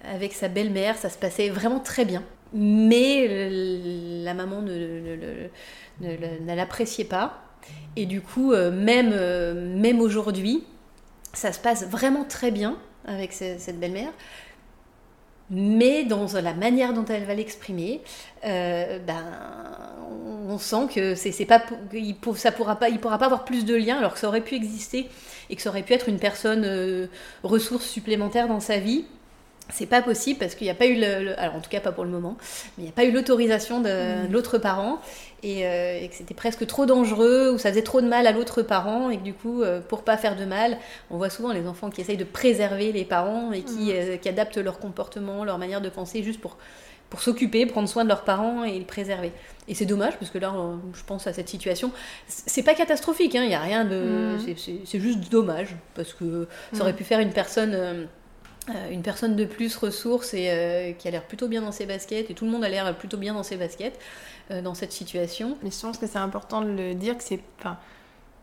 avec 0.03 0.33
sa 0.33 0.47
belle-mère, 0.47 0.97
ça 0.97 1.09
se 1.09 1.17
passait 1.17 1.49
vraiment 1.49 1.79
très 1.79 2.05
bien. 2.05 2.23
Mais 2.53 3.27
la 4.23 4.33
maman 4.33 4.61
ne, 4.61 4.73
ne, 6.01 6.07
ne 6.41 6.55
l'appréciait 6.55 7.05
pas. 7.05 7.43
Et 7.95 8.05
du 8.05 8.21
coup, 8.21 8.53
euh, 8.53 8.71
même, 8.71 9.11
euh, 9.13 9.75
même 9.77 9.99
aujourd'hui, 9.99 10.63
ça 11.33 11.51
se 11.51 11.59
passe 11.59 11.85
vraiment 11.85 12.23
très 12.23 12.51
bien 12.51 12.77
avec 13.05 13.33
cette 13.33 13.79
belle-mère. 13.79 14.11
Mais 15.51 16.03
dans 16.03 16.27
la 16.33 16.53
manière 16.53 16.93
dont 16.93 17.05
elle 17.05 17.25
va 17.25 17.33
l'exprimer, 17.33 18.01
euh, 18.45 18.99
ben, 18.99 19.25
on 20.47 20.57
sent 20.59 20.87
que 20.93 21.15
c'est 21.15 21.31
ça 21.31 22.51
pourra 22.51 22.75
pas, 22.75 22.89
il 22.89 22.99
pourra 22.99 23.17
pas 23.17 23.25
avoir 23.25 23.45
plus 23.45 23.65
de 23.65 23.75
liens 23.75 23.97
alors 23.97 24.13
que 24.13 24.19
ça 24.19 24.27
aurait 24.27 24.41
pu 24.41 24.53
exister 24.53 25.09
et 25.49 25.55
que 25.55 25.61
ça 25.61 25.69
aurait 25.69 25.81
pu 25.81 25.93
être 25.93 26.07
une 26.07 26.19
personne 26.19 27.09
ressource 27.41 27.85
supplémentaire 27.85 28.47
dans 28.47 28.59
sa 28.59 28.77
vie 28.77 29.05
c'est 29.69 29.85
pas 29.85 30.01
possible 30.01 30.39
parce 30.39 30.55
qu'il 30.55 30.65
n'y 30.65 30.71
a 30.71 30.75
pas 30.75 30.87
eu 30.87 30.95
le, 30.95 31.39
alors 31.39 31.55
en 31.55 31.61
tout 31.61 31.69
cas 31.69 31.79
pas 31.79 31.91
pour 31.91 32.03
le 32.03 32.09
moment, 32.09 32.37
mais 32.77 32.83
il 32.83 32.83
n'y 32.83 32.89
a 32.89 32.93
pas 32.93 33.05
eu 33.05 33.11
l'autorisation 33.11 33.81
de, 33.81 34.27
mm. 34.27 34.31
l'autre 34.31 34.57
parent 34.57 34.99
euh, 35.45 35.99
et, 36.01 36.07
que 36.09 36.15
c'était 36.15 36.33
presque 36.33 36.65
trop 36.65 36.85
dangereux 36.85 37.51
ou 37.53 37.57
ça 37.57 37.69
faisait 37.69 37.83
trop 37.83 38.01
de 38.01 38.07
mal 38.07 38.27
à 38.27 38.31
l'autre 38.31 38.61
parent 38.61 39.09
et 39.09 39.17
que 39.17 39.23
du 39.23 39.33
coup 39.33 39.61
euh, 39.61 39.79
pour 39.81 40.03
pas 40.03 40.17
faire 40.17 40.35
de 40.35 40.45
mal, 40.45 40.77
on 41.11 41.17
voit 41.17 41.29
souvent 41.29 41.51
les 41.51 41.67
enfants 41.67 41.89
qui 41.89 42.01
essayent 42.01 42.17
de 42.17 42.23
préserver 42.23 42.91
les 42.91 43.05
parents 43.05 43.51
et 43.51 43.61
qui, 43.61 43.85
mm. 43.85 43.93
euh, 43.93 44.17
qui 44.17 44.29
adaptent 44.29 44.57
leur 44.57 44.79
comportement, 44.79 45.43
leur 45.45 45.57
manière 45.57 45.81
de 45.81 45.89
penser 45.89 46.23
juste 46.23 46.41
pour 46.41 46.57
pour 47.09 47.21
s'occuper, 47.21 47.65
prendre 47.65 47.89
soin 47.89 48.03
de 48.03 48.09
leurs 48.09 48.23
parents 48.23 48.63
et 48.63 48.77
les 48.77 48.85
préserver. 48.85 49.31
Et 49.67 49.73
c'est 49.73 49.85
dommage 49.85 50.17
parce 50.17 50.31
que 50.31 50.37
là, 50.37 50.53
je 50.93 51.03
pense 51.03 51.27
à 51.27 51.33
cette 51.33 51.49
situation. 51.49 51.91
C'est 52.27 52.63
pas 52.63 52.73
catastrophique, 52.73 53.33
il 53.33 53.39
hein, 53.39 53.47
n'y 53.47 53.55
a 53.55 53.59
rien 53.59 53.85
de. 53.85 54.37
Mm. 54.37 54.83
C'est 54.85 54.99
juste 54.99 55.31
dommage 55.31 55.75
parce 55.95 56.13
que 56.13 56.47
ça 56.73 56.81
aurait 56.81 56.93
pu 56.93 57.03
faire 57.03 57.19
une 57.19 57.31
personne 57.31 57.71
euh, 57.73 58.05
une 58.91 59.01
personne 59.01 59.35
de 59.35 59.45
plus 59.45 59.75
ressource 59.75 60.33
et 60.33 60.49
euh, 60.49 60.91
qui 60.93 61.07
a 61.07 61.11
l'air 61.11 61.23
plutôt 61.23 61.47
bien 61.47 61.61
dans 61.61 61.71
ses 61.71 61.85
baskets, 61.85 62.29
et 62.29 62.33
tout 62.33 62.45
le 62.45 62.51
monde 62.51 62.63
a 62.63 62.69
l'air 62.69 62.95
plutôt 62.97 63.17
bien 63.17 63.33
dans 63.33 63.43
ses 63.43 63.57
baskets 63.57 63.99
euh, 64.51 64.61
dans 64.61 64.73
cette 64.73 64.91
situation. 64.91 65.57
Mais 65.63 65.71
je 65.71 65.79
pense 65.79 65.97
que 65.97 66.07
c'est 66.07 66.17
important 66.17 66.61
de 66.61 66.69
le 66.69 66.93
dire 66.93 67.17
que 67.17 67.23
c'est 67.23 67.41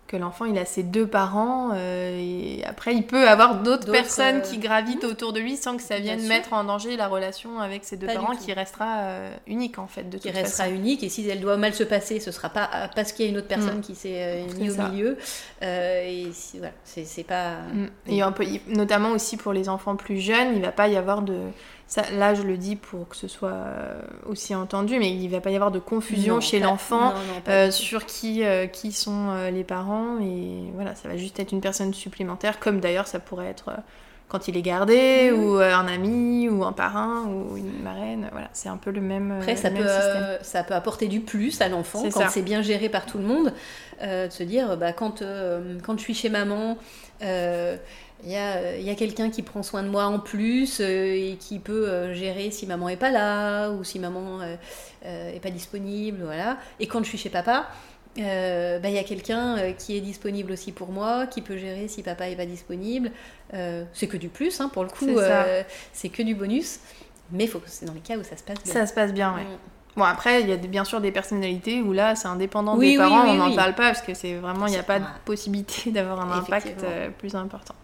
que 0.07 0.16
l'enfant 0.16 0.45
il 0.45 0.57
a 0.59 0.64
ses 0.64 0.83
deux 0.83 1.07
parents 1.07 1.71
euh, 1.75 2.19
et 2.19 2.64
après 2.64 2.95
il 2.95 3.05
peut 3.05 3.29
avoir 3.29 3.62
d'autres 3.62 3.90
personnes 3.90 4.42
qui 4.42 4.57
euh, 4.57 4.61
gravitent 4.61 5.05
hmm. 5.05 5.11
autour 5.11 5.33
de 5.33 5.40
lui 5.40 5.57
sans 5.57 5.77
que 5.77 5.83
ça 5.83 5.99
vienne 5.99 6.27
mettre 6.27 6.53
en 6.53 6.64
danger 6.64 6.97
la 6.97 7.09
relation 7.09 7.61
avec 7.61 7.85
ses 7.85 7.97
deux 7.97 8.07
parents 8.07 8.37
qui 8.37 8.53
restera 8.53 9.01
euh, 9.01 9.35
unique 9.47 9.79
en 9.79 9.87
fait 9.87 10.09
de 10.09 10.19
qui 10.19 10.31
restera 10.31 10.69
unique 10.69 11.03
et 11.03 11.09
si 11.09 11.29
elle 11.29 11.40
doit 11.40 11.57
mal 11.57 11.75
se 11.75 11.85
passer 11.85 12.21
ce 12.21 12.31
sera 12.31 12.49
pas 12.49 12.71
parce 12.95 13.12
qu'il 13.12 13.25
y 13.25 13.29
a 13.29 13.31
une 13.31 13.38
autre 13.38 13.49
personne 13.49 13.79
hmm. 13.79 13.83
qui 13.83 13.95
s'est 13.95 14.45
mis 14.59 14.71
au 14.71 14.83
milieu 14.83 15.19
et 15.62 16.29
voilà 16.55 16.73
c'est 16.85 17.25
pas 17.27 17.57
hmm. 17.73 17.88
et 18.09 18.23
notamment 18.69 19.11
aussi 19.11 19.37
pour 19.37 19.53
les 19.53 19.69
enfants 19.69 19.97
plus 19.97 20.21
jeunes 20.21 20.55
il 20.55 20.62
va 20.62 20.73
pas 20.73 20.88
y 20.88 20.97
avoir 20.97 21.23
de 21.23 21.38
là, 22.12 22.35
je 22.35 22.42
le 22.42 22.57
dis 22.57 22.77
pour 22.77 23.09
que 23.09 23.16
ce 23.16 23.29
soit 23.29 23.51
euh, 23.51 24.01
aussi 24.27 24.55
entendu, 24.55 24.99
mais 24.99 25.11
il 25.11 25.25
ne 25.27 25.31
va 25.31 25.40
pas 25.40 25.51
y 25.51 25.55
avoir 25.55 25.70
de 25.70 25.79
confusion 25.79 26.40
chez 26.40 26.59
l'enfant 26.59 27.14
euh, 27.49 27.70
sur 27.70 28.07
qui, 28.07 28.44
euh, 28.44 28.66
qui 28.66 28.92
sont 28.92 29.35
les 29.53 29.64
parents. 29.64 30.18
Et 30.20 30.70
voilà, 30.75 30.94
ça 30.94 31.09
va 31.09 31.16
juste 31.16 31.38
être 31.38 31.53
une 31.53 31.61
personne 31.61 31.94
supplémentaire, 31.94 32.59
comme 32.59 32.81
d'ailleurs 32.81 33.07
ça 33.07 33.20
pourrait 33.20 33.46
être 33.46 33.70
quand 34.29 34.49
il 34.49 34.57
est 34.57 34.62
gardé, 34.62 35.31
ou 35.31 35.59
un 35.59 35.87
ami, 35.87 36.49
ou 36.49 36.64
un 36.64 36.72
parrain, 36.72 37.27
ou 37.29 37.57
une 37.57 37.81
marraine. 37.85 38.29
Voilà, 38.33 38.49
c'est 38.53 38.68
un 38.68 38.77
peu 38.77 38.90
le 38.90 39.01
même, 39.01 39.37
Après, 39.38 39.55
ça, 39.55 39.70
peut, 39.70 39.87
ça 40.42 40.64
peut 40.64 40.75
apporter 40.75 41.07
du 41.07 41.20
plus 41.20 41.61
à 41.61 41.68
l'enfant 41.68 42.03
quand 42.12 42.29
c'est 42.29 42.42
bien 42.42 42.61
géré 42.61 42.88
par 42.88 43.07
tout 43.07 43.18
le 43.18 43.25
monde. 43.25 43.53
de 44.03 44.29
se 44.29 44.42
dire, 44.42 44.77
bah, 44.77 44.92
quand, 44.92 45.22
quand 45.85 45.96
je 45.96 46.03
suis 46.03 46.14
chez 46.14 46.31
maman, 46.31 46.77
il 48.25 48.31
y 48.31 48.37
a, 48.37 48.79
y 48.79 48.91
a 48.91 48.95
quelqu'un 48.95 49.31
qui 49.31 49.43
prend 49.43 49.63
soin 49.63 49.83
de 49.83 49.89
moi 49.89 50.07
en 50.07 50.19
plus 50.19 50.81
euh, 50.81 50.85
et 50.85 51.37
qui 51.39 51.59
peut 51.59 51.89
euh, 51.89 52.15
gérer 52.15 52.51
si 52.51 52.67
maman 52.67 52.89
est 52.89 52.97
pas 52.97 53.11
là 53.11 53.71
ou 53.71 53.85
si 53.85 53.99
maman 53.99 54.41
euh, 54.41 54.57
est 55.05 55.41
pas 55.41 55.51
disponible, 55.51 56.23
voilà. 56.25 56.59
Et 56.81 56.87
quand 56.87 57.03
je 57.03 57.09
suis 57.09 57.19
chez 57.19 57.31
papa, 57.31 57.69
bah, 58.17 58.89
il 58.89 58.93
y 58.95 58.99
a 58.99 59.05
quelqu'un 59.05 59.73
qui 59.75 59.97
est 59.97 60.01
disponible 60.01 60.53
aussi 60.53 60.73
pour 60.73 60.89
moi, 60.89 61.27
qui 61.27 61.43
peut 61.43 61.59
gérer 61.59 61.87
si 61.89 62.03
papa 62.03 62.29
est 62.31 62.37
pas 62.37 62.47
disponible. 62.47 63.13
c'est 63.93 64.07
que 64.07 64.17
du 64.17 64.29
plus, 64.29 64.61
hein, 64.61 64.71
pour 64.71 64.83
le 64.83 64.89
coup, 64.89 65.07
c'est 65.93 66.09
que 66.09 66.23
du 66.23 66.35
bonus. 66.35 66.81
Mais 67.33 67.49
faut 67.49 67.61
c'est 67.67 67.87
dans 67.87 67.93
les 67.93 68.01
cas 68.01 68.17
où 68.17 68.23
ça 68.23 68.37
se 68.37 68.45
passe 68.45 68.63
bien. 68.63 68.73
Ça 68.73 68.87
se 68.87 68.95
passe 68.95 69.13
bien, 69.13 69.35
ouais. 69.35 69.43
Bon, 69.97 70.05
après, 70.05 70.43
il 70.43 70.49
y 70.49 70.53
a 70.53 70.57
bien 70.57 70.85
sûr 70.85 71.01
des 71.01 71.11
personnalités 71.13 71.81
où 71.81 71.93
là, 71.93 72.15
c'est 72.15 72.29
indépendant 72.29 72.77
des 72.77 72.97
parents, 72.97 73.25
on 73.27 73.35
n'en 73.35 73.55
parle 73.55 73.75
pas 73.75 73.87
parce 73.87 74.03
que 74.03 74.15
c'est 74.15 74.35
vraiment, 74.35 74.67
il 74.67 74.73
n'y 74.73 74.77
a 74.79 74.83
pas 74.83 74.99
de 74.99 75.05
possibilité 75.25 75.91
d'avoir 75.91 76.21
un 76.21 76.39
impact 76.39 76.85
plus 77.19 77.35
important. 77.35 77.75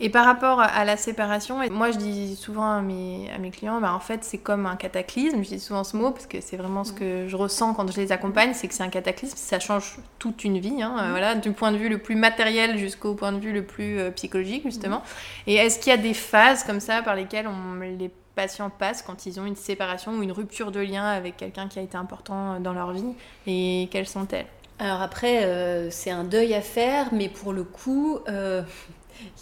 Et 0.00 0.10
par 0.10 0.24
rapport 0.24 0.58
à 0.60 0.84
la 0.84 0.96
séparation, 0.96 1.60
moi 1.70 1.92
je 1.92 1.98
dis 1.98 2.34
souvent 2.34 2.68
à 2.78 2.80
mes, 2.80 3.30
à 3.32 3.38
mes 3.38 3.50
clients, 3.52 3.80
bah, 3.80 3.92
en 3.94 4.00
fait 4.00 4.24
c'est 4.24 4.38
comme 4.38 4.66
un 4.66 4.74
cataclysme, 4.74 5.44
je 5.44 5.48
dis 5.50 5.60
souvent 5.60 5.84
ce 5.84 5.96
mot 5.96 6.10
parce 6.10 6.26
que 6.26 6.40
c'est 6.40 6.56
vraiment 6.56 6.82
ce 6.82 6.90
Mm. 6.92 6.96
que 6.96 7.28
je 7.28 7.36
ressens 7.36 7.74
quand 7.74 7.88
je 7.92 8.00
les 8.00 8.10
accompagne, 8.10 8.54
c'est 8.54 8.66
que 8.66 8.74
c'est 8.74 8.82
un 8.82 8.88
cataclysme, 8.88 9.36
ça 9.36 9.60
change 9.60 9.98
toute 10.18 10.42
une 10.42 10.58
vie, 10.58 10.82
hein, 10.82 10.94
Mm. 10.96 10.98
euh, 10.98 11.10
voilà, 11.10 11.34
du 11.36 11.52
point 11.52 11.70
de 11.70 11.76
vue 11.76 11.88
le 11.88 11.98
plus 11.98 12.16
matériel 12.16 12.76
jusqu'au 12.76 13.14
point 13.14 13.30
de 13.30 13.38
vue 13.38 13.52
le 13.52 13.62
plus 13.64 14.00
euh, 14.00 14.10
psychologique 14.10 14.64
justement. 14.64 14.98
Mm. 14.98 15.50
Et 15.50 15.54
est-ce 15.54 15.78
qu'il 15.78 15.90
y 15.90 15.94
a 15.94 15.96
des 15.96 16.12
phases 16.14 16.64
comme 16.64 16.80
ça 16.80 17.02
par 17.02 17.14
lesquelles 17.14 17.46
on, 17.46 17.78
les 17.80 18.10
patients 18.34 18.70
passent 18.70 19.02
quand 19.02 19.26
ils 19.26 19.40
ont 19.40 19.46
une 19.46 19.56
séparation 19.56 20.12
ou 20.12 20.22
une 20.22 20.32
rupture 20.32 20.72
de 20.72 20.80
lien 20.80 21.04
avec 21.04 21.36
quelqu'un 21.36 21.68
qui 21.68 21.78
a 21.78 21.82
été 21.82 21.96
important 21.96 22.60
dans 22.60 22.72
leur 22.72 22.92
vie 22.92 23.14
et 23.46 23.88
quelles 23.90 24.08
sont-elles? 24.08 24.46
Alors 24.78 25.02
après, 25.02 25.44
euh, 25.44 25.88
c'est 25.90 26.10
un 26.10 26.24
deuil 26.24 26.52
à 26.52 26.60
faire, 26.60 27.12
mais 27.12 27.28
pour 27.28 27.52
le 27.52 27.62
coup, 27.62 28.18
euh, 28.28 28.62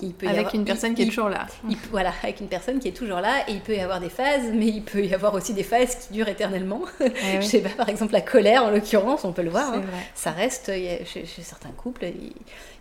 il 0.00 0.12
peut 0.14 0.26
y 0.26 0.28
Avec 0.28 0.40
avoir- 0.40 0.54
une 0.54 0.60
il- 0.62 0.64
personne 0.64 0.94
qui 0.94 1.02
est 1.02 1.06
toujours 1.06 1.28
là. 1.28 1.46
il- 1.68 1.76
voilà, 1.90 2.12
avec 2.22 2.40
une 2.40 2.48
personne 2.48 2.78
qui 2.78 2.88
est 2.88 2.92
toujours 2.96 3.20
là, 3.20 3.44
et 3.48 3.52
il 3.52 3.60
peut 3.60 3.74
y 3.74 3.80
avoir 3.80 4.00
des 4.00 4.08
phases, 4.10 4.50
mais 4.52 4.66
il 4.66 4.82
peut 4.82 5.04
y 5.04 5.14
avoir 5.14 5.34
aussi 5.34 5.54
des 5.54 5.62
phases 5.62 5.94
qui 5.96 6.12
durent 6.14 6.28
éternellement. 6.28 6.82
Eh 7.00 7.10
Je 7.40 7.46
sais 7.46 7.60
pas, 7.60 7.70
par 7.70 7.88
exemple 7.88 8.12
la 8.12 8.20
colère, 8.20 8.64
en 8.64 8.70
l'occurrence, 8.70 9.24
on 9.24 9.32
peut 9.32 9.42
le 9.42 9.50
voir. 9.50 9.72
hein. 9.74 9.82
Ça 10.14 10.30
reste, 10.30 10.68
a- 10.68 11.04
chez, 11.04 11.26
chez 11.26 11.42
certains 11.42 11.70
couples, 11.70 12.04
il 12.04 12.32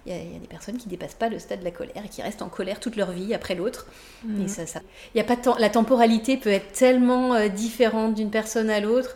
il 0.08 0.12
y, 0.12 0.16
a, 0.16 0.20
il 0.20 0.34
y 0.34 0.36
a 0.36 0.40
des 0.40 0.48
personnes 0.48 0.78
qui 0.78 0.88
dépassent 0.90 1.14
pas 1.14 1.30
le 1.30 1.38
stade 1.38 1.60
de 1.60 1.64
la 1.64 1.70
colère 1.70 2.02
et 2.04 2.10
qui 2.10 2.24
restent 2.24 2.42
en 2.42 2.50
colère 2.50 2.80
toute 2.80 2.96
leur 2.96 3.12
vie 3.12 3.36
après 3.36 3.54
l'autre. 3.54 3.86
Mhm. 4.26 4.46
Et 4.46 4.48
ça, 4.48 4.66
ça- 4.66 4.82
il 5.14 5.20
y 5.20 5.22
a 5.22 5.24
pas 5.24 5.36
de 5.36 5.42
temps, 5.44 5.56
la 5.60 5.70
temporalité 5.70 6.38
peut 6.38 6.50
être 6.50 6.72
tellement 6.72 7.36
euh, 7.36 7.50
différente 7.50 8.16
d'une 8.16 8.32
personne 8.32 8.72
à 8.72 8.80
l'autre. 8.80 9.16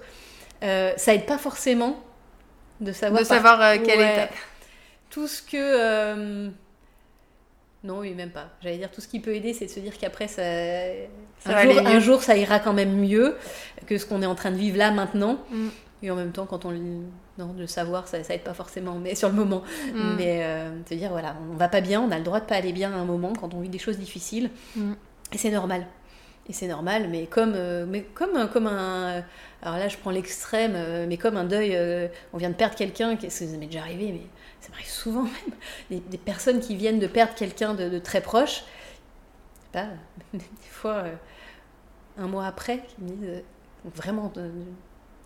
Euh, 0.63 0.93
ça 0.95 1.15
aide 1.15 1.25
pas 1.25 1.39
forcément 1.39 1.97
de 2.81 2.91
savoir. 2.91 3.21
De 3.23 3.25
savoir 3.25 3.59
euh, 3.63 3.77
quelle 3.83 3.97
Ouais. 3.97 4.13
étape. 4.13 4.33
Tout 5.09 5.27
ce 5.27 5.41
que. 5.41 6.51
Non, 7.85 7.99
oui, 7.99 8.13
même 8.13 8.31
pas. 8.31 8.49
J'allais 8.63 8.79
dire 8.79 8.89
tout 8.89 8.99
ce 8.99 9.07
qui 9.07 9.19
peut 9.19 9.35
aider, 9.35 9.53
c'est 9.53 9.65
de 9.65 9.71
se 9.71 9.79
dire 9.79 9.97
qu'après, 9.97 10.27
ça... 10.27 10.41
Ça 11.39 11.55
un, 11.55 11.99
jour, 11.99 12.17
un 12.17 12.21
ça 12.21 12.35
ira 12.35 12.59
quand 12.59 12.73
même 12.73 12.95
mieux 12.95 13.35
que 13.85 13.99
ce 13.99 14.07
qu'on 14.07 14.23
est 14.23 14.25
en 14.25 14.33
train 14.33 14.49
de 14.49 14.55
vivre 14.55 14.77
là 14.77 14.89
maintenant. 14.89 15.37
Mm. 15.51 15.67
Et 16.01 16.11
en 16.11 16.15
même 16.15 16.31
temps, 16.31 16.47
quand 16.47 16.65
on 16.65 16.71
non, 17.37 17.53
de 17.53 17.61
le 17.61 17.67
savoir, 17.67 18.07
ça, 18.07 18.23
ça 18.23 18.33
aide 18.33 18.43
pas 18.43 18.53
forcément, 18.53 18.95
mais 18.95 19.13
sur 19.13 19.29
le 19.29 19.35
moment. 19.35 19.61
Mm. 19.93 20.15
Mais 20.17 20.43
euh, 20.43 20.83
se 20.89 20.95
dire, 20.95 21.11
voilà, 21.11 21.35
on 21.51 21.55
va 21.55 21.67
pas 21.67 21.81
bien, 21.81 22.01
on 22.01 22.09
a 22.09 22.17
le 22.17 22.23
droit 22.23 22.39
de 22.39 22.45
pas 22.45 22.55
aller 22.55 22.73
bien 22.73 22.91
à 22.91 22.95
un 22.95 23.05
moment 23.05 23.33
quand 23.33 23.53
on 23.53 23.61
vit 23.61 23.69
des 23.69 23.77
choses 23.77 23.99
difficiles. 23.99 24.49
Mm. 24.75 24.93
Et 25.33 25.37
c'est 25.37 25.51
normal. 25.51 25.85
Et 26.47 26.53
c'est 26.53 26.67
normal, 26.67 27.07
mais 27.09 27.25
comme, 27.25 27.53
euh, 27.55 27.85
mais 27.87 28.03
comme, 28.13 28.35
un- 28.35 28.47
comme 28.47 28.67
un. 28.67 29.23
Alors 29.63 29.77
là, 29.79 29.87
je 29.87 29.97
prends 29.97 30.11
l'extrême, 30.11 30.73
euh, 30.75 31.05
mais 31.07 31.17
comme 31.17 31.37
un 31.37 31.43
deuil, 31.43 31.75
euh, 31.75 32.07
on 32.33 32.37
vient 32.37 32.49
de 32.51 32.55
perdre 32.55 32.75
quelqu'un, 32.75 33.15
qui- 33.15 33.31
ça 33.31 33.45
m'est 33.45 33.65
déjà 33.65 33.81
arrivé, 33.81 34.11
mais 34.11 34.21
ça 34.61 34.69
m'arrive 34.69 34.87
souvent 34.87 35.23
même. 35.23 36.01
Des, 36.09 36.17
personnes 36.19 36.59
qui 36.59 36.75
viennent 36.75 36.99
de 36.99 37.07
perdre 37.07 37.33
quelqu'un 37.33 37.73
de, 37.73 37.97
très 37.99 38.21
proche, 38.21 38.63
pas, 39.71 39.87
des 40.33 40.39
fois, 40.69 41.03
euh, 41.05 41.15
un 42.19 42.27
mois 42.27 42.45
après, 42.45 42.83
qui 42.87 43.01
me 43.03 43.09
disent 43.09 43.27
euh, 43.29 43.41
vraiment, 43.95 44.31
euh, 44.37 44.49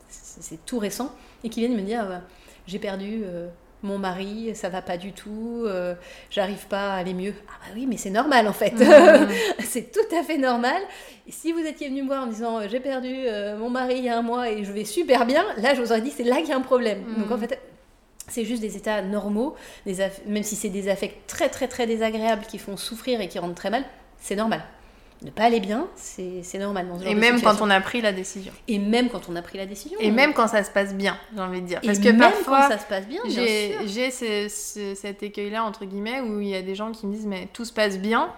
c'est 0.09 0.65
tout 0.65 0.79
récent, 0.79 1.13
et 1.43 1.49
qui 1.49 1.59
viennent 1.59 1.75
me 1.75 1.81
dire 1.81 2.09
euh, 2.09 2.19
j'ai 2.65 2.79
perdu 2.79 3.21
euh, 3.25 3.49
mon 3.83 3.97
mari, 3.97 4.51
ça 4.55 4.69
va 4.69 4.81
pas 4.81 4.97
du 4.97 5.13
tout, 5.13 5.63
euh, 5.65 5.95
j'arrive 6.29 6.67
pas 6.67 6.93
à 6.93 6.97
aller 6.97 7.13
mieux. 7.13 7.33
Ah 7.47 7.53
bah 7.61 7.71
oui, 7.75 7.85
mais 7.87 7.97
c'est 7.97 8.09
normal 8.09 8.47
en 8.47 8.53
fait. 8.53 8.73
Mhm. 8.73 9.29
c'est 9.63 9.91
tout 9.91 10.15
à 10.15 10.23
fait 10.23 10.37
normal. 10.37 10.81
Et 11.27 11.31
si 11.31 11.51
vous 11.51 11.59
étiez 11.59 11.87
venu 11.89 12.03
me 12.03 12.07
voir 12.07 12.23
en 12.23 12.27
me 12.27 12.31
disant 12.31 12.59
euh, 12.59 12.67
j'ai 12.69 12.79
perdu 12.79 13.13
euh, 13.13 13.57
mon 13.57 13.69
mari 13.69 13.95
il 13.97 14.03
y 14.03 14.09
a 14.09 14.17
un 14.17 14.21
mois 14.21 14.49
et 14.49 14.63
je 14.63 14.71
vais 14.71 14.85
super 14.85 15.25
bien, 15.25 15.45
là 15.57 15.73
je 15.75 15.81
vous 15.81 15.91
aurais 15.91 16.01
dit 16.01 16.11
c'est 16.11 16.23
là 16.23 16.37
qu'il 16.37 16.49
y 16.49 16.53
a 16.53 16.57
un 16.57 16.61
problème. 16.61 17.03
Mhm. 17.07 17.23
Donc 17.23 17.31
en 17.31 17.37
fait, 17.37 17.59
c'est 18.27 18.45
juste 18.45 18.61
des 18.61 18.75
états 18.75 19.01
normaux, 19.01 19.55
des 19.85 19.97
même 20.27 20.43
si 20.43 20.55
c'est 20.55 20.69
des 20.69 20.89
affects 20.89 21.25
très 21.27 21.49
très 21.49 21.67
très 21.67 21.87
désagréables 21.87 22.45
qui 22.45 22.57
font 22.57 22.77
souffrir 22.77 23.21
et 23.21 23.27
qui 23.27 23.39
rendent 23.39 23.55
très 23.55 23.69
mal, 23.69 23.83
c'est 24.19 24.35
normal. 24.35 24.61
Ne 25.21 25.31
pas 25.31 25.43
aller 25.43 25.59
bien, 25.59 25.87
c'est 25.95 26.43
c'est 26.43 26.59
normal 26.59 26.87
dans 26.87 26.97
ce 26.97 27.03
genre 27.03 27.11
Et 27.11 27.15
même 27.15 27.41
quand 27.41 27.61
on 27.61 27.69
a 27.69 27.81
pris 27.81 27.99
la 27.99 28.13
décision. 28.13 28.53
Et 28.69 28.79
même 28.79 29.09
quand 29.09 29.27
on 29.29 29.35
a 29.35 29.41
pris 29.41 29.57
la 29.57 29.65
décision. 29.65 29.97
Et 29.99 30.11
même 30.11 30.33
quand 30.33 30.47
ça 30.47 30.63
se 30.63 30.71
passe 30.71 30.93
bien, 30.95 31.17
j'ai 31.35 31.41
envie 31.41 31.61
de 31.61 31.67
dire. 31.67 31.79
Et 31.83 31.87
Parce 31.87 31.99
que 31.99 32.07
même 32.07 32.19
parfois, 32.19 32.61
quand 32.61 32.67
ça 32.69 32.77
se 32.77 32.85
passe 32.87 33.05
bien, 33.05 33.21
bien 33.25 33.45
j'ai 33.85 34.11
ce- 34.11 34.47
ce- 34.49 34.95
cet 34.95 35.21
écueil-là, 35.21 35.65
entre 35.65 35.83
guillemets, 35.83 36.21
où 36.21 36.39
il 36.39 36.47
y 36.47 36.55
a 36.55 36.61
des 36.61 36.73
gens 36.75 36.91
qui 36.93 37.05
me 37.05 37.13
disent, 37.13 37.25
mais 37.27 37.49
tout 37.51 37.65
se 37.65 37.73
passe 37.73 37.97
bien, 37.99 38.29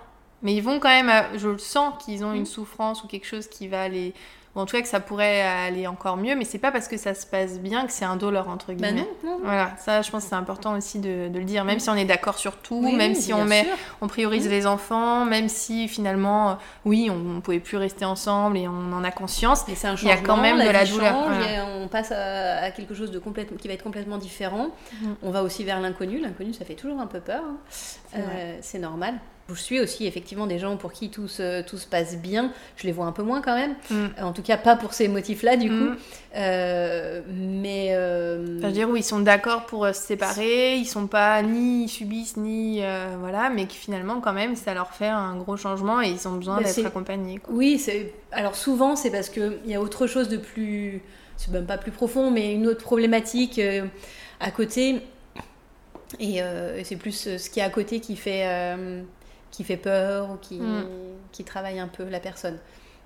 mais 0.42 0.56
ils 0.56 0.62
vont 0.64 0.80
quand 0.80 0.90
même, 0.90 1.10
à- 1.10 1.38
je 1.38 1.50
le 1.50 1.60
sens 1.60 2.04
qu'ils 2.04 2.26
ont 2.26 2.32
Mm. 2.32 2.38
une 2.38 2.46
souffrance 2.48 3.04
ou 3.04 3.08
quelque 3.08 3.28
chose 3.28 3.48
qui 3.48 3.68
va 3.68 3.84
aller, 3.84 4.16
ou 4.56 4.60
en 4.60 4.66
tout 4.66 4.76
cas 4.76 4.82
que 4.82 4.88
ça 4.88 5.00
pourrait 5.00 5.42
aller 5.42 5.88
encore 5.88 6.18
mieux, 6.18 6.36
mais 6.36 6.44
c'est 6.46 6.58
pas 6.60 6.72
parce 6.72 6.88
que 6.88 6.98
ça 6.98 7.14
se 7.14 7.26
passe 7.26 7.60
bien 7.60 7.86
que 7.86 7.92
c'est 7.94 8.04
un 8.06 8.18
dollar, 8.18 8.50
entre 8.50 8.68
Bah 8.68 8.74
guillemets. 8.74 9.08
non, 9.24 9.32
non. 9.32 9.40
Voilà, 9.44 9.72
ça 9.78 10.02
je 10.02 10.12
pense 10.12 10.24
que 10.24 10.30
c'est 10.30 10.36
important 10.36 10.76
aussi 10.78 11.00
de, 11.00 11.30
de 11.30 11.40
le 11.40 11.46
dire, 11.46 11.64
même 11.64 11.80
si 11.80 11.90
on 11.90 11.96
est 11.96 12.06
d'accord 12.06 12.38
sur 12.38 12.58
tout, 12.58 12.82
Oui, 12.84 12.96
même 12.96 13.14
oui, 13.14 13.22
si 13.22 13.34
on 13.34 13.46
met 13.46 13.64
sûr. 13.64 13.74
on 14.02 14.08
priorise 14.08 14.48
Mm. 14.48 14.52
les 14.52 14.68
enfants, 14.68 15.24
même 15.26 15.48
si 15.48 15.88
finalement, 15.88 16.50
euh, 16.52 16.54
oui, 16.86 17.10
on, 17.10 17.38
on 17.38 17.42
pouvait 17.42 17.60
plus 17.60 17.78
rester 17.78 18.04
ensemble 18.06 18.58
et 18.58 18.68
on 18.68 18.92
en 18.94 19.04
a 19.04 19.12
conscience. 19.12 19.64
Mais 19.68 19.76
c'est 19.76 19.88
un 19.88 19.96
Il 19.96 20.08
y 20.08 20.12
a 20.12 20.18
quand 20.18 20.38
même 20.38 20.58
de 20.58 20.70
la 20.70 20.86
douleur, 20.86 21.14
change, 21.14 21.26
voilà. 21.38 21.52
et 21.54 21.62
on 21.84 21.88
passe 21.88 22.12
à, 22.12 22.58
à 22.64 22.72
quelque 22.72 22.94
chose 22.94 23.12
de 23.12 23.20
complètement, 23.20 23.58
qui 23.58 23.68
va 23.68 23.74
être 23.76 23.84
complètement 23.84 24.18
différent. 24.18 24.68
Mhm. 25.02 25.16
On 25.24 25.32
va 25.32 25.44
aussi 25.44 25.64
vers 25.64 25.80
l'inconnu. 25.80 26.20
L'inconnu, 26.20 26.54
ça 26.54 26.66
fait 26.66 26.76
toujours 26.76 27.00
un 27.00 27.08
peu 27.08 27.20
peur. 27.22 27.42
hein. 27.46 27.56
C'est. 27.70 28.18
Euh, 28.20 28.58
C'est 28.62 28.80
normal. 28.80 29.16
Je 29.56 29.62
suis 29.62 29.80
aussi 29.80 30.06
effectivement 30.08 30.48
des 30.48 30.60
gens 30.60 30.78
pour 30.78 30.92
qui 30.94 31.10
tout 31.10 31.28
se, 31.28 31.62
tout 31.62 31.78
se 31.78 31.88
passe 31.88 32.18
bien. 32.18 32.52
Je 32.78 32.86
les 32.88 32.92
vois 32.92 33.06
un 33.06 33.12
peu 33.12 33.24
moins 33.24 33.42
quand 33.42 33.56
même. 33.56 33.76
Mm. 33.90 34.24
En 34.24 34.32
tout 34.34 34.42
cas, 34.42 34.58
pas 34.58 34.76
pour 34.76 34.94
ces 34.94 35.08
motifs-là, 35.08 35.58
du 35.58 35.70
coup. 35.70 35.74
Mm. 35.76 35.98
Euh, 36.38 37.22
mais. 37.28 37.90
euh, 37.92 38.58
Enfin, 38.58 38.62
je 38.62 38.66
veux 38.68 38.72
dire, 38.74 38.90
où 38.90 38.96
ils 38.96 39.04
sont 39.04 39.20
d'accord 39.20 39.66
pour 39.66 39.86
euh, 39.86 39.94
se 39.94 40.02
séparer, 40.02 40.76
ils 40.78 40.86
sont 40.86 41.08
pas 41.08 41.42
ni 41.42 41.84
ils 41.86 41.90
subissent 41.90 42.38
ni 42.38 42.80
euh, 42.84 43.16
voilà, 43.20 43.50
mais 43.50 43.66
qui 43.66 43.78
finalement 43.78 44.22
quand 44.22 44.34
même 44.34 44.56
ça 44.56 44.74
leur 44.74 44.92
fait 44.94 45.08
un 45.08 45.36
gros 45.36 45.58
changement 45.58 46.02
et 46.02 46.10
ils 46.10 46.28
ont 46.28 46.34
besoin 46.34 46.58
Bah, 46.58 46.64
d'être 46.64 46.86
accompagnés. 46.86 47.40
quoi. 47.40 47.54
Oui, 47.54 47.84
alors 48.32 48.56
souvent 48.56 48.96
c'est 48.96 49.10
parce 49.12 49.30
que 49.30 49.58
il 49.66 49.72
y 49.72 49.76
a 49.76 49.82
autre 49.82 50.08
chose 50.08 50.30
de 50.30 50.38
plus, 50.38 51.02
c'est 51.38 51.52
même 51.52 51.66
pas 51.66 51.78
plus 51.78 51.92
profond, 51.92 52.32
mais 52.32 52.54
une 52.54 52.68
autre 52.68 52.84
problématique 52.84 53.60
euh, 53.60 53.86
à 54.40 54.52
côté. 54.52 55.02
Et, 56.20 56.42
euh, 56.42 56.78
et 56.78 56.84
c'est 56.84 56.98
plus 56.98 57.28
euh, 57.28 57.38
ce 57.38 57.50
qui 57.50 57.60
est 57.60 57.64
à 57.64 57.70
côté 57.70 58.00
qui 58.00 58.16
fait 58.16 58.44
euh, 58.46 59.02
qui 59.52 59.64
fait 59.64 59.78
peur 59.78 60.30
ou 60.32 60.38
qui 60.38 60.56
Mm. 60.60 60.86
qui 61.32 61.44
travaille 61.44 61.80
un 61.80 61.88
peu 61.88 62.04
la 62.10 62.20
personne. 62.20 62.58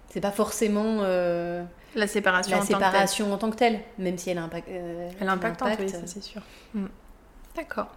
C'est 0.10 0.22
pas 0.22 0.32
forcément 0.32 1.00
euh, 1.02 1.64
La 1.96 2.08
séparation. 2.08 2.52
la 2.56 2.58
en 2.58 2.60
tant 2.60 2.66
que 2.66 2.72
telle. 2.74 2.78
séparation 2.86 3.34
en 3.34 3.38
tant 3.38 3.50
que 3.52 3.56
telle, 3.56 3.80
même 3.98 4.18
si 4.18 4.30
elle 4.30 4.38
impact. 4.38 4.68
euh, 4.70 5.10
Elle 5.20 5.30
impacte. 5.30 5.60
ça 5.60 6.00
c'est 6.06 6.24
sûr. 6.24 6.42
Mm. 6.74 6.86
D'accord. 7.56 7.88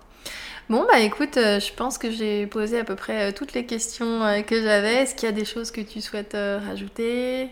Bon, 0.69 0.85
bah 0.91 1.01
écoute, 1.01 1.37
euh, 1.39 1.61
je 1.61 1.73
pense 1.73 1.97
que 1.97 2.11
j'ai 2.11 2.47
posé 2.47 2.79
à 2.81 2.85
peu 2.85 2.95
près 2.97 3.29
euh, 3.29 3.33
toutes 3.35 3.55
les 3.55 3.65
questions 3.65 4.21
que 4.47 4.61
j'avais. 4.63 4.97
Est-ce 4.97 5.15
qu'il 5.15 5.27
y 5.29 5.33
a 5.33 5.35
des 5.35 5.45
choses 5.47 5.71
que 5.71 5.81
tu 5.81 6.01
souhaites 6.01 6.37
rajouter? 6.37 7.49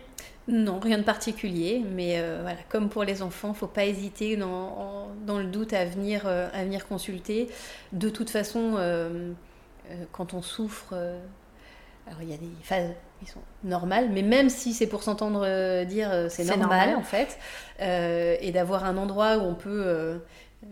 Non, 0.48 0.78
rien 0.78 0.98
de 0.98 1.02
particulier, 1.02 1.82
mais 1.94 2.18
euh, 2.20 2.38
voilà, 2.42 2.59
comme 2.68 2.88
pour 2.88 3.02
les 3.04 3.20
enfants, 3.22 3.52
faut 3.54 3.66
pas 3.66 3.85
hésiter 3.87 4.37
dans, 4.37 4.46
en- 4.48 5.09
dans 5.26 5.38
le 5.38 5.46
doute 5.46 5.72
à 5.72 5.85
venir, 5.85 6.22
euh, 6.26 6.48
à 6.54 6.62
venir 6.62 6.87
consulter. 6.87 7.48
De 7.92 8.09
toute 8.11 8.30
façon, 8.30 8.74
euh, 8.76 9.32
quand 10.12 10.35
on 10.35 10.42
souffre, 10.42 10.90
euh, 10.92 11.20
alors 12.07 12.22
il 12.22 12.31
y 12.31 12.35
a 12.35 12.38
des 12.38 12.51
phases 12.62 12.90
qui 13.20 13.27
sont 13.27 13.40
normales, 13.64 14.11
mais 14.11 14.22
même 14.22 14.51
si 14.51 14.75
c'est 14.75 14.87
pour 14.87 15.03
s'entendre 15.03 15.42
euh, 15.46 15.85
dire 15.85 16.11
euh, 16.12 16.29
c'est 16.31 16.44
normal, 16.44 16.90
normal. 16.90 16.96
en 16.96 17.03
fait, 17.03 17.38
euh, 17.81 18.37
et 18.40 18.53
d'avoir 18.53 18.85
un 18.85 18.96
endroit 18.96 19.38
où 19.38 19.42
on 19.42 19.55
peut 19.55 19.83
euh, 19.87 20.18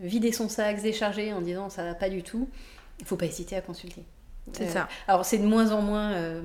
vider 0.01 0.31
son 0.31 0.49
sac, 0.49 0.77
se 0.77 0.83
décharger 0.83 1.33
en 1.33 1.41
disant 1.41 1.69
ça 1.69 1.83
va 1.83 1.95
pas 1.95 2.09
du 2.09 2.23
tout, 2.23 2.49
il 2.99 3.05
faut 3.05 3.17
pas 3.17 3.25
hésiter 3.25 3.55
à 3.55 3.61
consulter. 3.61 4.03
C'est 4.53 4.67
Euh, 4.67 4.67
ça. 4.67 4.87
alors 5.07 5.25
c'est 5.25 5.39
de 5.39 5.45
moins 5.47 5.71
en 5.71 5.81
moins 5.81 6.11
euh, 6.13 6.41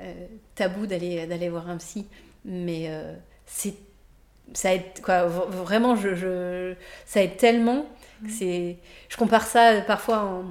euh, 0.00 0.26
tabou 0.54 0.86
d'aller 0.86 1.26
d'aller 1.26 1.48
voir 1.48 1.68
un 1.70 1.78
psy, 1.78 2.06
mais 2.44 2.86
euh, 2.88 3.14
c'est 3.46 3.74
ça 4.54 4.74
aide 4.74 4.84
quoi. 5.02 5.26
Vraiment, 5.26 5.96
je, 5.96 6.14
je- 6.14 6.74
ça 7.06 7.22
aide 7.22 7.36
tellement. 7.36 7.86
que 8.24 8.30
C'est, 8.30 8.78
je 9.08 9.16
compare 9.16 9.46
ça 9.46 9.72
euh, 9.74 9.80
parfois 9.82 10.22
en, 10.24 10.44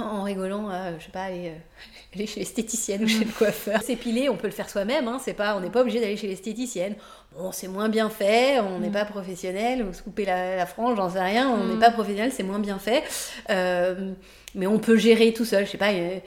en 0.00 0.22
rigolant 0.22 0.68
à, 0.70 0.98
je 0.98 1.04
sais 1.04 1.10
pas, 1.10 1.24
aller, 1.24 1.48
euh, 1.48 1.58
aller 2.14 2.26
chez 2.26 2.40
l'esthéticienne 2.40 3.04
ou 3.04 3.08
chez 3.08 3.24
le 3.24 3.30
coiffeur. 3.32 3.82
S'épiler, 3.82 4.28
on 4.28 4.36
peut 4.36 4.46
le 4.46 4.52
faire 4.52 4.70
soi-même. 4.70 5.06
Hein, 5.08 5.18
c'est 5.22 5.34
pas, 5.34 5.56
on 5.56 5.60
n'est 5.60 5.70
pas 5.70 5.82
obligé 5.82 6.00
d'aller 6.00 6.16
chez 6.16 6.28
l'esthéticienne. 6.28 6.94
Bon, 7.36 7.52
c'est 7.52 7.68
moins 7.68 7.88
bien 7.88 8.08
fait, 8.10 8.60
on 8.60 8.78
n'est 8.78 8.88
Mm. 8.88 8.92
pas 8.92 9.04
professionnel, 9.04 9.82
ou 9.84 9.92
se 9.92 10.02
couper 10.02 10.24
la, 10.24 10.56
la 10.56 10.66
frange, 10.66 10.96
j'en 10.96 11.10
sais 11.10 11.20
rien, 11.22 11.48
on 11.50 11.64
n'est 11.66 11.74
Mm. 11.76 11.80
pas 11.80 11.90
professionnel, 11.90 12.32
c'est 12.32 12.42
moins 12.42 12.58
bien 12.58 12.78
fait. 12.78 13.02
Euh, 13.50 14.12
mais 14.54 14.66
on 14.66 14.78
peut 14.78 14.96
gérer 14.96 15.32
tout 15.32 15.44
seul, 15.46 15.64
je 15.66 15.70
sais 15.70 15.78
pas, 15.78 15.92
euh, 15.92 16.18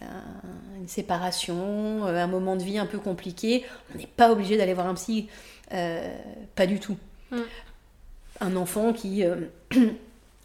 un- 0.00 0.78
une 0.80 0.88
séparation, 0.88 2.06
euh, 2.06 2.16
un 2.16 2.26
moment 2.26 2.56
de 2.56 2.62
vie 2.62 2.78
un 2.78 2.86
peu 2.86 2.98
compliqué. 2.98 3.64
On 3.94 3.98
n'est 3.98 4.06
pas 4.06 4.30
obligé 4.32 4.56
d'aller 4.56 4.74
voir 4.74 4.86
un 4.88 4.94
psy, 4.94 5.28
euh, 5.72 6.12
pas 6.56 6.66
du 6.66 6.78
tout. 6.80 6.96
Mm. 7.30 7.36
Un 8.40 8.56
enfant 8.56 8.92
qui, 8.92 9.24
euh, 9.24 9.36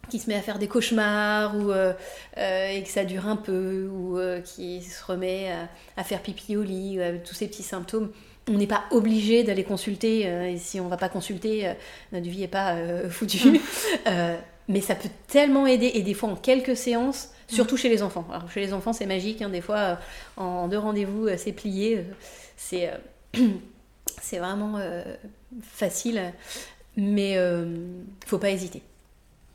qui 0.09 0.19
se 0.19 0.29
met 0.29 0.35
à 0.35 0.41
faire 0.41 0.59
des 0.59 0.67
cauchemars 0.67 1.55
ou, 1.55 1.71
euh, 1.71 1.93
euh, 2.37 2.69
et 2.69 2.83
que 2.83 2.89
ça 2.89 3.05
dure 3.05 3.27
un 3.27 3.35
peu, 3.35 3.89
ou 3.91 4.17
euh, 4.17 4.41
qui 4.41 4.81
se 4.81 5.03
remet 5.03 5.51
à, 5.51 5.67
à 5.99 6.03
faire 6.03 6.21
pipi 6.21 6.55
au 6.55 6.63
lit, 6.63 6.99
tous 7.25 7.35
ces 7.35 7.47
petits 7.47 7.63
symptômes. 7.63 8.11
On 8.49 8.53
n'est 8.53 8.67
pas 8.67 8.83
obligé 8.91 9.43
d'aller 9.43 9.65
consulter, 9.65 10.21
et 10.21 10.57
si 10.57 10.79
on 10.79 10.87
va 10.87 10.95
pas 10.95 11.09
consulter, 11.09 11.73
notre 12.13 12.27
vie 12.27 12.39
n'est 12.39 12.47
pas 12.47 12.75
foutue. 13.09 13.59
Euh, 14.07 14.37
mais 14.69 14.79
ça 14.79 14.95
peut 14.95 15.09
tellement 15.27 15.67
aider, 15.67 15.91
et 15.95 16.01
des 16.01 16.13
fois 16.13 16.29
en 16.29 16.35
quelques 16.35 16.77
séances, 16.77 17.31
Surtout 17.49 17.77
chez 17.77 17.87
les 17.87 18.03
enfants. 18.03 18.27
Alors 18.29 18.51
chez 18.51 18.59
les 18.59 18.73
enfants, 18.73 18.91
c'est 18.91 19.05
magique. 19.05 19.41
hein, 19.41 19.47
des 19.47 19.61
fois, 19.61 19.99
en 20.35 20.67
deux 20.67 20.77
rendez-vous, 20.77 21.29
c'est 21.37 21.53
plié. 21.53 22.03
C'est 22.57 22.91
c'est 24.21 24.39
vraiment 24.39 24.77
facile. 25.61 26.33
Mais 26.97 27.37
euh, 27.37 27.63
faut 28.25 28.39
pas 28.39 28.49
hésiter. 28.49 28.81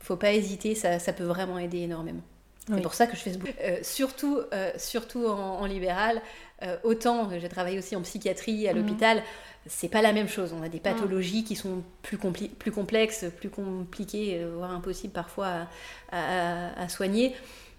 Faut 0.03 0.17
pas 0.17 0.33
hésiter. 0.33 0.75
Ça, 0.75 0.99
ça 0.99 1.13
peut 1.15 1.25
vraiment 1.25 1.59
aider 1.59 1.79
énormément. 1.79 2.21
Oui. 2.69 2.75
C'est 2.77 2.83
pour 2.83 2.95
ça 2.95 3.07
que 3.09 3.17
je 3.17 3.23
fais 3.23 3.33
ce 3.33 3.39
boulot. 3.39 3.53
Euh, 3.63 3.79
surtout, 3.83 4.39
euh, 4.53 4.71
surtout 4.77 5.27
en, 5.27 5.61
en 5.61 5.65
libéral. 5.67 6.21
euh, 6.63 6.77
autant, 6.85 7.29
j'ai 7.41 7.49
travaillé 7.49 7.77
aussi 7.79 7.97
en 7.97 8.03
psychiatrie 8.03 8.69
à 8.69 8.73
Mhm. 8.73 8.79
l'hôpital. 8.81 9.23
C'est 9.67 9.89
pas 9.89 10.01
la 10.03 10.13
même 10.13 10.29
chose. 10.29 10.53
On 10.57 10.63
a 10.63 10.69
des 10.69 10.79
pathologies 10.79 11.43
qui 11.43 11.57
sont 11.57 11.83
plus, 12.03 12.17
compli- 12.19 12.51
plus 12.51 12.71
complexes, 12.71 13.25
plus 13.39 13.49
compliquées, 13.51 14.39
euh, 14.41 14.53
voire 14.57 14.71
impossibles 14.71 15.13
parfois 15.13 15.47
à, 15.47 15.67
à- 16.13 16.81
à 16.83 16.89
soigner. 16.89 17.35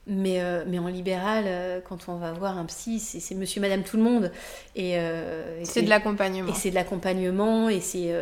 Mais, 0.06 0.42
mais 0.68 0.80
en 0.80 0.88
libéral, 0.90 1.46
quand 1.88 2.10
on 2.10 2.18
va 2.18 2.34
voir 2.34 2.58
un 2.58 2.66
psy, 2.66 3.00
c'est 3.00 3.36
monsieur, 3.36 3.62
madame, 3.62 3.84
tout 3.84 3.96
le 3.96 4.04
monde. 4.04 4.34
Et, 4.76 4.96
et 4.96 5.64
C'est 5.64 5.82
de 5.82 5.88
l'accompagnement. 5.90 6.50
et 6.50 6.54
c'est 6.54 6.72
de 6.72 6.76
l'accompagnement, 6.76 7.70
et 7.70 7.80
c'est. 7.80 8.14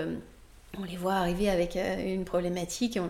on 0.79 0.83
les 0.83 0.95
voit 0.95 1.15
arriver 1.15 1.49
avec 1.49 1.75
une 1.75 2.23
problématique, 2.23 2.99
on- 3.01 3.09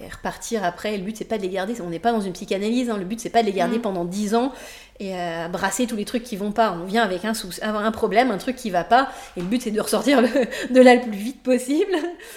et 0.00 0.08
repartir 0.08 0.64
après. 0.64 0.96
Le 0.96 1.02
but, 1.04 1.16
c'est 1.16 1.24
pas 1.24 1.36
de 1.36 1.42
les 1.42 1.48
garder, 1.50 1.74
on 1.80 1.90
n'est 1.90 1.98
pas 1.98 2.12
dans 2.12 2.20
une 2.20 2.32
psychanalyse, 2.32 2.88
hein, 2.90 2.96
le 2.96 3.04
but, 3.04 3.20
c'est 3.20 3.30
pas 3.30 3.42
de 3.42 3.46
les 3.46 3.52
garder 3.52 3.78
Mm. 3.78 3.82
pendant 3.82 4.04
10 4.04 4.34
ans 4.34 4.52
et 4.98 5.14
euh, 5.14 5.48
brasser 5.48 5.86
tous 5.86 5.96
les 5.96 6.04
trucs 6.04 6.22
qui 6.24 6.36
vont 6.36 6.52
pas. 6.52 6.72
On 6.72 6.84
vient 6.84 7.02
avec 7.02 7.24
un, 7.24 7.34
sou- 7.34 7.50
un 7.62 7.90
problème, 7.92 8.30
un 8.30 8.38
truc 8.38 8.56
qui 8.56 8.70
va 8.70 8.84
pas, 8.84 9.10
et 9.36 9.40
le 9.40 9.46
but, 9.46 9.60
c'est 9.62 9.70
de 9.70 9.80
ressortir 9.80 10.20
le- 10.22 10.28
de 10.74 10.80
là 10.80 10.94
le 10.94 11.02
plus 11.02 11.12
vite 11.12 11.42
possible 11.42 11.92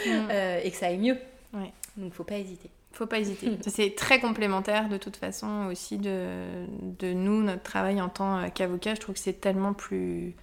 Mm. 0.06 0.10
euh, 0.32 0.60
et 0.64 0.72
que 0.72 0.78
ça 0.78 0.88
aille 0.88 0.98
mieux. 0.98 1.18
Ouais. 1.54 1.72
Donc, 1.98 2.14
faut 2.14 2.24
pas 2.24 2.36
hésiter. 2.38 2.70
Faut 2.92 3.06
pas 3.08 3.18
hésiter. 3.20 3.50
C'est 3.68 3.96
très 3.96 4.20
complémentaire 4.20 4.88
de 4.88 4.98
toute 4.98 5.16
façon 5.16 5.68
aussi 5.72 5.98
de, 5.98 6.28
de 7.00 7.12
nous, 7.14 7.42
notre 7.42 7.64
travail 7.64 8.00
en 8.02 8.10
tant 8.10 8.38
euh, 8.38 8.48
qu'avocat. 8.54 8.94
Je 8.96 9.00
trouve 9.00 9.16
que 9.16 9.22
c'est 9.22 9.40
tellement 9.42 9.74
plus 9.74 10.36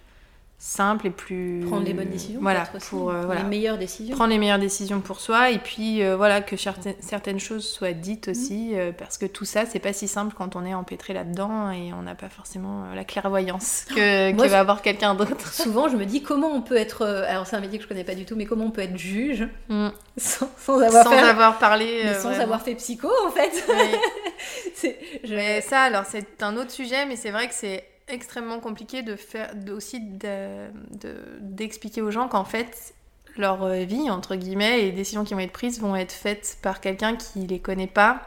simple 0.63 1.07
et 1.07 1.09
plus. 1.09 1.61
Prendre 1.65 1.83
les 1.85 1.93
bonnes 1.93 2.09
décisions, 2.09 2.39
Voilà, 2.39 2.65
pour 2.89 3.09
euh, 3.09 3.23
voilà. 3.25 3.41
les 3.41 3.47
meilleures 3.47 3.79
décisions. 3.79 4.15
prendre 4.15 4.29
les 4.29 4.37
meilleures 4.37 4.59
décisions 4.59 5.01
pour 5.01 5.19
soi 5.19 5.49
et 5.49 5.57
puis 5.57 6.03
euh, 6.03 6.15
voilà 6.15 6.39
que 6.41 6.55
certaines, 6.55 6.93
certaines 6.99 7.39
choses 7.39 7.67
soient 7.67 7.93
dites 7.93 8.27
aussi 8.27 8.75
euh, 8.75 8.91
parce 8.91 9.17
que 9.17 9.25
tout 9.25 9.43
ça 9.43 9.65
c'est 9.65 9.79
pas 9.79 9.91
si 9.91 10.07
simple 10.07 10.35
quand 10.37 10.55
on 10.55 10.63
est 10.63 10.75
empêtré 10.75 11.13
là-dedans 11.13 11.71
et 11.71 11.91
on 11.93 12.03
n'a 12.03 12.13
pas 12.13 12.29
forcément 12.29 12.85
la 12.93 13.03
clairvoyance 13.03 13.85
que, 13.95 14.31
Moi, 14.33 14.45
que 14.45 14.51
va 14.51 14.59
avoir 14.59 14.83
quelqu'un 14.83 15.15
d'autre. 15.15 15.51
Souvent, 15.51 15.89
je 15.89 15.97
me 15.97 16.05
dis 16.05 16.21
comment 16.21 16.49
on 16.53 16.61
peut 16.61 16.77
être. 16.77 17.07
Alors, 17.27 17.47
c'est 17.47 17.55
un 17.55 17.61
métier 17.61 17.79
que 17.79 17.83
je 17.85 17.89
connais 17.89 18.03
pas 18.03 18.13
du 18.15 18.25
tout, 18.25 18.35
mais 18.35 18.45
comment 18.45 18.65
on 18.65 18.71
peut 18.71 18.81
être 18.81 18.97
juge 18.97 19.47
Mm. 19.69 19.87
sans, 20.17 20.47
sans 20.59 20.79
avoir, 20.79 21.03
Sans 21.05 21.09
fait- 21.11 21.17
avoir 21.17 21.57
parlé. 21.57 22.01
mais 22.05 22.13
sans 22.13 22.29
vraiment. 22.29 22.43
avoir 22.43 22.61
fait 22.61 22.75
psycho, 22.75 23.09
en 23.27 23.31
fait. 23.31 23.63
Oui. 23.67 23.97
C'est- 24.75 24.99
je- 25.23 25.33
Mais 25.33 25.61
ça, 25.61 25.81
alors, 25.81 26.03
c'est 26.05 26.43
un 26.43 26.55
autre 26.57 26.69
sujet, 26.71 27.05
mais 27.07 27.15
c'est 27.15 27.31
vrai 27.31 27.47
que 27.47 27.53
c'est 27.55 27.83
extrêmement 28.11 28.59
compliqué 28.59 29.01
de 29.03 29.15
faire, 29.15 29.55
de- 29.55 29.71
aussi 29.73 29.99
de- 29.99 30.67
de- 30.99 31.15
d'expliquer 31.39 32.01
aux 32.01 32.11
gens 32.11 32.27
qu'en 32.27 32.43
fait, 32.45 32.93
leur 33.37 33.63
euh, 33.63 33.83
vie, 33.83 34.09
entre 34.09 34.35
guillemets, 34.35 34.79
et 34.81 34.85
les 34.85 34.91
décisions 34.91 35.23
qui 35.23 35.33
vont 35.33 35.39
être 35.39 35.51
prises 35.53 35.79
vont 35.81 35.95
être 35.95 36.11
faites 36.11 36.57
par 36.61 36.81
quelqu'un 36.81 37.15
qui 37.15 37.39
les 37.47 37.59
connaît 37.59 37.87
pas, 37.87 38.21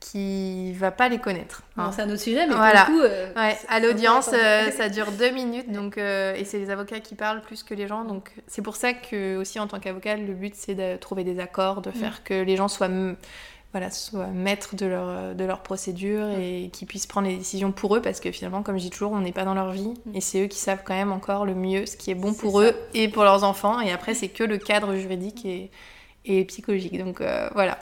qui 0.00 0.72
va 0.74 0.90
pas 0.90 1.08
les 1.08 1.18
connaître. 1.18 1.62
Hein. 1.78 1.90
c'est 1.92 2.02
un 2.02 2.10
autre 2.10 2.20
sujet, 2.20 2.46
mais 2.46 2.54
Voilà. 2.54 2.86
le 2.88 2.92
coup. 2.94 3.00
euh, 3.00 3.32
Ouais, 3.34 3.56
à 3.68 3.80
l'audience, 3.80 4.28
euh, 4.34 4.70
ça 4.70 4.88
dure 4.90 5.10
deux 5.12 5.30
minutes, 5.30 5.72
donc, 5.72 5.96
euh, 5.96 6.34
et 6.34 6.44
c'est 6.44 6.58
les 6.58 6.68
avocats 6.70 7.00
qui 7.00 7.14
parlent 7.14 7.40
plus 7.40 7.62
que 7.62 7.72
les 7.74 7.86
gens. 7.88 8.04
Donc 8.04 8.30
c'est 8.46 8.60
pour 8.62 8.76
ça 8.76 8.92
que 8.92 9.36
aussi 9.36 9.58
en 9.58 9.66
tant 9.66 9.80
qu'avocat, 9.80 10.16
le 10.16 10.34
but 10.34 10.54
c'est 10.54 10.74
de 10.74 10.96
trouver 10.98 11.24
des 11.24 11.40
accords, 11.40 11.80
de 11.80 11.90
faire 11.90 12.22
que 12.22 12.34
les 12.34 12.56
gens 12.56 12.68
soient, 12.68 12.90
voilà, 13.74 13.90
soient 13.90 14.28
maîtres 14.28 14.76
de 14.76 14.86
leur, 14.86 15.34
de 15.34 15.44
leur 15.44 15.60
procédure 15.64 16.28
et 16.30 16.70
qu'ils 16.72 16.86
puissent 16.86 17.06
prendre 17.08 17.26
les 17.26 17.36
décisions 17.36 17.72
pour 17.72 17.96
eux, 17.96 18.00
parce 18.00 18.20
que 18.20 18.30
finalement, 18.30 18.62
comme 18.62 18.76
je 18.78 18.82
dis 18.84 18.90
toujours, 18.90 19.10
on 19.10 19.20
n'est 19.20 19.32
pas 19.32 19.44
dans 19.44 19.54
leur 19.54 19.72
vie, 19.72 19.94
Mm. 20.06 20.14
et 20.14 20.20
c'est 20.20 20.44
eux 20.44 20.46
qui 20.46 20.58
savent 20.58 20.82
quand 20.84 20.94
même 20.94 21.10
encore 21.10 21.44
le 21.44 21.54
mieux 21.56 21.84
ce 21.86 21.96
qui 21.96 22.12
est 22.12 22.14
bon 22.14 22.32
C'est 22.32 22.40
pour 22.40 22.60
ça. 22.60 22.66
eux 22.68 22.76
et 22.94 23.08
pour 23.08 23.24
leurs 23.24 23.42
enfants. 23.42 23.80
Et 23.80 23.90
après, 23.90 24.14
c'est 24.14 24.28
que 24.28 24.44
le 24.44 24.58
cadre 24.58 24.94
juridique 24.94 25.44
et, 25.44 25.70
et 26.24 26.44
psychologique. 26.44 26.96
Donc 26.98 27.20
euh, 27.20 27.48
voilà. 27.54 27.78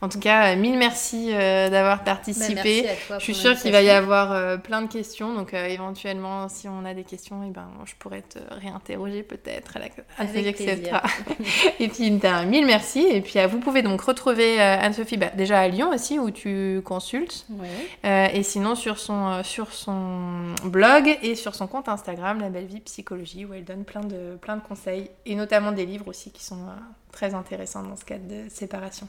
En 0.00 0.08
tout 0.08 0.20
cas, 0.20 0.52
euh, 0.52 0.56
mille 0.56 0.78
merci 0.78 1.30
euh, 1.32 1.68
d'avoir 1.70 1.98
Bah, 1.98 2.04
participé. 2.04 2.54
merci 2.54 2.88
à 2.88 2.94
toi 3.06 3.18
Je 3.18 3.24
suis 3.24 3.34
sûre 3.34 3.56
qu'il 3.58 3.72
va 3.72 3.82
y 3.82 3.90
avoir 3.90 4.30
euh, 4.30 4.56
plein 4.56 4.82
de 4.82 4.86
questions, 4.86 5.34
donc 5.34 5.54
euh, 5.54 5.66
éventuellement, 5.66 6.48
si 6.48 6.68
on 6.68 6.84
a 6.84 6.94
des 6.94 7.02
questions, 7.02 7.42
eh 7.44 7.50
ben, 7.50 7.68
je 7.84 7.94
pourrais 7.98 8.22
te 8.22 8.38
réinterroger 8.50 9.24
peut-être. 9.24 9.76
Anne-Sophie 10.18 10.52
plaisir. 10.52 10.94
acceptera. 10.94 11.02
et 11.80 11.88
puis, 11.88 12.10
ben, 12.12 12.44
mille 12.44 12.64
merci. 12.64 13.00
Et 13.10 13.20
puis, 13.20 13.44
vous 13.50 13.58
pouvez 13.58 13.82
donc 13.82 14.00
retrouver 14.00 14.60
Anne-Sophie 14.60 15.16
bah, 15.16 15.30
déjà 15.36 15.58
à 15.58 15.68
Lyon 15.68 15.90
aussi, 15.92 16.20
où 16.20 16.30
tu 16.30 16.80
consultes. 16.84 17.46
Ouais. 17.50 18.36
Et 18.36 18.42
sinon, 18.44 18.76
sur 18.76 18.98
son, 18.98 19.42
sur 19.42 19.72
son 19.72 20.54
blog 20.64 21.18
et 21.22 21.34
sur 21.34 21.56
son 21.56 21.66
compte 21.66 21.88
Instagram, 21.88 22.40
La 22.40 22.50
Belle 22.50 22.66
Vie 22.66 22.80
Psychologie, 22.80 23.44
où 23.44 23.54
elle 23.54 23.64
donne 23.64 23.84
plein 23.84 24.02
de, 24.02 24.36
plein 24.40 24.56
de 24.56 24.62
conseils, 24.62 25.10
et 25.26 25.34
notamment 25.34 25.72
des 25.72 25.86
livres 25.86 26.06
aussi 26.06 26.30
qui 26.30 26.44
sont 26.44 26.66
très 27.10 27.34
intéressants 27.34 27.82
dans 27.82 27.96
ce 27.96 28.04
cadre 28.04 28.28
de 28.28 28.48
séparation. 28.48 29.08